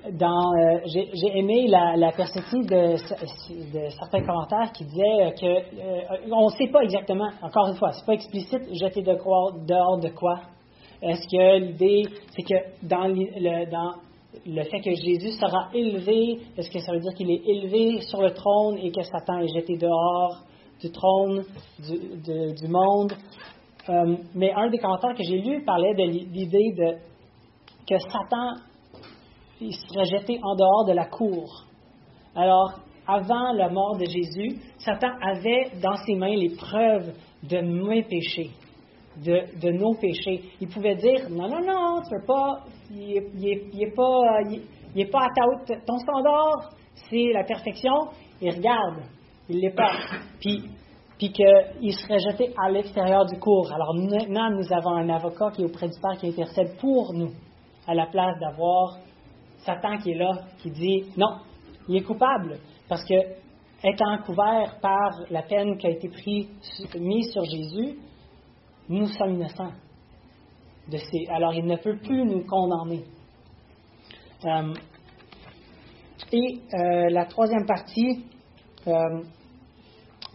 euh, 0.07 0.79
j'ai 0.85 1.37
aimé 1.37 1.67
la, 1.67 2.11
perspective 2.13 2.65
de, 2.65 2.95
certains 3.91 4.25
commentaires 4.25 4.71
qui 4.71 4.85
disaient 4.85 5.35
que 5.39 5.45
euh, 5.45 6.31
on 6.31 6.45
ne 6.45 6.51
sait 6.57 6.71
pas 6.71 6.81
exactement. 6.81 7.29
Encore 7.43 7.67
une 7.67 7.75
fois, 7.75 7.91
c'est 7.91 8.03
pas 8.07 8.13
explicite. 8.13 8.63
Jeter 8.73 9.03
de 9.03 9.13
quoi 9.21 9.51
dehors 9.67 9.99
de 9.99 10.09
quoi. 10.09 10.39
Est-ce 10.99 11.27
que 11.27 11.59
l'idée, 11.59 12.09
c'est 12.35 12.41
que 12.41 12.87
dans 12.87 13.05
le, 13.05 13.69
dans 13.69 14.63
fait 14.63 14.81
que 14.81 14.95
Jésus 14.95 15.33
sera 15.33 15.69
élevé, 15.71 16.39
est-ce 16.57 16.71
que 16.71 16.79
ça 16.79 16.91
veut 16.91 17.01
dire 17.01 17.13
qu'il 17.13 17.29
est 17.29 17.43
élevé 17.45 18.01
sur 18.01 18.23
le 18.23 18.31
trône 18.31 18.79
et 18.79 18.91
que 18.91 19.03
Satan 19.03 19.41
est 19.41 19.59
jeté 19.59 19.77
dehors 19.77 20.41
du 20.81 20.89
trône 20.89 21.43
du, 21.77 22.55
du 22.55 22.67
monde? 22.67 23.13
Mais 24.33 24.51
un 24.53 24.71
des 24.71 24.79
commentaires 24.79 25.13
que 25.15 25.23
j'ai 25.23 25.37
lu 25.37 25.63
parlait 25.63 25.93
de 25.93 26.01
l'idée 26.01 26.73
de 26.75 27.14
que 27.87 27.97
Satan 27.97 28.55
il 29.61 29.73
serait 29.73 30.05
jeté 30.05 30.39
en 30.43 30.55
dehors 30.55 30.85
de 30.85 30.93
la 30.93 31.05
cour. 31.05 31.65
Alors, 32.35 32.79
avant 33.07 33.53
la 33.53 33.69
mort 33.69 33.97
de 33.97 34.05
Jésus, 34.05 34.59
Satan 34.79 35.11
avait 35.21 35.71
dans 35.81 35.95
ses 36.05 36.15
mains 36.15 36.35
les 36.35 36.55
preuves 36.55 37.13
de 37.43 37.61
mes 37.61 38.03
péchés, 38.03 38.51
de, 39.23 39.71
nos 39.71 39.93
péchés. 39.93 40.43
Il 40.59 40.67
pouvait 40.67 40.95
dire 40.95 41.29
non, 41.29 41.47
non, 41.47 41.61
non, 41.61 42.01
tu 42.01 42.09
peux 42.09 42.25
pas, 42.25 42.63
il 42.91 43.23
n'est 43.73 43.91
pas, 43.91 44.41
il, 44.95 45.09
pas 45.09 45.19
à 45.19 45.29
ta 45.29 45.75
ton 45.85 45.97
standard, 45.99 46.71
c'est 47.09 47.31
la 47.31 47.43
perfection. 47.43 47.93
Et 48.41 48.49
regarde, 48.49 49.03
il 49.47 49.59
l'est 49.59 49.75
pas. 49.75 49.97
Puis, 50.41 50.63
puis 51.17 51.31
qu'il 51.31 51.93
serait 51.93 52.19
jeté 52.19 52.53
à 52.61 52.69
l'extérieur 52.69 53.25
du 53.25 53.39
cours. 53.39 53.71
Alors 53.71 53.93
maintenant, 53.95 54.49
nous 54.49 54.73
avons 54.73 54.97
un 54.97 55.09
avocat 55.09 55.51
qui 55.51 55.61
est 55.61 55.65
auprès 55.65 55.87
du 55.87 55.99
Père 56.01 56.19
qui 56.19 56.27
intercède 56.27 56.77
pour 56.79 57.13
nous 57.13 57.31
à 57.87 57.93
la 57.93 58.07
place 58.07 58.39
d'avoir 58.39 58.97
Satan 59.59 59.97
qui 59.97 60.11
est 60.11 60.17
là, 60.17 60.31
qui 60.59 60.71
dit 60.71 61.05
non, 61.17 61.39
il 61.87 61.97
est 61.97 62.03
coupable, 62.03 62.59
parce 62.87 63.03
que 63.03 63.15
étant 63.83 64.17
couvert 64.25 64.77
par 64.81 65.11
la 65.29 65.43
peine 65.43 65.77
qui 65.77 65.87
a 65.87 65.91
été 65.91 66.09
mise 66.99 67.31
sur 67.31 67.43
Jésus, 67.43 67.97
nous 68.89 69.07
sommes 69.07 69.35
innocents. 69.35 69.73
De 70.87 70.97
ces, 70.97 71.27
alors 71.29 71.53
il 71.53 71.65
ne 71.65 71.77
peut 71.77 71.97
plus 71.97 72.23
nous 72.25 72.45
condamner. 72.45 73.03
Euh, 74.45 74.73
et 76.31 76.59
euh, 76.73 77.09
la 77.09 77.25
troisième 77.25 77.65
partie 77.65 78.25
euh, 78.87 79.23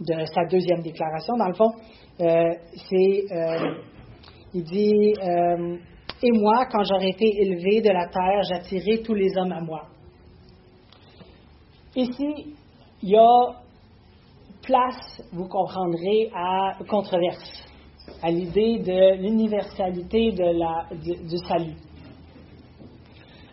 de 0.00 0.24
sa 0.26 0.44
deuxième 0.46 0.82
déclaration, 0.82 1.36
dans 1.36 1.48
le 1.48 1.54
fond, 1.54 1.72
c'est, 2.18 3.24
il 4.52 4.64
dit, 4.64 5.14
et 6.22 6.32
moi, 6.32 6.66
quand 6.70 6.84
j'aurai 6.84 7.08
été 7.08 7.26
élevé 7.42 7.80
de 7.80 7.90
la 7.90 8.06
terre, 8.08 8.42
j'attirerai 8.48 9.02
tous 9.02 9.14
les 9.14 9.36
hommes 9.36 9.52
à 9.52 9.60
moi. 9.60 9.86
Ici, 11.96 12.54
il 13.02 13.08
y 13.08 13.16
a 13.16 13.54
place, 14.62 15.22
vous 15.32 15.48
comprendrez, 15.48 16.30
à 16.34 16.76
controverse, 16.88 17.64
à 18.22 18.30
l'idée 18.30 18.78
de 18.78 19.16
l'universalité 19.22 20.32
du, 20.32 21.38
salut. 21.48 21.74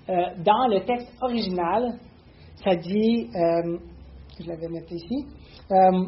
Euh, 0.09 0.13
dans 0.43 0.67
le 0.67 0.85
texte 0.85 1.11
original, 1.21 1.97
ça 2.63 2.75
dit, 2.75 3.29
euh, 3.33 3.77
je 4.39 4.47
l'avais 4.47 4.67
noté 4.67 4.95
ici, 4.95 5.25
euh, 5.71 6.05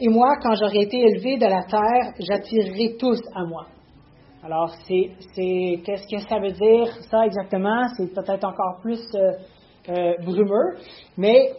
et 0.00 0.08
moi, 0.08 0.36
quand 0.42 0.54
j'aurai 0.54 0.82
été 0.82 0.98
élevé 0.98 1.36
de 1.36 1.46
la 1.46 1.64
terre, 1.64 2.12
j'attirerai 2.18 2.96
tous 2.98 3.20
à 3.34 3.44
moi. 3.44 3.66
Alors, 4.44 4.68
c'est, 4.86 5.10
qu'est-ce 5.86 6.06
que 6.06 6.18
ça 6.28 6.38
veut 6.38 6.52
dire, 6.52 6.86
ça 7.10 7.24
exactement? 7.24 7.88
C'est 7.96 8.12
peut-être 8.12 8.44
encore 8.44 8.78
plus 8.82 9.00
euh, 9.14 9.32
euh, 9.88 10.12
brumeux, 10.22 10.76
mais 11.16 11.52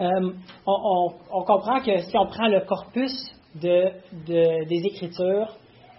euh, 0.00 0.30
on, 0.64 1.42
comprend 1.42 1.80
que 1.80 1.98
si 2.02 2.16
on 2.16 2.26
prend 2.26 2.46
le 2.46 2.60
corpus 2.66 3.10
de, 3.56 3.90
des 4.28 4.86
Écritures, 4.86 5.56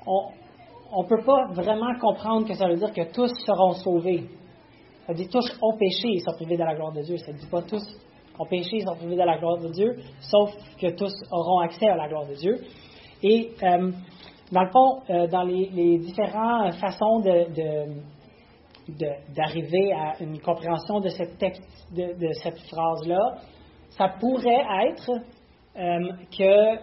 on 0.07 1.03
ne 1.03 1.07
peut 1.09 1.21
pas 1.25 1.47
vraiment 1.51 1.93
comprendre 1.99 2.47
que 2.47 2.53
ça 2.53 2.69
veut 2.69 2.77
dire 2.77 2.93
que 2.93 3.12
tous 3.12 3.33
seront 3.45 3.73
sauvés. 3.73 4.23
Ça 5.05 5.13
dit 5.13 5.27
tous 5.27 5.51
ont 5.62 5.77
péché 5.77 6.13
et 6.13 6.19
sont 6.19 6.31
privés 6.31 6.55
de 6.55 6.63
la 6.63 6.75
gloire 6.75 6.93
de 6.93 7.01
Dieu. 7.01 7.17
Ça 7.17 7.33
ne 7.33 7.38
dit 7.38 7.47
pas 7.47 7.62
tous 7.63 7.83
ont 8.39 8.45
péché 8.45 8.77
et 8.77 8.85
sont 8.85 8.95
privés 8.95 9.17
de 9.17 9.23
la 9.23 9.38
gloire 9.38 9.57
de 9.57 9.67
Dieu, 9.67 9.97
sauf 10.21 10.49
que 10.79 10.91
tous 10.91 11.12
auront 11.29 11.59
accès 11.59 11.89
à 11.89 11.97
la 11.97 12.07
gloire 12.07 12.25
de 12.25 12.35
Dieu. 12.35 12.55
Et 13.21 13.51
dans 14.51 14.63
le 14.63 14.69
fond, 14.69 15.01
euh, 15.09 15.27
dans 15.27 15.43
les, 15.43 15.97
différentes 15.99 16.73
façons 16.75 17.21
d'arriver 19.35 19.93
à 19.93 20.21
une 20.21 20.39
compréhension 20.39 20.99
de 20.99 21.09
cette, 21.09 21.38
de, 21.91 22.31
cette 22.41 22.59
phrase-là, 22.59 23.35
ça 23.91 24.09
pourrait 24.19 24.65
être 24.88 25.12
euh, 25.77 26.12
que, 26.35 26.75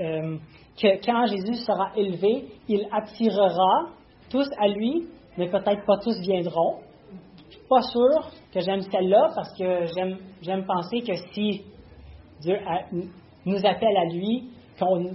euh, 0.00 0.38
que 0.80 1.04
quand 1.04 1.26
Jésus 1.26 1.54
sera 1.64 1.92
élevé, 1.96 2.46
il 2.68 2.88
attirera 2.90 3.90
tous 4.30 4.48
à 4.58 4.66
lui, 4.68 5.06
mais 5.38 5.48
peut-être 5.48 5.84
pas 5.86 5.98
tous 5.98 6.18
viendront. 6.20 6.78
Je 7.50 7.56
suis 7.56 7.68
pas 7.68 7.82
sûr 7.82 8.30
que 8.52 8.60
j'aime 8.60 8.80
celle-là 8.80 9.28
parce 9.34 9.56
que 9.56 9.86
j'aime 10.42 10.64
penser 10.64 11.02
que 11.02 11.14
si 11.32 11.62
Dieu 12.40 12.58
nous 13.44 13.58
appelle 13.64 13.96
à 13.96 14.04
lui, 14.06 14.48
qu'on 14.78 15.14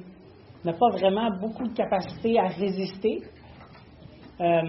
n'a 0.65 0.73
pas 0.73 0.89
vraiment 0.91 1.29
beaucoup 1.39 1.67
de 1.67 1.73
capacité 1.73 2.39
à 2.39 2.47
résister. 2.47 3.21
Euh, 4.39 4.61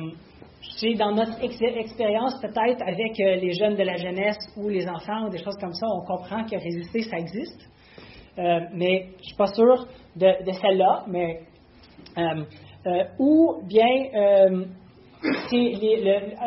c'est 0.76 0.94
dans 0.94 1.12
notre 1.12 1.42
expérience 1.42 2.40
peut-être 2.40 2.82
avec 2.82 3.20
euh, 3.20 3.36
les 3.36 3.52
jeunes 3.52 3.76
de 3.76 3.82
la 3.82 3.96
jeunesse 3.96 4.38
ou 4.56 4.68
les 4.68 4.88
enfants 4.88 5.26
ou 5.26 5.30
des 5.30 5.38
choses 5.38 5.56
comme 5.60 5.72
ça, 5.72 5.86
on 5.86 6.04
comprend 6.04 6.44
que 6.44 6.56
résister, 6.56 7.02
ça 7.02 7.18
existe. 7.18 7.68
Euh, 8.38 8.60
mais 8.72 9.06
je 9.12 9.18
ne 9.18 9.22
suis 9.22 9.36
pas 9.36 9.46
sûr 9.48 9.86
de, 10.16 10.52
celle-là, 10.52 11.04
mais 11.08 11.40
euh, 12.16 13.04
ou 13.18 13.62
bien 13.66 13.86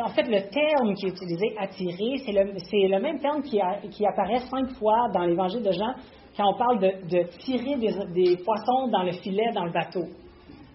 en 0.02 0.08
fait, 0.10 0.24
le 0.24 0.50
terme 0.50 0.94
qui 0.96 1.08
est 1.08 1.10
utilisé, 1.10 1.54
attirer, 1.60 2.18
c'est 2.26 2.32
le, 2.32 2.54
le, 2.54 3.02
même 3.02 3.20
terme 3.20 3.42
qui, 3.42 3.60
qui, 3.90 4.06
apparaît 4.06 4.40
cinq 4.50 4.70
fois 4.78 5.10
dans 5.14 5.26
l'évangile 5.26 5.62
de 5.62 5.72
Jean 5.72 5.94
quand 6.36 6.54
on 6.54 6.58
parle 6.58 6.80
de, 6.80 7.24
tirer 7.40 7.76
des, 7.78 8.38
poissons 8.44 8.88
dans 8.88 9.04
le 9.04 9.12
filet, 9.14 9.52
dans 9.54 9.66
le 9.66 9.72
bateau. 9.72 10.06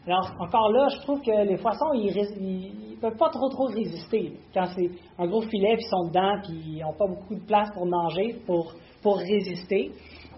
Alors, 0.07 0.31
encore 0.39 0.71
là, 0.71 0.89
je 0.95 1.01
trouve 1.01 1.21
que 1.21 1.47
les 1.47 1.57
poissons, 1.57 1.93
ils 1.95 2.95
ne 2.95 3.01
peuvent 3.01 3.17
pas 3.17 3.31
trop, 3.31 3.49
trop 3.49 3.67
résister. 3.67 4.35
Quand 4.55 4.67
c'est 4.75 4.91
un 5.19 5.27
gros 5.27 5.43
filet, 5.43 5.75
puis 5.75 5.85
ils 5.85 5.91
sont 5.91 6.09
dedans, 6.09 6.41
puis 6.45 6.63
ils 6.77 6.81
n'ont 6.81 6.93
pas 6.93 7.07
beaucoup 7.07 7.35
de 7.35 7.45
place 7.45 7.71
pour 7.75 7.87
nager, 7.87 8.37
pour, 8.47 8.73
pour 9.03 9.17
résister. 9.19 9.91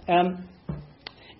Euh, 0.08 0.30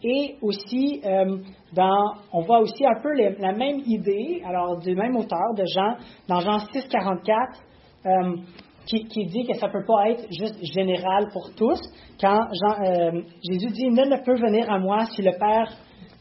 et 0.03 0.37
aussi, 0.43 1.01
euh, 1.05 1.39
dans, 1.73 2.15
on 2.33 2.43
voit 2.43 2.61
aussi 2.61 2.87
un 2.87 3.01
peu 3.01 3.13
la 3.15 3.53
même 3.53 3.81
idée, 3.87 4.43
alors 4.47 4.79
du 4.79 4.95
même 4.95 5.17
auteur 5.17 5.55
de 5.57 5.65
Jean, 5.75 5.97
dans 6.29 6.41
Jean 6.41 6.59
6, 6.59 6.87
44, 6.89 7.61
euh, 8.07 8.37
qui, 8.89 9.27
dit 9.27 9.45
que 9.45 9.55
ça 9.59 9.67
ne 9.67 9.73
peut 9.73 9.85
pas 9.87 10.11
être 10.11 10.27
juste 10.31 10.57
général 10.73 11.29
pour 11.33 11.51
tous, 11.55 11.79
quand 12.21 12.41
Jean, 12.53 13.23
Jésus 13.49 13.71
dit, 13.73 13.91
Nul 13.91 14.09
ne 14.09 14.25
peut 14.25 14.37
venir 14.41 14.71
à 14.71 14.79
moi 14.79 15.05
si 15.15 15.23
le 15.23 15.33
Père 15.39 15.71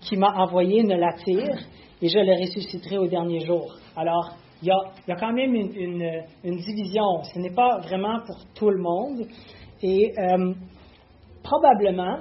qui 0.02 0.18
m'a 0.18 0.34
envoyé 0.36 0.84
ne 0.84 0.96
l'attire 0.96 1.56
et 2.02 2.10
je 2.10 2.20
le 2.20 2.40
ressusciterai 2.40 2.98
au 2.98 3.08
dernier 3.08 3.40
jour. 3.46 3.74
Alors, 3.96 4.36
il 4.62 4.68
y 4.68 5.12
a, 5.12 5.16
quand 5.16 5.34
même 5.34 5.56
une, 5.56 6.58
division. 6.58 7.24
Ce 7.34 7.40
n'est 7.40 7.54
pas 7.54 7.80
vraiment 7.80 8.20
pour 8.26 8.38
tout 8.56 8.70
le 8.70 8.82
monde. 8.82 9.28
Et 9.82 10.14
euh, 10.18 10.54
probablement, 11.44 12.20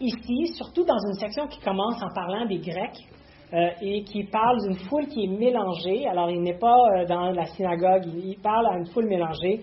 ici, 0.00 0.54
surtout 0.54 0.84
dans 0.84 0.98
une 1.08 1.18
section 1.18 1.46
qui 1.48 1.60
commence 1.60 2.02
en 2.02 2.14
parlant 2.14 2.46
des 2.46 2.58
Grecs 2.58 3.06
euh, 3.52 3.68
et 3.80 4.02
qui 4.04 4.24
parle 4.24 4.56
d'une 4.62 4.78
foule 4.88 5.06
qui 5.06 5.24
est 5.24 5.38
mélangée, 5.38 6.06
alors 6.08 6.30
il 6.30 6.42
n'est 6.42 6.58
pas 6.58 6.76
euh, 6.76 7.04
dans 7.06 7.30
la 7.30 7.46
synagogue, 7.46 8.04
il, 8.06 8.38
parle 8.42 8.66
à 8.66 8.78
une 8.78 8.86
foule 8.86 9.06
mélangée, 9.06 9.62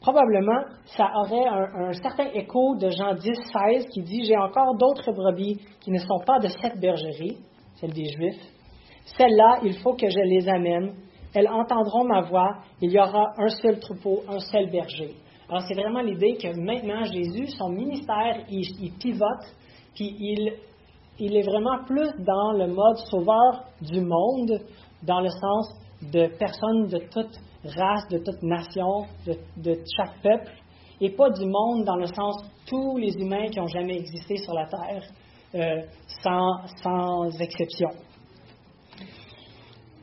probablement 0.00 0.62
ça 0.96 1.10
aurait 1.20 1.46
un, 1.46 1.92
certain 1.92 2.26
écho 2.34 2.76
de 2.76 2.88
Jean 2.90 3.14
10, 3.14 3.22
16 3.24 3.86
qui 3.92 4.02
dit 4.02 4.24
J'ai 4.24 4.36
encore 4.36 4.76
d'autres 4.76 5.12
brebis 5.12 5.60
qui 5.80 5.90
ne 5.90 5.98
sont 5.98 6.18
pas 6.26 6.40
de 6.40 6.48
cette 6.48 6.80
bergerie, 6.80 7.38
celle 7.76 7.92
des 7.92 8.06
Juifs 8.06 8.52
celles-là, 9.04 9.60
il 9.64 9.74
faut 9.78 9.94
que 9.94 10.08
je 10.08 10.20
les 10.20 10.48
amène. 10.48 10.94
Elles 11.34 11.48
entendront 11.48 12.04
ma 12.04 12.22
voix. 12.22 12.58
Il 12.80 12.90
y 12.90 12.98
aura 12.98 13.32
un 13.38 13.48
seul 13.48 13.78
troupeau, 13.80 14.22
un 14.28 14.38
seul 14.38 14.70
berger. 14.70 15.14
Alors, 15.48 15.62
c'est 15.66 15.74
vraiment 15.74 16.00
l'idée 16.00 16.36
que 16.36 16.48
maintenant, 16.58 17.04
Jésus, 17.04 17.48
son 17.58 17.70
ministère, 17.70 18.44
il, 18.48 18.92
pivote, 18.98 19.44
puis 19.94 20.14
il, 20.18 20.52
il 21.24 21.36
est 21.36 21.42
vraiment 21.42 21.84
plus 21.84 22.10
dans 22.18 22.50
le 22.50 22.66
mode 22.66 22.96
sauveur 22.96 23.64
du 23.80 24.00
monde, 24.00 24.58
dans 25.04 25.20
le 25.20 25.28
sens 25.28 25.72
de 26.02 26.26
personnes 26.36 26.88
de 26.88 26.98
toute 26.98 27.38
race, 27.64 28.08
de 28.10 28.18
toute 28.18 28.42
nation, 28.42 29.06
de, 29.24 29.78
chaque 29.96 30.20
peuple, 30.20 30.50
et 31.00 31.10
pas 31.10 31.30
du 31.30 31.46
monde 31.46 31.84
dans 31.84 31.94
le 31.94 32.06
sens 32.06 32.42
tous 32.66 32.96
les 32.96 33.14
humains 33.14 33.46
qui 33.52 33.60
ont 33.60 33.68
jamais 33.68 33.98
existé 33.98 34.36
sur 34.38 34.52
la 34.52 34.66
terre, 34.66 35.04
euh, 35.54 35.82
sans, 36.24 37.40
exception 37.40 37.90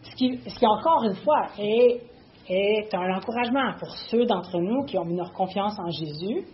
ce 0.03 0.59
qui, 0.59 0.65
encore 0.65 1.03
une 1.05 1.15
fois, 1.15 1.47
est 1.57 2.93
un 2.93 3.15
encouragement 3.15 3.73
pour 3.79 3.89
ceux 4.09 4.25
d'entre 4.25 4.59
nous 4.59 4.83
qui 4.83 4.97
ont 4.97 5.05
mis 5.05 5.15
leur 5.15 5.31
confiance 5.31 5.79
en 5.79 5.89
Jésus. 5.89 6.45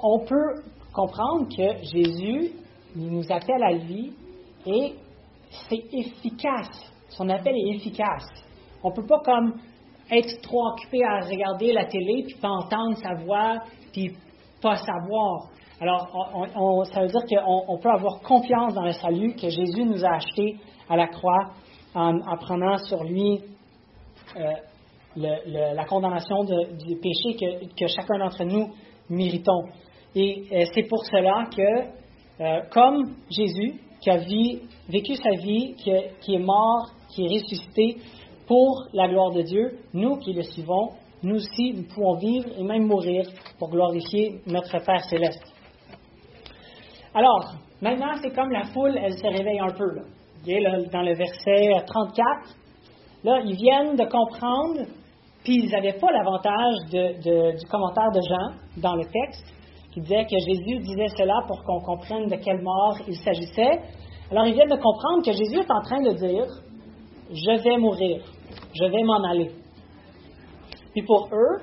On 0.00 0.20
peut 0.20 0.62
comprendre 0.92 1.48
que 1.48 1.84
Jésus 1.84 2.61
nous 2.96 3.24
appelle 3.30 3.62
à 3.62 3.72
lui 3.72 4.12
et 4.66 4.94
c'est 5.68 5.84
efficace. 5.92 6.92
Son 7.08 7.28
appel 7.28 7.54
est 7.54 7.76
efficace. 7.76 8.26
On 8.82 8.90
ne 8.90 8.94
peut 8.94 9.06
pas 9.06 9.20
comme 9.24 9.54
être 10.10 10.40
trop 10.42 10.66
occupé 10.72 11.04
à 11.04 11.20
regarder 11.20 11.72
la 11.72 11.84
télé 11.84 12.24
puis 12.26 12.36
pas 12.40 12.50
entendre 12.50 12.96
sa 12.98 13.14
voix 13.24 13.58
puis 13.92 14.12
pas 14.60 14.76
savoir. 14.76 15.48
Alors, 15.80 16.86
ça 16.86 17.00
veut 17.00 17.08
dire 17.08 17.22
qu'on 17.26 17.78
peut 17.78 17.90
avoir 17.90 18.20
confiance 18.20 18.74
dans 18.74 18.84
le 18.84 18.92
salut 18.92 19.34
que 19.34 19.48
Jésus 19.48 19.84
nous 19.84 20.04
a 20.04 20.14
acheté 20.14 20.56
à 20.88 20.96
la 20.96 21.08
croix 21.08 21.50
en, 21.94 22.36
prenant 22.36 22.76
sur 22.78 23.02
lui 23.02 23.40
euh, 24.36 24.52
la 25.16 25.84
condamnation 25.84 26.44
du 26.44 26.96
péché 26.96 27.36
que, 27.76 27.86
chacun 27.88 28.18
d'entre 28.18 28.44
nous 28.44 28.68
méritons. 29.10 29.64
Et 30.14 30.44
euh, 30.52 30.64
c'est 30.74 30.84
pour 30.84 31.04
cela 31.06 31.46
que, 31.54 32.01
euh, 32.42 32.60
comme 32.70 33.14
Jésus, 33.30 33.74
qui 34.00 34.10
a 34.10 34.18
vécu 34.88 35.14
sa 35.14 35.30
vie, 35.30 35.74
qui, 35.74 35.90
est 36.34 36.38
mort, 36.38 36.90
qui 37.08 37.24
est 37.24 37.28
ressuscité 37.28 37.98
pour 38.46 38.84
la 38.92 39.06
gloire 39.08 39.30
de 39.30 39.42
Dieu, 39.42 39.78
nous 39.94 40.16
qui 40.16 40.32
le 40.32 40.42
suivons, 40.42 40.90
nous 41.22 41.36
aussi, 41.36 41.72
nous 41.72 41.84
pouvons 41.84 42.16
vivre 42.16 42.48
et 42.58 42.64
même 42.64 42.86
mourir 42.86 43.24
pour 43.58 43.70
glorifier 43.70 44.40
notre 44.46 44.84
Père 44.84 45.04
céleste. 45.04 45.44
Alors, 47.14 47.54
maintenant, 47.80 48.14
c'est 48.20 48.34
comme 48.34 48.50
la 48.50 48.64
foule, 48.64 48.98
elle 49.00 49.16
se 49.16 49.26
réveille 49.26 49.60
un 49.60 49.72
peu. 49.72 49.94
Là 49.94 50.02
dans 50.44 51.02
le 51.02 51.14
verset 51.14 51.84
34, 51.86 52.56
là, 53.24 53.40
ils 53.44 53.56
viennent 53.56 53.96
de 53.96 54.04
comprendre, 54.04 54.88
puis 55.44 55.60
ils 55.62 55.70
n'avaient 55.70 55.98
pas 55.98 56.10
l'avantage 56.10 56.74
du 56.90 57.66
commentaire 57.66 58.10
de 58.12 58.20
Jean 58.28 58.80
dans 58.80 58.96
le 58.96 59.04
texte, 59.04 59.54
qui 59.92 60.00
disait 60.00 60.24
que 60.24 60.38
Jésus 60.38 60.78
disait 60.80 61.08
cela 61.16 61.42
pour 61.46 61.62
qu'on 61.64 61.80
comprenne 61.80 62.26
de 62.26 62.36
quelle 62.36 62.62
mort 62.62 62.96
il 63.06 63.16
s'agissait. 63.16 63.80
Alors 64.30 64.46
ils 64.46 64.54
viennent 64.54 64.68
de 64.68 64.76
comprendre 64.76 65.24
que 65.24 65.32
Jésus 65.32 65.58
est 65.58 65.70
en 65.70 65.82
train 65.82 66.02
de 66.02 66.12
dire, 66.12 66.46
je 67.30 67.62
vais 67.62 67.76
mourir, 67.76 68.22
je 68.74 68.84
vais 68.84 69.02
m'en 69.02 69.22
aller. 69.24 69.50
Puis 70.92 71.02
pour 71.02 71.28
eux, 71.32 71.60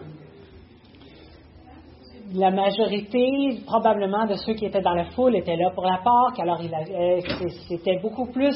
la 2.35 2.51
majorité, 2.51 3.59
probablement, 3.65 4.27
de 4.27 4.35
ceux 4.35 4.53
qui 4.53 4.65
étaient 4.65 4.81
dans 4.81 4.93
la 4.93 5.05
foule 5.11 5.35
étaient 5.35 5.55
là 5.55 5.71
pour 5.73 5.83
la 5.83 5.97
Pâque. 5.97 6.39
Alors, 6.39 6.61
c'était 7.67 7.97
beaucoup 8.03 8.27
plus 8.27 8.55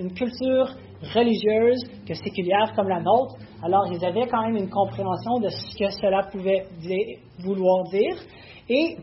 une 0.00 0.12
culture 0.14 0.68
religieuse 1.14 1.80
que 2.06 2.14
séculière 2.14 2.72
comme 2.74 2.88
la 2.88 3.00
nôtre. 3.00 3.36
Alors, 3.62 3.86
ils 3.92 4.04
avaient 4.04 4.26
quand 4.26 4.42
même 4.42 4.56
une 4.56 4.68
compréhension 4.68 5.38
de 5.38 5.48
ce 5.48 5.78
que 5.78 5.90
cela 5.90 6.22
pouvait 6.32 6.66
vouloir 7.44 7.84
dire. 7.84 8.16
Et 8.68 8.96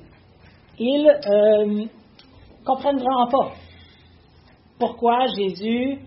ils 0.77 1.07
euh, 1.07 1.85
comprennent 2.65 2.97
vraiment 2.99 3.27
pas 3.27 3.53
pourquoi 4.79 5.25
Jésus, 5.37 5.99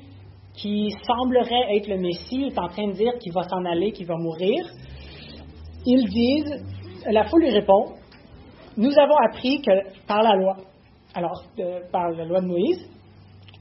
qui 0.54 0.90
semblerait 1.06 1.76
être 1.76 1.88
le 1.88 1.98
Messie, 1.98 2.44
est 2.44 2.58
en 2.58 2.68
train 2.68 2.88
de 2.88 2.92
dire 2.92 3.12
qu'il 3.18 3.32
va 3.32 3.42
s'en 3.42 3.64
aller, 3.64 3.92
qu'il 3.92 4.06
va 4.06 4.16
mourir. 4.16 4.64
Ils 5.84 6.08
disent 6.08 6.64
la 7.10 7.24
foule 7.24 7.42
lui 7.42 7.50
répond 7.50 7.92
Nous 8.76 8.98
avons 8.98 9.16
appris 9.28 9.60
que 9.60 10.06
par 10.06 10.22
la 10.22 10.36
loi, 10.36 10.56
alors 11.14 11.42
par 11.90 12.10
la 12.10 12.24
loi 12.24 12.40
de 12.40 12.46
Moïse, 12.46 12.88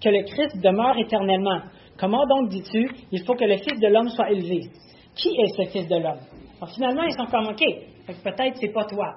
que 0.01 0.10
le 0.10 0.23
Christ 0.23 0.62
demeure 0.62 0.97
éternellement. 0.97 1.60
Comment 1.97 2.25
donc 2.25 2.49
dis-tu 2.49 2.89
Il 3.12 3.23
faut 3.25 3.36
que 3.36 3.45
le 3.45 3.58
Fils 3.58 3.80
de 3.80 3.88
l'homme 3.88 4.10
soit 4.10 4.32
élevé? 4.32 4.62
Qui 5.15 5.30
est 5.30 5.56
ce 5.58 5.69
Fils 5.71 5.88
de 5.88 5.95
l'homme? 5.95 6.19
Finalement, 6.73 7.04
ils 7.04 7.13
sont 7.13 7.25
comme 7.25 7.47
OK, 7.47 7.63
peut-être 8.08 8.58
c'est 8.60 8.71
pas 8.73 8.86
toi, 8.86 9.13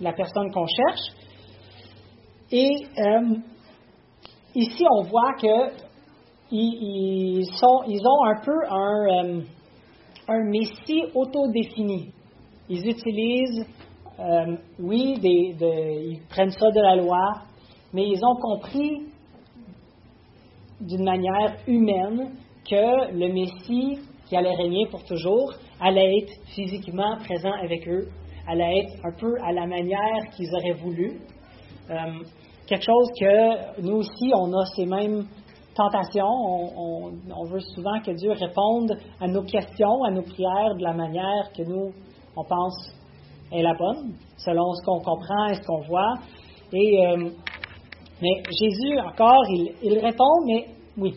la 0.00 0.12
personne 0.12 0.50
qu'on 0.52 0.66
cherche. 0.66 1.12
Et 2.50 2.70
euh, 2.98 3.36
ici, 4.54 4.84
on 4.90 5.02
voit 5.02 5.34
que 5.40 5.88
ils, 6.50 7.44
sont, 7.60 7.82
ils 7.86 8.00
ont 8.06 8.24
un 8.24 8.40
peu 8.42 8.56
un, 8.70 9.24
euh, 9.24 9.42
un 10.28 10.44
messie 10.44 11.02
autodéfini. 11.14 12.12
Ils 12.70 12.88
utilisent, 12.88 13.66
euh, 14.18 14.56
oui, 14.78 15.18
ils 15.20 16.20
prennent 16.28 16.50
ça 16.50 16.70
de 16.70 16.80
la 16.80 16.96
loi, 16.96 17.42
mais 17.92 18.06
ils 18.06 18.24
ont 18.24 18.36
compris 18.36 19.08
d'une 20.80 21.04
manière 21.04 21.56
humaine 21.66 22.30
que 22.68 23.12
le 23.12 23.32
Messie 23.32 23.98
qui 24.28 24.36
allait 24.36 24.54
régner 24.54 24.86
pour 24.90 25.04
toujours 25.04 25.52
allait 25.80 26.18
être 26.18 26.32
physiquement 26.54 27.16
présent 27.24 27.52
avec 27.62 27.88
eux, 27.88 28.08
allait 28.48 28.80
être 28.80 29.04
un 29.04 29.12
peu 29.18 29.34
à 29.44 29.52
la 29.52 29.66
manière 29.66 30.30
qu'ils 30.34 30.52
auraient 30.54 30.80
voulu. 30.80 31.20
Euh, 31.90 31.94
quelque 32.66 32.84
chose 32.84 33.08
que 33.20 33.82
nous 33.82 33.96
aussi, 33.96 34.32
on 34.34 34.52
a 34.52 34.66
ces 34.76 34.86
mêmes 34.86 35.26
tentations. 35.74 36.26
On, 36.26 37.12
on, 37.30 37.44
veut 37.50 37.60
souvent 37.60 38.00
que 38.00 38.10
Dieu 38.12 38.32
réponde 38.32 38.92
à 39.20 39.28
nos 39.28 39.42
questions, 39.42 40.02
à 40.04 40.10
nos 40.10 40.22
prières 40.22 40.74
de 40.76 40.82
la 40.82 40.92
manière 40.92 41.52
que 41.56 41.62
nous, 41.62 41.92
on 42.36 42.44
pense 42.44 42.92
est 43.52 43.62
la 43.62 43.74
bonne, 43.74 44.12
selon 44.36 44.74
ce 44.74 44.84
qu'on 44.84 45.00
comprend 45.00 45.46
et 45.48 45.54
ce 45.54 45.62
qu'on 45.66 45.80
voit. 45.82 46.14
Et, 46.72 47.06
euh, 47.06 47.30
mais 48.20 48.42
Jésus, 48.50 48.98
encore, 49.00 49.42
il, 49.82 49.98
répond, 49.98 50.44
mais 50.46 50.66
oui. 50.96 51.14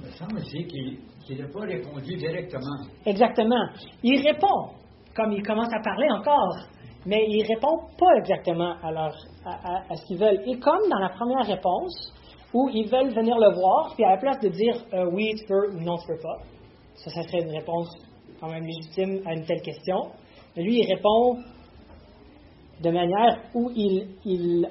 Il 0.00 0.06
me 0.06 0.10
semble 0.12 0.36
aussi 0.36 0.64
qu'il 0.66 0.98
Qui 1.26 1.36
n'a 1.36 1.48
pas 1.48 1.66
répondu 1.66 2.16
directement. 2.16 2.86
Exactement. 3.04 3.66
Il 4.02 4.22
répond, 4.26 4.70
comme 5.14 5.32
il 5.32 5.42
commence 5.42 5.72
à 5.72 5.80
parler 5.80 6.08
encore, 6.10 6.56
mais 7.06 7.24
il 7.28 7.46
répond 7.46 7.80
pas 7.98 8.16
exactement 8.18 8.74
à, 8.82 8.90
leur, 8.90 9.14
à, 9.44 9.82
à, 9.90 9.96
ce 9.96 10.04
qu'ils 10.06 10.18
veulent. 10.18 10.40
Et 10.46 10.58
comme 10.58 10.88
dans 10.90 10.98
la 10.98 11.10
première 11.10 11.46
réponse, 11.46 12.12
où 12.52 12.68
ils 12.72 12.88
veulent 12.88 13.12
venir 13.14 13.36
le 13.38 13.54
voir, 13.54 13.92
puis 13.94 14.04
à 14.04 14.10
la 14.10 14.16
place 14.16 14.40
de 14.40 14.48
dire 14.48 14.76
euh, 14.92 15.10
oui, 15.12 15.34
tu 15.36 15.46
peux 15.46 15.72
ou 15.74 15.80
non, 15.80 15.96
tu 15.98 16.06
peux 16.06 16.20
pas, 16.22 16.38
ça, 16.94 17.10
ça 17.10 17.22
serait 17.22 17.42
une 17.42 17.56
réponse 17.56 17.90
quand 18.40 18.48
même 18.48 18.64
légitime 18.64 19.20
à 19.26 19.34
une 19.34 19.44
telle 19.44 19.62
question. 19.62 19.96
Mais 20.56 20.62
lui, 20.62 20.80
il 20.80 20.94
répond 20.94 21.38
de 22.82 22.90
manière 22.90 23.38
où 23.54 23.70
il, 23.74 24.08
il 24.24 24.68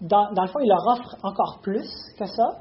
dans, 0.00 0.32
dans, 0.32 0.42
le 0.42 0.48
fond, 0.48 0.60
il 0.60 0.68
leur 0.68 0.86
offre 0.86 1.16
encore 1.22 1.58
plus 1.62 1.88
que 2.18 2.26
ça, 2.26 2.60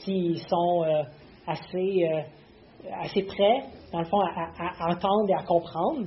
s'ils 0.00 0.38
sont 0.48 0.84
euh, 0.84 1.02
assez, 1.46 2.04
euh, 2.04 2.22
assez 2.90 3.22
prêts, 3.22 3.64
dans 3.92 4.00
le 4.00 4.04
fond, 4.06 4.20
à, 4.20 4.90
entendre 4.90 5.28
et 5.28 5.34
à 5.34 5.42
comprendre. 5.42 6.06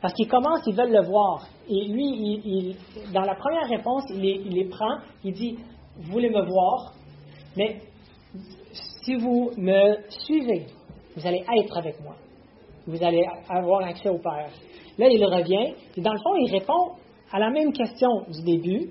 Parce 0.00 0.12
qu'ils 0.14 0.28
commencent, 0.28 0.66
ils 0.66 0.74
veulent 0.74 0.92
le 0.92 1.06
voir. 1.06 1.46
Et 1.68 1.86
lui, 1.88 2.76
dans 3.12 3.22
la 3.22 3.34
première 3.34 3.68
réponse, 3.68 4.04
il 4.10 4.20
les, 4.20 4.64
prend, 4.68 4.98
il 5.24 5.32
dit, 5.32 5.58
vous 5.96 6.12
voulez 6.12 6.30
me 6.30 6.42
voir, 6.42 6.92
mais 7.56 7.80
si 9.04 9.16
vous 9.16 9.50
me 9.56 9.96
suivez, 10.08 10.66
vous 11.16 11.26
allez 11.26 11.44
être 11.58 11.78
avec 11.78 12.00
moi. 12.02 12.14
Vous 12.86 13.02
allez 13.02 13.24
avoir 13.48 13.84
accès 13.84 14.08
au 14.08 14.18
Père. 14.18 14.50
Là, 14.98 15.08
il 15.08 15.24
revient, 15.24 15.74
et 15.96 16.00
dans 16.00 16.12
le 16.12 16.18
fond, 16.18 16.36
il 16.36 16.50
répond 16.52 16.92
à 17.32 17.38
la 17.38 17.50
même 17.50 17.72
question 17.72 18.10
du 18.28 18.42
début, 18.42 18.90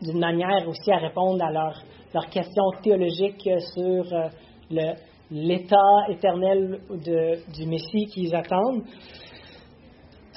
d'une 0.00 0.20
manière 0.20 0.68
aussi 0.68 0.92
à 0.92 0.98
répondre 0.98 1.42
à 1.42 1.50
leur 1.50 2.30
questions 2.30 2.70
théologiques 2.82 3.48
sur 3.74 4.12
euh, 4.12 4.28
l'état 5.30 5.76
éternel 6.08 6.80
du 6.90 7.66
Messie 7.66 8.06
qu'ils 8.12 8.34
attendent. 8.34 8.82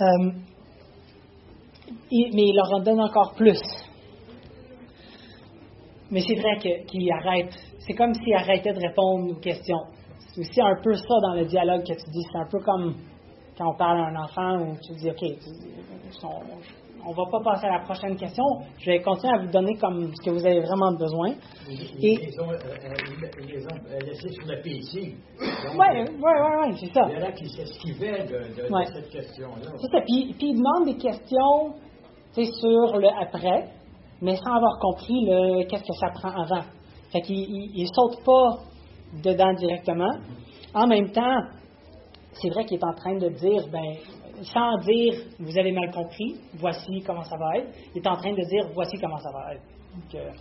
Euh, 0.01 0.31
mais 2.11 2.43
il 2.47 2.55
leur 2.55 2.73
en 2.73 2.83
donne 2.83 3.01
encore 3.01 3.33
plus. 3.35 3.59
Mais 6.11 6.21
c'est 6.21 6.35
vrai 6.35 6.57
qu'il 6.85 7.11
arrête. 7.11 7.53
C'est 7.79 7.93
comme 7.93 8.13
s'il 8.13 8.33
arrêtait 8.35 8.73
de 8.73 8.79
répondre 8.79 9.31
aux 9.31 9.39
questions. 9.39 9.81
C'est 10.19 10.41
aussi 10.41 10.61
un 10.61 10.75
peu 10.81 10.93
ça 10.93 11.15
dans 11.21 11.33
le 11.33 11.45
dialogue 11.45 11.81
que 11.81 11.93
tu 11.93 12.11
dis. 12.11 12.23
C'est 12.31 12.39
un 12.39 12.47
peu 12.49 12.59
comme 12.59 12.95
quand 13.57 13.71
on 13.71 13.75
parle 13.75 13.99
à 13.99 14.05
un 14.05 14.15
enfant 14.23 14.57
où 14.61 14.77
tu 14.81 14.93
dis, 14.93 15.09
OK, 15.09 15.23
ne 17.11 17.15
va 17.15 17.23
pas 17.31 17.39
passer 17.43 17.65
à 17.67 17.77
la 17.77 17.83
prochaine 17.83 18.15
question. 18.15 18.43
Je 18.79 18.91
vais 18.91 19.01
continuer 19.01 19.33
à 19.33 19.41
vous 19.41 19.51
donner 19.51 19.75
comme 19.77 20.11
ce 20.13 20.25
que 20.25 20.31
vous 20.31 20.45
avez 20.45 20.61
vraiment 20.61 20.93
besoin. 20.93 21.33
Ils, 21.69 22.05
Et, 22.05 22.29
ils, 22.29 22.41
ont, 22.41 22.51
euh, 22.51 22.57
ils 23.41 23.47
les 23.47 23.65
ont 23.65 24.05
laissés 24.05 24.29
sur 24.29 24.45
le 24.47 24.61
PC. 24.61 25.15
Oui, 25.39 25.85
oui, 25.93 26.05
oui, 26.07 26.21
ouais, 26.21 26.75
c'est 26.79 26.93
ça. 26.93 27.07
Il 27.09 27.19
y 27.19 27.23
en 27.23 27.27
a 27.27 27.31
qui 27.31 27.49
s'esquivaient 27.49 28.23
de, 28.23 28.61
de, 28.61 28.73
ouais. 28.73 28.85
de, 28.85 28.93
cette 28.93 29.09
question-là. 29.09 29.71
C'est 29.77 29.91
ça. 29.91 30.01
Puis, 30.05 30.33
puis 30.37 30.49
ils 30.49 30.57
demandent 30.57 30.85
des 30.85 30.97
questions 30.97 31.73
sur 32.41 32.97
le 32.97 33.09
après, 33.21 33.69
mais 34.21 34.35
sans 34.37 34.53
avoir 34.55 34.79
compris 34.79 35.25
le 35.25 35.65
qu'est-ce 35.65 35.83
que 35.83 35.93
ça 35.99 36.09
prend 36.09 36.29
avant. 36.29 36.63
Fait 37.11 37.21
qu'ils 37.21 37.83
ne 37.83 37.85
sautent 37.93 38.23
pas 38.25 38.57
dedans 39.23 39.53
directement. 39.53 40.11
En 40.73 40.87
même 40.87 41.11
temps, 41.11 41.37
c'est 42.33 42.49
vrai 42.49 42.65
qu'il 42.65 42.79
est 42.79 42.85
en 42.85 42.93
train 42.93 43.15
de 43.17 43.29
dire, 43.29 43.67
ben, 43.71 43.95
sans 44.43 44.77
dire 44.79 45.13
vous 45.39 45.57
avez 45.57 45.71
mal 45.71 45.91
compris, 45.91 46.35
voici 46.55 47.01
comment 47.05 47.23
ça 47.23 47.37
va 47.37 47.57
être, 47.57 47.69
il 47.95 48.01
est 48.01 48.07
en 48.07 48.15
train 48.15 48.31
de 48.31 48.43
dire 48.49 48.67
voici 48.73 48.97
comment 48.99 49.17
ça 49.17 49.31
va 49.31 49.53
être. 49.53 49.61
Euh, 50.15 50.31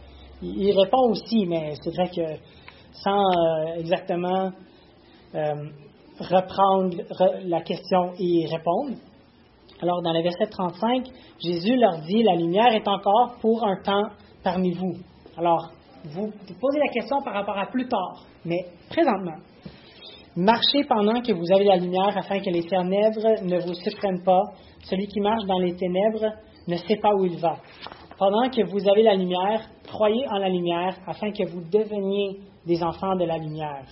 il, 0.42 0.72
répond 0.78 1.10
aussi, 1.10 1.46
mais 1.46 1.74
c'est 1.82 1.94
vrai 1.94 2.08
que 2.08 2.40
sans 2.92 3.24
euh, 3.24 3.74
exactement 3.78 4.50
euh, 5.34 5.54
reprendre 6.18 6.96
re, 7.10 7.40
la 7.44 7.60
question 7.62 8.12
et 8.18 8.46
répondre. 8.46 8.96
Alors, 9.80 10.02
dans 10.02 10.12
le 10.12 10.22
verset 10.22 10.46
35, 10.46 11.06
Jésus 11.40 11.76
leur 11.76 11.98
dit 12.00 12.22
La 12.22 12.36
lumière 12.36 12.74
est 12.74 12.86
encore 12.86 13.36
pour 13.40 13.66
un 13.66 13.76
temps 13.82 14.10
parmi 14.42 14.72
vous. 14.72 14.94
Alors, 15.36 15.70
vous 16.04 16.32
posez 16.60 16.78
la 16.78 16.92
question 16.92 17.20
par 17.22 17.34
rapport 17.34 17.58
à 17.58 17.66
plus 17.66 17.86
tard, 17.88 18.24
mais 18.44 18.66
présentement, 18.88 19.38
Marchez 20.34 20.84
pendant 20.88 21.20
que 21.20 21.32
vous 21.32 21.52
avez 21.52 21.64
la 21.64 21.76
lumière 21.76 22.16
afin 22.16 22.40
que 22.40 22.48
les 22.48 22.62
ténèbres 22.62 23.44
ne 23.44 23.60
vous 23.60 23.74
surprennent 23.74 24.24
pas. 24.24 24.40
Celui 24.84 25.06
qui 25.06 25.20
marche 25.20 25.44
dans 25.44 25.58
les 25.58 25.76
ténèbres 25.76 26.32
ne 26.68 26.76
sait 26.76 26.96
pas 26.96 27.14
où 27.14 27.26
il 27.26 27.36
va. 27.36 27.58
Pendant 28.16 28.48
que 28.48 28.64
vous 28.64 28.88
avez 28.88 29.02
la 29.02 29.14
lumière, 29.14 29.68
croyez 29.86 30.26
en 30.30 30.38
la 30.38 30.48
lumière 30.48 30.96
afin 31.06 31.30
que 31.32 31.46
vous 31.50 31.60
deveniez 31.70 32.40
des 32.66 32.82
enfants 32.82 33.14
de 33.16 33.26
la 33.26 33.36
lumière. 33.36 33.84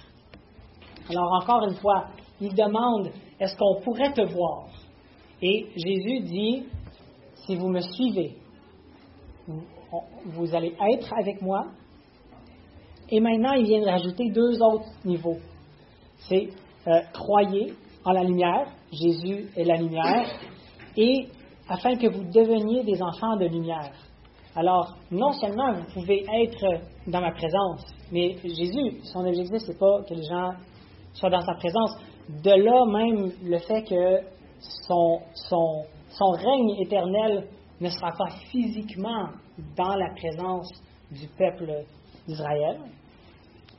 Alors 1.11 1.31
encore 1.43 1.63
une 1.69 1.77
fois, 1.77 2.07
il 2.41 2.55
demande, 2.55 3.11
est-ce 3.39 3.55
qu'on 3.59 3.83
pourrait 3.83 4.15
te 4.15 4.23
voir? 4.23 4.69
Et 5.43 5.67
Jésus 5.77 6.21
dit, 6.21 6.65
si 7.35 7.55
vous 7.57 7.69
me 7.69 7.81
suivez, 7.81 8.37
vous 10.25 10.55
allez 10.55 10.75
être 10.91 11.13
avec 11.19 11.43
moi. 11.43 11.67
Et 13.11 13.21
maintenant, 13.21 13.53
il 13.53 13.67
vient 13.67 13.81
de 13.83 13.91
rajouter 13.91 14.31
deux 14.31 14.63
autres 14.63 14.89
niveaux 15.05 15.37
c'est 16.29 16.49
euh, 16.87 17.01
croyez 17.13 17.75
en 18.05 18.13
la 18.13 18.25
lumière, 18.25 18.67
Jésus 18.93 19.51
est 19.57 19.65
la 19.65 19.77
lumière, 19.77 20.27
et 20.97 21.29
afin 21.69 21.97
que 21.97 22.09
vous 22.09 22.25
deveniez 22.25 22.83
des 22.85 23.03
enfants 23.03 23.37
de 23.37 23.47
lumière. 23.47 23.93
Alors, 24.57 24.97
non 25.11 25.33
seulement 25.33 25.73
vous 25.73 25.85
pouvez 25.95 26.25
être 26.43 26.83
dans 27.07 27.21
ma 27.21 27.31
présence, 27.31 27.85
mais 28.11 28.37
Jésus, 28.43 29.01
son 29.05 29.25
objectif, 29.25 29.59
c'est 29.65 29.79
pas 29.79 30.03
que 30.09 30.15
les 30.15 30.25
gens 30.25 30.51
soient 31.13 31.31
dans 31.31 31.41
sa 31.41 31.55
présence. 31.55 31.97
De 32.29 32.51
là 32.51 32.85
même 32.87 33.33
le 33.45 33.59
fait 33.59 33.83
que 33.85 34.21
son, 34.87 36.33
règne 36.33 36.81
éternel 36.81 37.47
ne 37.81 37.89
sera 37.89 38.11
pas 38.11 38.31
physiquement 38.51 39.29
dans 39.77 39.95
la 39.95 40.11
présence 40.15 40.69
du 41.11 41.27
peuple 41.39 41.85
d'Israël, 42.27 42.79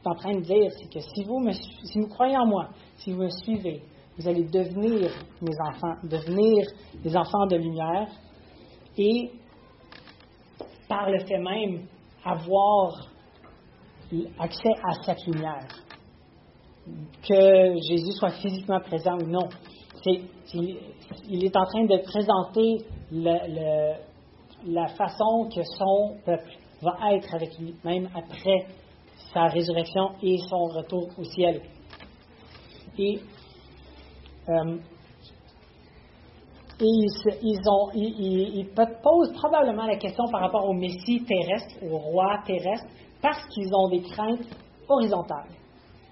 en 0.06 0.16
train 0.16 0.34
de 0.34 0.42
dire, 0.42 0.72
c'est 0.78 0.92
que 0.92 1.00
si 1.00 1.24
vous, 1.24 1.40
me, 1.40 1.52
si 1.52 2.00
vous 2.00 2.08
croyez 2.08 2.38
en 2.38 2.46
moi, 2.46 2.70
si 2.98 3.12
vous 3.12 3.24
me 3.24 3.30
suivez, 3.30 3.82
vous 4.18 4.28
allez 4.28 4.44
devenir 4.44 5.10
mes 5.42 5.56
enfants, 5.68 5.96
devenir 6.04 6.66
des 7.04 7.16
enfants 7.16 7.46
de 7.48 7.56
lumière 7.56 8.08
et 8.98 9.32
par 10.88 11.10
le 11.10 11.20
fait 11.20 11.38
même 11.38 11.86
avoir 12.24 13.10
accès 14.40 14.74
à 14.84 14.94
cette 15.04 15.26
lumière. 15.26 15.68
Que 17.28 17.76
Jésus 17.88 18.12
soit 18.14 18.32
physiquement 18.32 18.80
présent 18.80 19.18
ou 19.22 19.28
non. 19.28 19.48
C'est, 20.04 20.22
il 21.30 21.46
est 21.46 21.56
en 21.56 21.66
train 21.66 21.86
de 21.86 21.98
présenter 22.04 22.86
la 24.66 24.88
façon 24.88 25.48
que 25.54 25.64
son 25.64 26.18
peuple 26.26 26.52
va 26.82 27.14
être 27.14 27.34
avec 27.36 27.58
lui, 27.60 27.76
même 27.84 28.10
après 28.16 28.66
sa 29.34 29.46
résurrection 29.46 30.12
et 30.22 30.38
son 30.50 30.66
retour 30.66 31.08
au 31.18 31.24
ciel. 31.24 31.62
Et, 32.98 33.20
euh, 34.50 34.78
ils, 36.84 38.68
posent 38.76 39.34
probablement 39.34 39.86
la 39.86 39.98
question 39.98 40.24
par 40.32 40.42
rapport 40.42 40.68
au 40.68 40.74
Messie 40.74 41.24
terrestre, 41.24 41.76
au 41.84 41.98
roi 41.98 42.40
terrestre, 42.46 42.88
parce 43.22 43.46
qu'ils 43.50 43.74
ont 43.74 43.88
des 43.90 44.02
craintes 44.02 44.48
horizontales. 44.90 45.50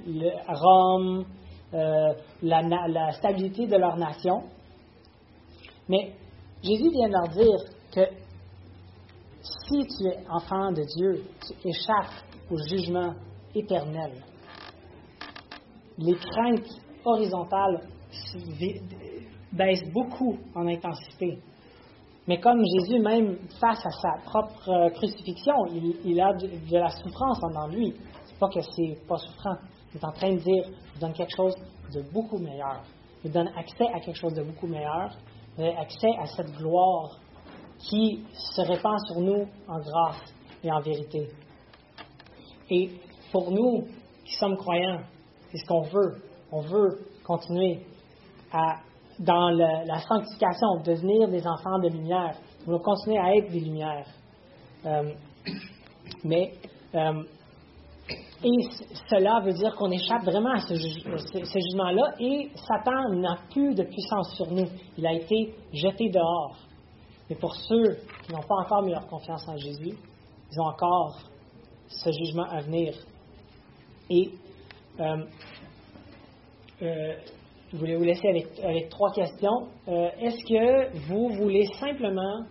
Le, 0.06 0.30
Rome, 0.48 1.26
euh, 1.74 2.14
la, 2.44 2.62
la 2.88 3.12
stabilité 3.14 3.66
de 3.66 3.78
leur 3.78 3.98
nation. 3.98 4.44
Mais 5.88 6.14
Jésus 6.62 6.90
vient 6.92 7.08
leur 7.08 7.28
dire 7.30 7.60
que 7.94 8.02
si 9.42 9.88
tu 9.98 10.08
es 10.08 10.18
enfant 10.30 10.72
de 10.72 10.84
Dieu, 10.84 11.24
tu 11.46 11.68
échappes 11.68 12.29
au 12.52 12.58
jugement 12.70 13.14
éternel. 13.56 14.12
Les 15.98 16.16
craintes 16.16 16.70
horizontales 17.06 17.82
baissent 19.52 19.92
beaucoup 19.94 20.38
en 20.56 20.68
intensité. 20.68 21.40
Mais 22.28 22.40
comme 22.40 22.64
Jésus, 22.64 23.00
même 23.00 23.38
face 23.60 23.84
à 23.86 23.90
sa 23.90 24.22
propre 24.24 24.70
euh, 24.70 24.90
crucifixion, 24.92 25.56
il, 26.06 26.22
a 26.22 26.34
de, 26.34 26.78
la 26.78 26.90
souffrance 26.90 27.40
en 27.42 27.68
lui. 27.68 27.96
C'est 28.26 28.38
pas 28.38 28.50
que 28.50 28.62
c'est 28.62 29.00
pas 29.08 29.18
souffrant. 29.18 29.56
Il 29.92 30.00
est 30.00 30.06
en 30.06 30.12
train 30.12 30.34
de 30.34 30.40
dire, 30.40 30.64
je 30.94 31.00
donne 31.00 31.14
quelque 31.14 31.36
chose 31.36 31.56
de 31.92 32.04
beaucoup 32.14 32.38
meilleur. 32.38 32.84
Il 33.24 33.32
donne 33.32 33.50
accès 33.58 33.88
à 33.94 34.00
quelque 34.00 34.16
chose 34.16 34.34
de 34.34 34.44
beaucoup 34.44 34.68
meilleur, 34.68 35.10
accès 35.58 36.12
à 36.22 36.26
cette 36.28 36.56
gloire 36.56 37.18
qui 37.80 38.24
se 38.34 38.62
répand 38.62 39.00
sur 39.08 39.20
nous 39.22 39.48
en 39.68 39.80
grâce 39.80 40.22
et 40.64 40.72
en 40.72 40.80
vérité. 40.82 41.30
Et 42.70 42.90
pour 43.32 43.52
nous 43.52 43.86
qui 44.26 44.34
sommes 44.36 44.58
croyants, 44.58 45.00
c'est 45.52 45.58
ce 45.58 45.66
qu'on 45.66 45.82
veut. 45.82 46.16
On 46.52 46.62
veut 46.62 47.00
continuer 47.26 47.80
à, 48.52 48.78
dans 49.20 49.50
la 49.50 50.00
sanctification, 50.00 50.82
devenir 50.84 51.28
des 51.30 51.46
enfants 51.46 51.80
de 51.80 51.90
lumière. 51.90 52.36
On 52.68 52.72
veut 52.72 52.80
continuer 52.80 53.18
à 53.18 53.36
être 53.36 53.52
des 53.52 53.60
lumières. 53.60 54.08
Euh, 54.86 55.14
mais 56.24 56.54
euh, 56.96 57.24
Et 58.44 58.70
cela 59.10 59.42
veut 59.42 59.54
dire 59.54 59.76
qu'on 59.76 59.92
échappe 59.92 60.24
vraiment 60.24 60.54
à 60.54 60.60
ce, 60.60 60.76
ce 60.76 61.60
jugement-là 61.60 62.14
et 62.20 62.50
Satan 62.56 63.10
n'a 63.16 63.38
plus 63.52 63.76
de 63.76 63.84
puissance 63.84 64.34
sur 64.36 64.50
nous. 64.52 64.68
Il 64.98 65.06
a 65.06 65.14
été 65.14 65.54
jeté 65.74 66.10
dehors. 66.10 66.56
Mais 67.30 67.36
pour 67.36 67.54
ceux 67.54 67.98
qui 68.24 68.32
n'ont 68.32 68.48
pas 68.48 68.56
encore 68.64 68.82
mis 68.84 68.92
leur 68.92 69.06
confiance 69.08 69.48
en 69.48 69.58
Jésus, 69.58 69.98
ils 70.52 70.62
ont 70.62 70.68
encore 70.68 71.20
ce 71.90 72.12
jugement 72.12 72.46
à 72.50 72.62
venir. 72.62 72.94
Et 74.10 74.30
euh, 75.00 75.18
euh, 76.82 77.14
je 77.72 77.78
voulais 77.78 77.96
vous 77.96 78.04
laisser 78.04 78.28
avec, 78.28 78.90
trois 78.90 79.12
questions. 79.12 79.68
Euh, 79.88 80.10
est-ce 80.20 80.44
que 80.46 80.98
vous 81.08 81.30
voulez 81.30 81.66
simplement 81.80 82.44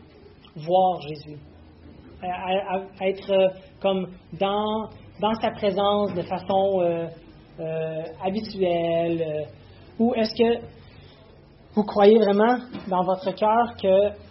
voir 0.57 1.01
Jésus? 1.03 1.39
être 3.01 3.53
comme 3.81 4.09
dans, 4.33 4.89
dans 5.21 5.35
sa 5.41 5.53
présence 5.53 6.13
de 6.15 6.23
façon 6.23 7.09
habituelle? 8.25 9.47
ou 10.01 10.15
est-ce 10.15 10.35
que 10.35 10.65
vous 11.75 11.85
croyez 11.85 12.19
vraiment 12.19 12.59
dans 12.89 13.03
votre 13.05 13.33
cœur 13.37 13.77
que 13.81 14.28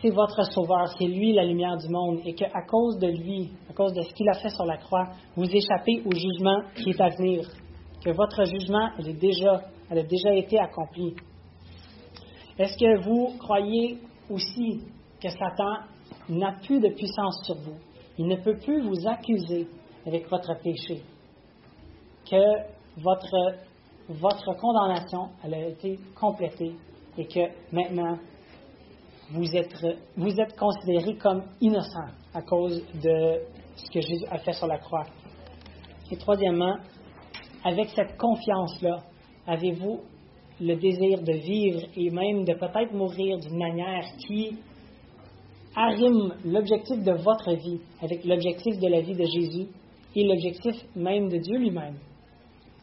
c'est 0.00 0.10
votre 0.10 0.42
sauveur, 0.52 0.88
c'est 0.98 1.06
lui 1.06 1.32
la 1.32 1.44
lumière 1.44 1.76
du 1.76 1.88
monde, 1.88 2.20
et 2.24 2.34
qu'à 2.34 2.62
cause 2.68 2.98
de 2.98 3.08
lui, 3.08 3.50
à 3.70 3.72
cause 3.72 3.92
de 3.92 4.02
ce 4.02 4.12
qu'il 4.14 4.28
a 4.28 4.34
fait 4.34 4.50
sur 4.50 4.64
la 4.64 4.76
croix, 4.76 5.08
vous 5.36 5.44
échappez 5.44 6.02
au 6.04 6.12
jugement 6.12 6.62
qui 6.76 6.90
est 6.90 7.00
à 7.00 7.08
venir, 7.08 7.46
que 8.04 8.10
votre 8.10 8.44
jugement, 8.44 8.90
elle, 8.98 9.08
est 9.08 9.20
déjà, 9.20 9.62
elle 9.90 9.98
a 9.98 10.02
déjà 10.02 10.34
été 10.34 10.58
accompli. 10.58 11.14
Est-ce 12.58 12.76
que 12.76 13.04
vous 13.04 13.36
croyez 13.38 13.98
aussi 14.30 14.80
que 15.20 15.28
Satan 15.28 15.84
n'a 16.28 16.52
plus 16.64 16.80
de 16.80 16.88
puissance 16.88 17.44
sur 17.44 17.56
vous? 17.56 17.76
Il 18.18 18.26
ne 18.26 18.36
peut 18.36 18.56
plus 18.56 18.82
vous 18.82 19.06
accuser 19.06 19.66
avec 20.06 20.28
votre 20.28 20.54
péché, 20.62 21.02
que 22.28 22.72
votre, 22.96 23.54
votre 24.08 24.52
condamnation, 24.58 25.28
a 25.42 25.48
été 25.58 25.98
complétée 26.18 26.74
et 27.16 27.26
que 27.26 27.40
maintenant, 27.72 28.18
vous 29.32 29.56
êtes, 29.56 30.56
considéré 30.58 31.16
comme 31.16 31.42
innocent 31.60 32.08
à 32.34 32.42
cause 32.42 32.84
de 33.02 33.40
ce 33.76 33.90
que 33.90 34.00
Jésus 34.00 34.26
a 34.30 34.38
fait 34.38 34.52
sur 34.52 34.66
la 34.66 34.78
croix. 34.78 35.06
Et 36.10 36.16
troisièmement, 36.16 36.76
avec 37.64 37.88
cette 37.90 38.16
confiance-là, 38.18 39.02
avez-vous 39.46 40.00
le 40.60 40.74
désir 40.76 41.22
de 41.22 41.32
vivre 41.32 41.80
et 41.96 42.10
même 42.10 42.44
de 42.44 42.52
peut-être 42.52 42.92
mourir 42.92 43.38
d'une 43.38 43.56
manière 43.56 44.04
qui 44.26 44.58
arrime 45.74 46.34
l'objectif 46.44 47.02
de 47.02 47.12
votre 47.12 47.52
vie 47.54 47.80
avec 48.02 48.24
l'objectif 48.24 48.78
de 48.78 48.88
la 48.88 49.00
vie 49.00 49.14
de 49.14 49.24
Jésus 49.24 49.66
et 50.14 50.24
l'objectif 50.24 50.74
même 50.94 51.28
de 51.30 51.38
Dieu 51.38 51.56
lui-même, 51.56 51.96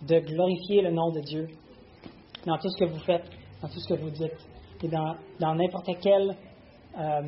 de 0.08 0.20
glorifier 0.20 0.82
le 0.82 0.91
nom 0.91 1.12
de 1.12 1.20
Dieu 1.20 1.47
dans 2.47 2.58
tout 2.58 2.70
ce 2.70 2.84
que 2.84 2.89
vous 2.89 3.00
faites, 3.00 3.30
dans 3.62 3.68
tout 3.68 3.80
ce 3.80 3.93
que 3.93 4.00
vous 4.00 4.10
dites? 4.10 4.59
Et 4.84 4.88
dans 4.88 5.56
n'importe 5.56 5.90
quel 6.02 6.36
euh, 6.98 7.22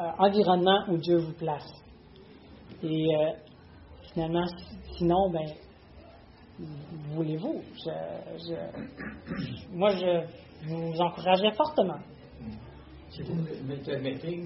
euh, 0.00 0.10
environnement 0.18 0.84
où 0.88 0.96
Dieu 0.96 1.16
vous 1.16 1.32
place. 1.32 1.68
Et 2.82 3.16
euh, 3.16 3.32
finalement, 4.12 4.46
sinon, 4.96 5.30
ben, 5.30 5.48
voulez-vous? 7.14 7.62
moi, 9.72 9.90
je 9.90 10.24
vous 10.68 11.00
encouragerais 11.00 11.52
fortement. 11.52 11.98
Si 13.10 13.22
vous 13.22 13.34
me 13.34 13.84
permettez, 13.84 14.44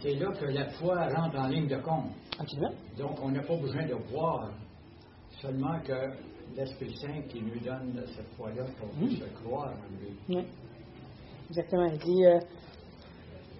c'est 0.00 0.14
là 0.14 0.32
que 0.32 0.44
la 0.46 0.70
foi 0.70 1.08
rentre 1.14 1.38
en 1.38 1.48
ligne 1.48 1.68
de 1.68 1.76
compte. 1.76 2.12
Donc, 2.96 3.18
on 3.22 3.30
n'a 3.30 3.42
pas 3.42 3.56
besoin 3.56 3.86
de 3.86 3.94
voir 4.10 4.50
seulement 5.42 5.80
que 5.80 6.12
l'Esprit 6.56 6.94
Saint 6.96 7.22
qui 7.28 7.42
nous 7.42 7.58
donne 7.60 8.02
cette 8.06 8.32
foi-là 8.36 8.64
pour 8.78 8.88
mmh. 8.96 9.10
se 9.10 9.24
croire 9.42 9.72
en 9.72 10.00
lui. 10.00 10.16
Oui. 10.28 10.44
Exactement. 11.50 11.86
Il 11.86 11.98
dit 11.98 12.24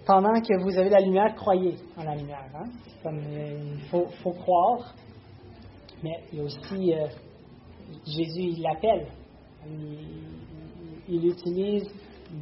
pendant 0.05 0.39
que 0.39 0.61
vous 0.61 0.77
avez 0.77 0.89
la 0.89 1.01
lumière, 1.01 1.33
croyez 1.35 1.75
en 1.97 2.03
la 2.03 2.15
lumière. 2.15 2.45
Hein. 2.55 2.65
Comme 3.01 3.17
euh, 3.17 3.75
il 3.75 3.81
faut, 3.89 4.05
faut, 4.23 4.33
croire, 4.33 4.93
mais 6.03 6.23
il 6.31 6.39
y 6.39 6.41
a 6.41 6.43
aussi 6.43 6.93
euh, 6.93 7.07
Jésus, 8.05 8.53
il 8.55 8.61
l'appelle. 8.61 9.07
Il, 11.07 11.27
utilise 11.27 11.87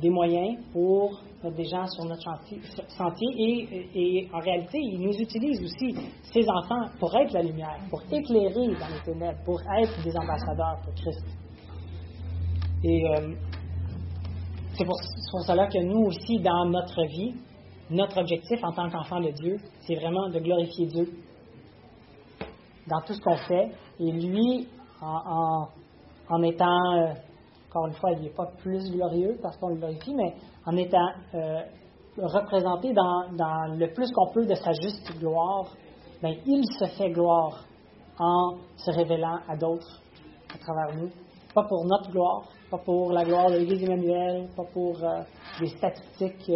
des 0.01 0.09
moyens 0.09 0.57
pour 0.71 1.21
mettre 1.43 1.55
des 1.55 1.65
gens 1.65 1.85
sur 1.87 2.05
notre 2.05 2.23
sentier 2.89 3.27
et, 3.37 3.89
et, 3.93 4.29
en 4.33 4.39
réalité, 4.39 4.77
il 4.79 4.99
nous 4.99 5.13
utilise 5.13 5.61
aussi, 5.63 5.95
ses 6.33 6.49
enfants, 6.49 6.89
pour 6.99 7.15
être 7.15 7.33
la 7.33 7.43
lumière, 7.43 7.77
pour 7.89 8.01
éclairer 8.11 8.67
dans 8.67 8.87
les 8.87 9.01
ténèbres, 9.05 9.39
pour 9.45 9.61
être 9.79 10.03
des 10.03 10.15
ambassadeurs 10.17 10.79
pour 10.83 10.93
Christ. 10.95 11.25
Et 12.83 13.05
euh, 13.05 13.35
c'est 14.77 14.85
pour, 14.85 14.97
cela 15.45 15.67
que 15.67 15.77
nous 15.79 16.07
aussi, 16.07 16.39
dans 16.39 16.65
notre 16.65 17.03
vie, 17.05 17.35
notre 17.89 18.19
objectif 18.19 18.63
en 18.63 18.71
tant 18.71 18.89
qu'enfant 18.89 19.19
de 19.19 19.29
Dieu, 19.29 19.57
c'est 19.81 19.95
vraiment 19.95 20.29
de 20.29 20.39
glorifier 20.39 20.87
Dieu 20.87 21.09
dans 22.87 23.01
tout 23.01 23.13
ce 23.13 23.21
qu'on 23.21 23.37
fait. 23.37 23.71
Et 23.99 24.11
lui, 24.11 24.67
en, 25.01 26.43
étant, 26.43 26.95
euh, 26.95 27.13
encore 27.69 27.87
une 27.87 27.93
fois, 27.93 28.11
il 28.13 28.23
n'est 28.23 28.29
pas 28.33 28.47
plus 28.57 28.91
glorieux 28.91 29.37
parce 29.41 29.57
qu'on 29.57 29.69
le 29.69 29.75
glorifie, 29.75 30.15
mais 30.15 30.33
en 30.65 30.75
étant 30.75 31.07
euh, 31.35 31.61
représenté 32.17 32.93
dans, 32.93 33.75
le 33.77 33.93
plus 33.93 34.11
qu'on 34.11 34.31
peut 34.33 34.45
de 34.45 34.55
sa 34.55 34.71
juste 34.71 35.17
gloire, 35.19 35.67
ben, 36.21 36.35
il 36.45 36.63
se 36.79 36.85
fait 36.97 37.11
gloire 37.11 37.63
en 38.17 38.55
se 38.77 38.91
révélant 38.91 39.39
à 39.47 39.55
d'autres 39.55 40.01
à 40.53 40.57
travers 40.57 40.95
nous. 40.95 41.09
Pas 41.53 41.63
pour 41.63 41.85
notre 41.85 42.09
gloire, 42.09 42.43
pas 42.73 42.83
pour 42.83 43.11
la 43.11 43.23
gloire 43.23 43.51
de 43.51 43.57
l'Église 43.57 43.83
Emmanuel, 43.83 44.47
pas 44.55 44.65
pour 44.73 45.03
euh, 45.03 45.21
des 45.59 45.67
statistiques 45.67 46.51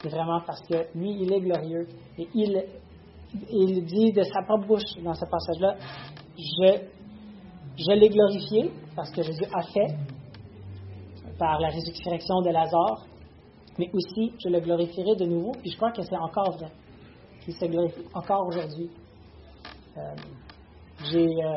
c'est 0.00 0.08
vraiment 0.10 0.40
parce 0.46 0.60
que 0.62 0.96
lui, 0.96 1.10
il 1.20 1.32
est 1.32 1.40
glorieux. 1.40 1.86
Et 2.18 2.28
il, 2.34 3.84
dit 3.84 4.12
de 4.12 4.22
sa 4.22 4.42
propre 4.42 4.66
bouche 4.66 5.02
dans 5.02 5.14
ce 5.14 5.24
passage-là, 5.26 5.74
je, 6.38 6.86
je 7.76 7.92
l'ai 7.92 8.08
glorifié 8.08 8.70
parce 8.94 9.10
que 9.10 9.22
Jésus 9.22 9.44
a 9.52 9.62
fait 9.62 9.96
par 11.38 11.60
la 11.60 11.68
résurrection 11.68 12.40
de 12.42 12.50
Lazare, 12.50 13.06
mais 13.78 13.90
aussi 13.92 14.32
je 14.42 14.48
le 14.48 14.60
glorifierai 14.60 15.16
de 15.16 15.24
nouveau, 15.24 15.52
puis 15.52 15.70
je 15.70 15.76
crois 15.76 15.92
que 15.92 16.02
c'est 16.02 16.16
encore 16.16 16.52
vrai, 16.52 16.70
qu'il 17.44 17.54
se 17.54 17.66
glorifie 17.66 18.06
encore 18.14 18.46
aujourd'hui. 18.46 18.90
Euh, 19.96 20.14
j'ai 21.10 21.26
euh, 21.26 21.56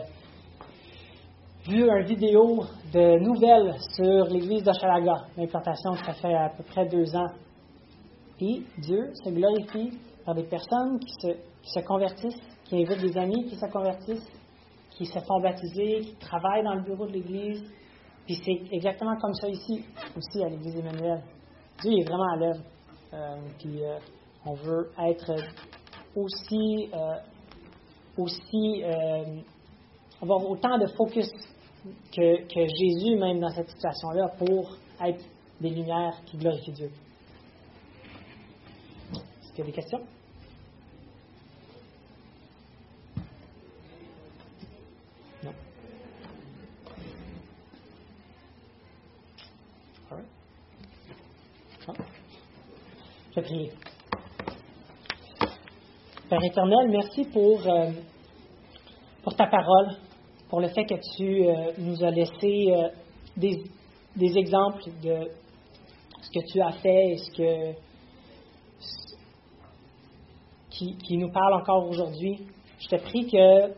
vu 1.67 1.87
une 1.87 2.05
vidéo 2.05 2.63
de 2.93 3.19
nouvelles 3.19 3.75
sur 3.95 4.25
l'église 4.25 4.63
d'Ochalaga, 4.63 5.25
l'implantation 5.37 5.91
que 5.93 6.05
ça 6.05 6.13
fait 6.13 6.33
à 6.33 6.49
peu 6.49 6.63
près 6.63 6.87
deux 6.87 7.15
ans 7.15 7.29
et 8.39 8.63
Dieu 8.79 9.11
se 9.23 9.29
glorifie 9.29 9.99
par 10.25 10.33
des 10.33 10.43
personnes 10.43 10.99
qui 10.99 11.13
se, 11.21 11.27
qui 11.61 11.69
se 11.69 11.79
convertissent, 11.81 12.41
qui 12.65 12.75
invitent 12.75 13.01
des 13.01 13.17
amis 13.17 13.45
qui 13.45 13.55
se 13.55 13.65
convertissent, 13.71 14.31
qui 14.91 15.05
se 15.05 15.19
font 15.19 15.39
baptiser, 15.39 16.01
qui 16.01 16.15
travaillent 16.15 16.63
dans 16.63 16.73
le 16.73 16.81
bureau 16.81 17.05
de 17.05 17.11
l'Église. 17.11 17.63
Puis 18.25 18.41
c'est 18.43 18.75
exactement 18.75 19.15
comme 19.17 19.33
ça 19.35 19.47
ici, 19.47 19.85
aussi 20.17 20.43
à 20.43 20.49
l'Église 20.49 20.75
Emmanuel. 20.75 21.21
Dieu 21.81 21.91
est 21.91 22.03
vraiment 22.03 22.31
à 22.33 22.35
l'œuvre. 22.37 22.63
Euh, 23.13 23.35
puis 23.59 23.83
euh, 23.83 23.99
on 24.45 24.53
veut 24.53 24.89
être 25.07 25.35
aussi, 26.15 26.89
euh, 26.93 27.15
aussi 28.17 28.83
avoir 30.21 30.49
autant 30.49 30.77
de 30.77 30.87
focus 30.87 31.29
que, 32.11 32.67
Jésus 32.67 33.15
même 33.17 33.39
dans 33.39 33.49
cette 33.49 33.69
situation-là 33.69 34.29
pour 34.37 34.77
être 35.03 35.23
des 35.59 35.69
lumières 35.69 36.21
qui 36.25 36.37
glorifient 36.37 36.73
Dieu. 36.73 36.91
Est-ce 39.13 39.49
qu'il 39.49 39.59
y 39.59 39.61
a 39.61 39.65
des 39.65 39.71
questions? 39.71 40.01
Non. 45.43 45.51
All 50.11 50.17
right. 50.17 50.25
Je 53.35 53.41
prie. 53.41 53.71
Père 56.29 56.43
éternel, 56.43 56.89
merci 56.89 57.25
pour, 57.25 57.67
euh, 57.67 57.91
pour 59.23 59.35
ta 59.35 59.47
parole, 59.47 59.97
pour 60.51 60.59
le 60.59 60.67
fait 60.67 60.83
que 60.83 60.95
tu 61.15 61.47
euh, 61.47 61.71
nous 61.77 62.03
as 62.03 62.11
laissé 62.11 62.67
euh, 62.71 62.89
des, 63.37 63.63
exemples 64.37 64.83
de 65.01 65.31
ce 66.21 66.29
que 66.29 66.45
tu 66.51 66.59
as 66.61 66.73
fait 66.73 67.11
et 67.11 67.17
ce 67.17 67.31
que 67.31 67.71
qui, 70.69 71.17
nous 71.17 71.31
parle 71.31 71.53
encore 71.53 71.87
aujourd'hui. 71.87 72.45
Je 72.79 72.87
te 72.89 73.01
prie 73.01 73.27
que 73.31 73.73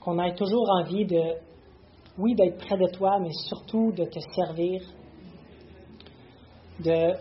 qu'on 0.00 0.22
ait 0.22 0.34
toujours 0.34 0.68
envie 0.78 1.06
de, 1.06 1.36
oui, 2.18 2.34
d'être 2.34 2.58
près 2.58 2.76
de 2.76 2.88
toi, 2.92 3.18
mais 3.20 3.32
surtout 3.48 3.92
de 3.92 4.04
te 4.04 4.18
servir, 4.34 4.82
de 6.80 7.14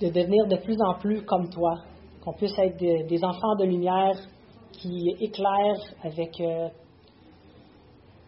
devenir 0.00 0.48
de 0.48 0.56
plus 0.56 0.82
en 0.82 0.94
plus 0.94 1.22
comme 1.22 1.48
toi, 1.50 1.76
qu'on 2.24 2.32
puisse 2.32 2.58
être 2.58 2.76
des, 2.76 3.24
enfants 3.24 3.54
de 3.56 3.66
lumière 3.66 4.18
qui 4.84 5.08
éclairent 5.18 5.94
avec 6.02 6.38
euh, 6.40 6.68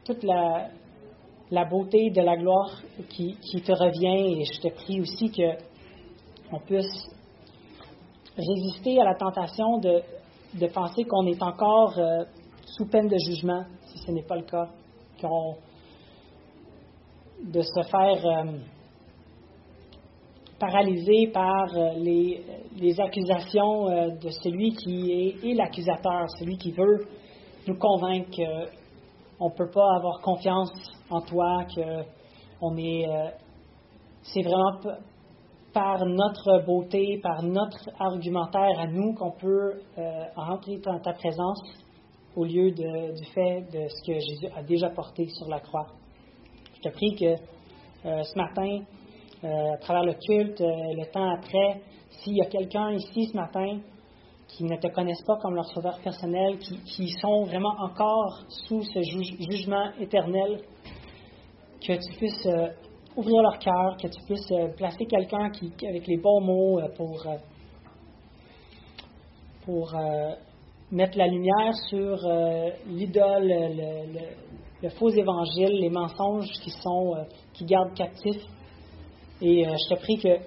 toute 0.06 0.22
la, 0.22 0.68
la, 1.50 1.64
beauté 1.66 2.08
de 2.10 2.22
la 2.22 2.36
gloire 2.36 2.80
qui, 3.10 3.36
te 3.60 3.72
revient. 3.72 4.40
Et 4.40 4.44
je 4.44 4.60
te 4.62 4.74
prie 4.74 5.00
aussi 5.02 5.30
que 5.30 5.52
on 6.50 6.58
puisse 6.60 7.10
résister 8.36 8.98
à 9.00 9.04
la 9.04 9.14
tentation 9.16 9.78
de, 9.78 10.00
de 10.54 10.66
penser 10.68 11.04
qu'on 11.04 11.26
est 11.26 11.42
encore 11.42 11.98
euh, 11.98 12.24
sous 12.64 12.86
peine 12.86 13.08
de 13.08 13.18
jugement, 13.18 13.64
si 13.88 13.98
ce 13.98 14.10
n'est 14.12 14.22
pas 14.22 14.36
le 14.36 14.44
cas, 14.44 14.70
de 17.44 17.60
se 17.60 17.82
faire 17.90 18.26
euh, 18.26 18.52
paralyser 20.58 21.28
par 21.32 21.66
euh, 21.76 21.92
les, 21.96 22.42
les, 22.76 23.00
accusations 23.00 23.86
de 24.10 24.30
celui 24.30 24.72
qui 24.72 25.34
est, 25.42 25.54
l'accusateur, 25.54 26.26
celui 26.38 26.56
qui 26.56 26.72
veut 26.72 27.06
nous 27.66 27.78
convaincre 27.78 28.30
qu'on 28.36 29.48
ne 29.48 29.54
peut 29.54 29.70
pas 29.70 29.96
avoir 29.96 30.20
confiance 30.20 30.72
en 31.10 31.20
toi, 31.20 31.64
que 31.74 32.02
on 32.60 32.76
est, 32.78 33.04
c'est 34.22 34.42
vraiment 34.42 34.78
par 35.76 36.06
notre 36.06 36.64
beauté, 36.64 37.20
par 37.22 37.42
notre 37.42 37.90
argumentaire 37.98 38.80
à 38.80 38.86
nous 38.86 39.12
qu'on 39.12 39.32
peut 39.32 39.74
euh, 39.98 40.24
entrer 40.34 40.78
dans 40.78 40.98
ta 41.00 41.12
présence 41.12 41.60
au 42.34 42.46
lieu 42.46 42.70
du 42.70 43.24
fait 43.34 43.60
de 43.70 43.86
ce 43.86 44.06
que 44.06 44.18
Jésus 44.18 44.46
a 44.56 44.62
déjà 44.62 44.88
porté 44.88 45.26
sur 45.26 45.46
la 45.50 45.60
croix. 45.60 45.88
Je 46.76 46.80
te 46.80 46.88
prie 46.94 47.14
que 47.14 47.26
euh, 48.06 48.22
ce 48.22 48.38
matin, 48.38 48.78
euh, 48.78 49.05
à 49.46 49.76
travers 49.78 50.04
le 50.04 50.14
culte, 50.14 50.60
le 50.60 51.10
temps 51.12 51.30
après, 51.30 51.80
s'il 52.10 52.36
y 52.36 52.42
a 52.42 52.46
quelqu'un 52.46 52.92
ici 52.92 53.26
ce 53.26 53.36
matin 53.36 53.80
qui 54.48 54.64
ne 54.64 54.76
te 54.76 54.88
connaissent 54.88 55.24
pas 55.26 55.36
comme 55.40 55.54
leur 55.54 55.66
sauveur 55.66 55.98
personnel, 56.02 56.58
qui, 56.58 57.08
sont 57.20 57.44
vraiment 57.44 57.74
encore 57.80 58.44
sous 58.48 58.82
ce 58.82 59.00
jugement 59.50 59.90
éternel, 59.98 60.60
que 61.80 61.92
tu 61.92 62.16
puisses 62.16 62.48
ouvrir 63.16 63.42
leur 63.42 63.58
cœur, 63.58 63.96
que 63.96 64.08
tu 64.08 64.22
puisses 64.24 64.52
euh, 64.52 64.68
placer 64.76 65.06
quelqu'un 65.06 65.50
qui, 65.50 65.72
avec 65.86 66.06
les 66.06 66.18
bons 66.18 66.40
mots 66.40 66.78
euh, 66.78 66.88
pour, 66.96 67.26
euh, 67.26 67.36
pour 69.64 69.92
mettre 70.92 71.18
la 71.18 71.26
lumière 71.26 71.74
sur 71.88 72.16
l'idole, 72.86 73.48
le, 74.80 74.88
faux 74.90 75.08
évangile, 75.08 75.80
les 75.80 75.90
mensonges 75.90 76.48
qui 76.62 76.70
sont 76.70 77.14
qui 77.52 77.64
gardent 77.64 77.94
captifs. 77.94 78.44
Et 79.40 79.64
je 79.64 79.94
te 79.94 80.00
prie 80.00 80.18
que 80.18 80.38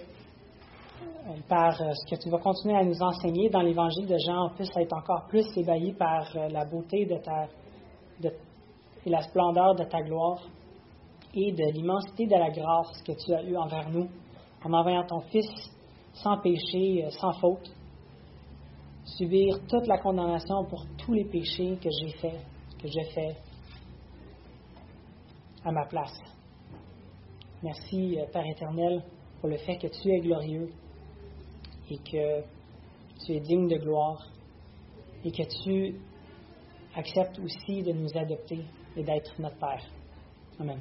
par 1.48 1.78
ce 1.78 2.10
que 2.10 2.22
tu 2.22 2.30
vas 2.30 2.40
continuer 2.40 2.76
à 2.76 2.84
nous 2.84 3.02
enseigner 3.02 3.50
dans 3.50 3.62
l'évangile 3.62 4.08
de 4.08 4.18
Jean, 4.26 4.48
on 4.48 4.56
puisse 4.56 4.76
être 4.76 4.94
encore 4.94 5.28
plus 5.28 5.46
ébahi 5.58 5.94
par 5.94 6.26
la 6.50 6.66
beauté 6.66 7.06
de 7.06 7.18
ta 7.18 7.48
et 9.06 9.10
la 9.10 9.22
splendeur 9.22 9.76
de 9.76 9.84
ta 9.84 10.02
gloire 10.02 10.42
et 11.34 11.52
de 11.52 11.72
l'immensité 11.72 12.26
de 12.26 12.36
la 12.36 12.50
grâce 12.50 13.02
que 13.04 13.12
tu 13.14 13.34
as 13.34 13.44
eue 13.44 13.56
envers 13.56 13.90
nous 13.90 14.10
en 14.64 14.74
envoyant 14.74 15.06
ton 15.06 15.22
Fils 15.22 15.50
sans 16.14 16.38
péché, 16.40 17.06
euh, 17.06 17.10
sans 17.12 17.32
faute, 17.34 17.72
subir 19.06 19.60
toute 19.70 19.88
la 19.88 20.00
condamnation 20.00 20.66
pour 20.66 20.86
tous 20.98 21.14
les 21.14 21.26
péchés 21.26 21.78
que 21.82 21.90
j'ai 21.90 22.12
faits, 22.18 22.42
que 22.82 22.88
j'ai 22.88 23.06
fait 23.12 23.38
à 25.64 25.72
ma 25.72 25.86
place. 25.86 26.29
Merci, 27.62 28.18
euh, 28.18 28.26
Père 28.32 28.46
éternel, 28.46 29.04
pour 29.42 29.50
le 29.50 29.58
fait 29.58 29.78
que 29.78 29.88
tu 29.88 30.10
es 30.10 30.20
glorieux 30.22 30.70
et 31.90 31.98
que 31.98 32.42
tu 33.26 33.34
es 33.34 33.40
digne 33.42 33.68
de 33.68 33.76
gloire 33.76 34.32
et 35.26 35.32
que 35.32 35.44
tu 35.64 35.96
acceptes 36.96 37.38
aussi 37.40 37.84
de 37.84 37.92
nous 37.92 38.18
adopter 38.18 38.64
et 38.96 39.04
d'être 39.04 39.42
notre 39.42 39.58
Père. 39.58 39.86
Amen. 40.58 40.80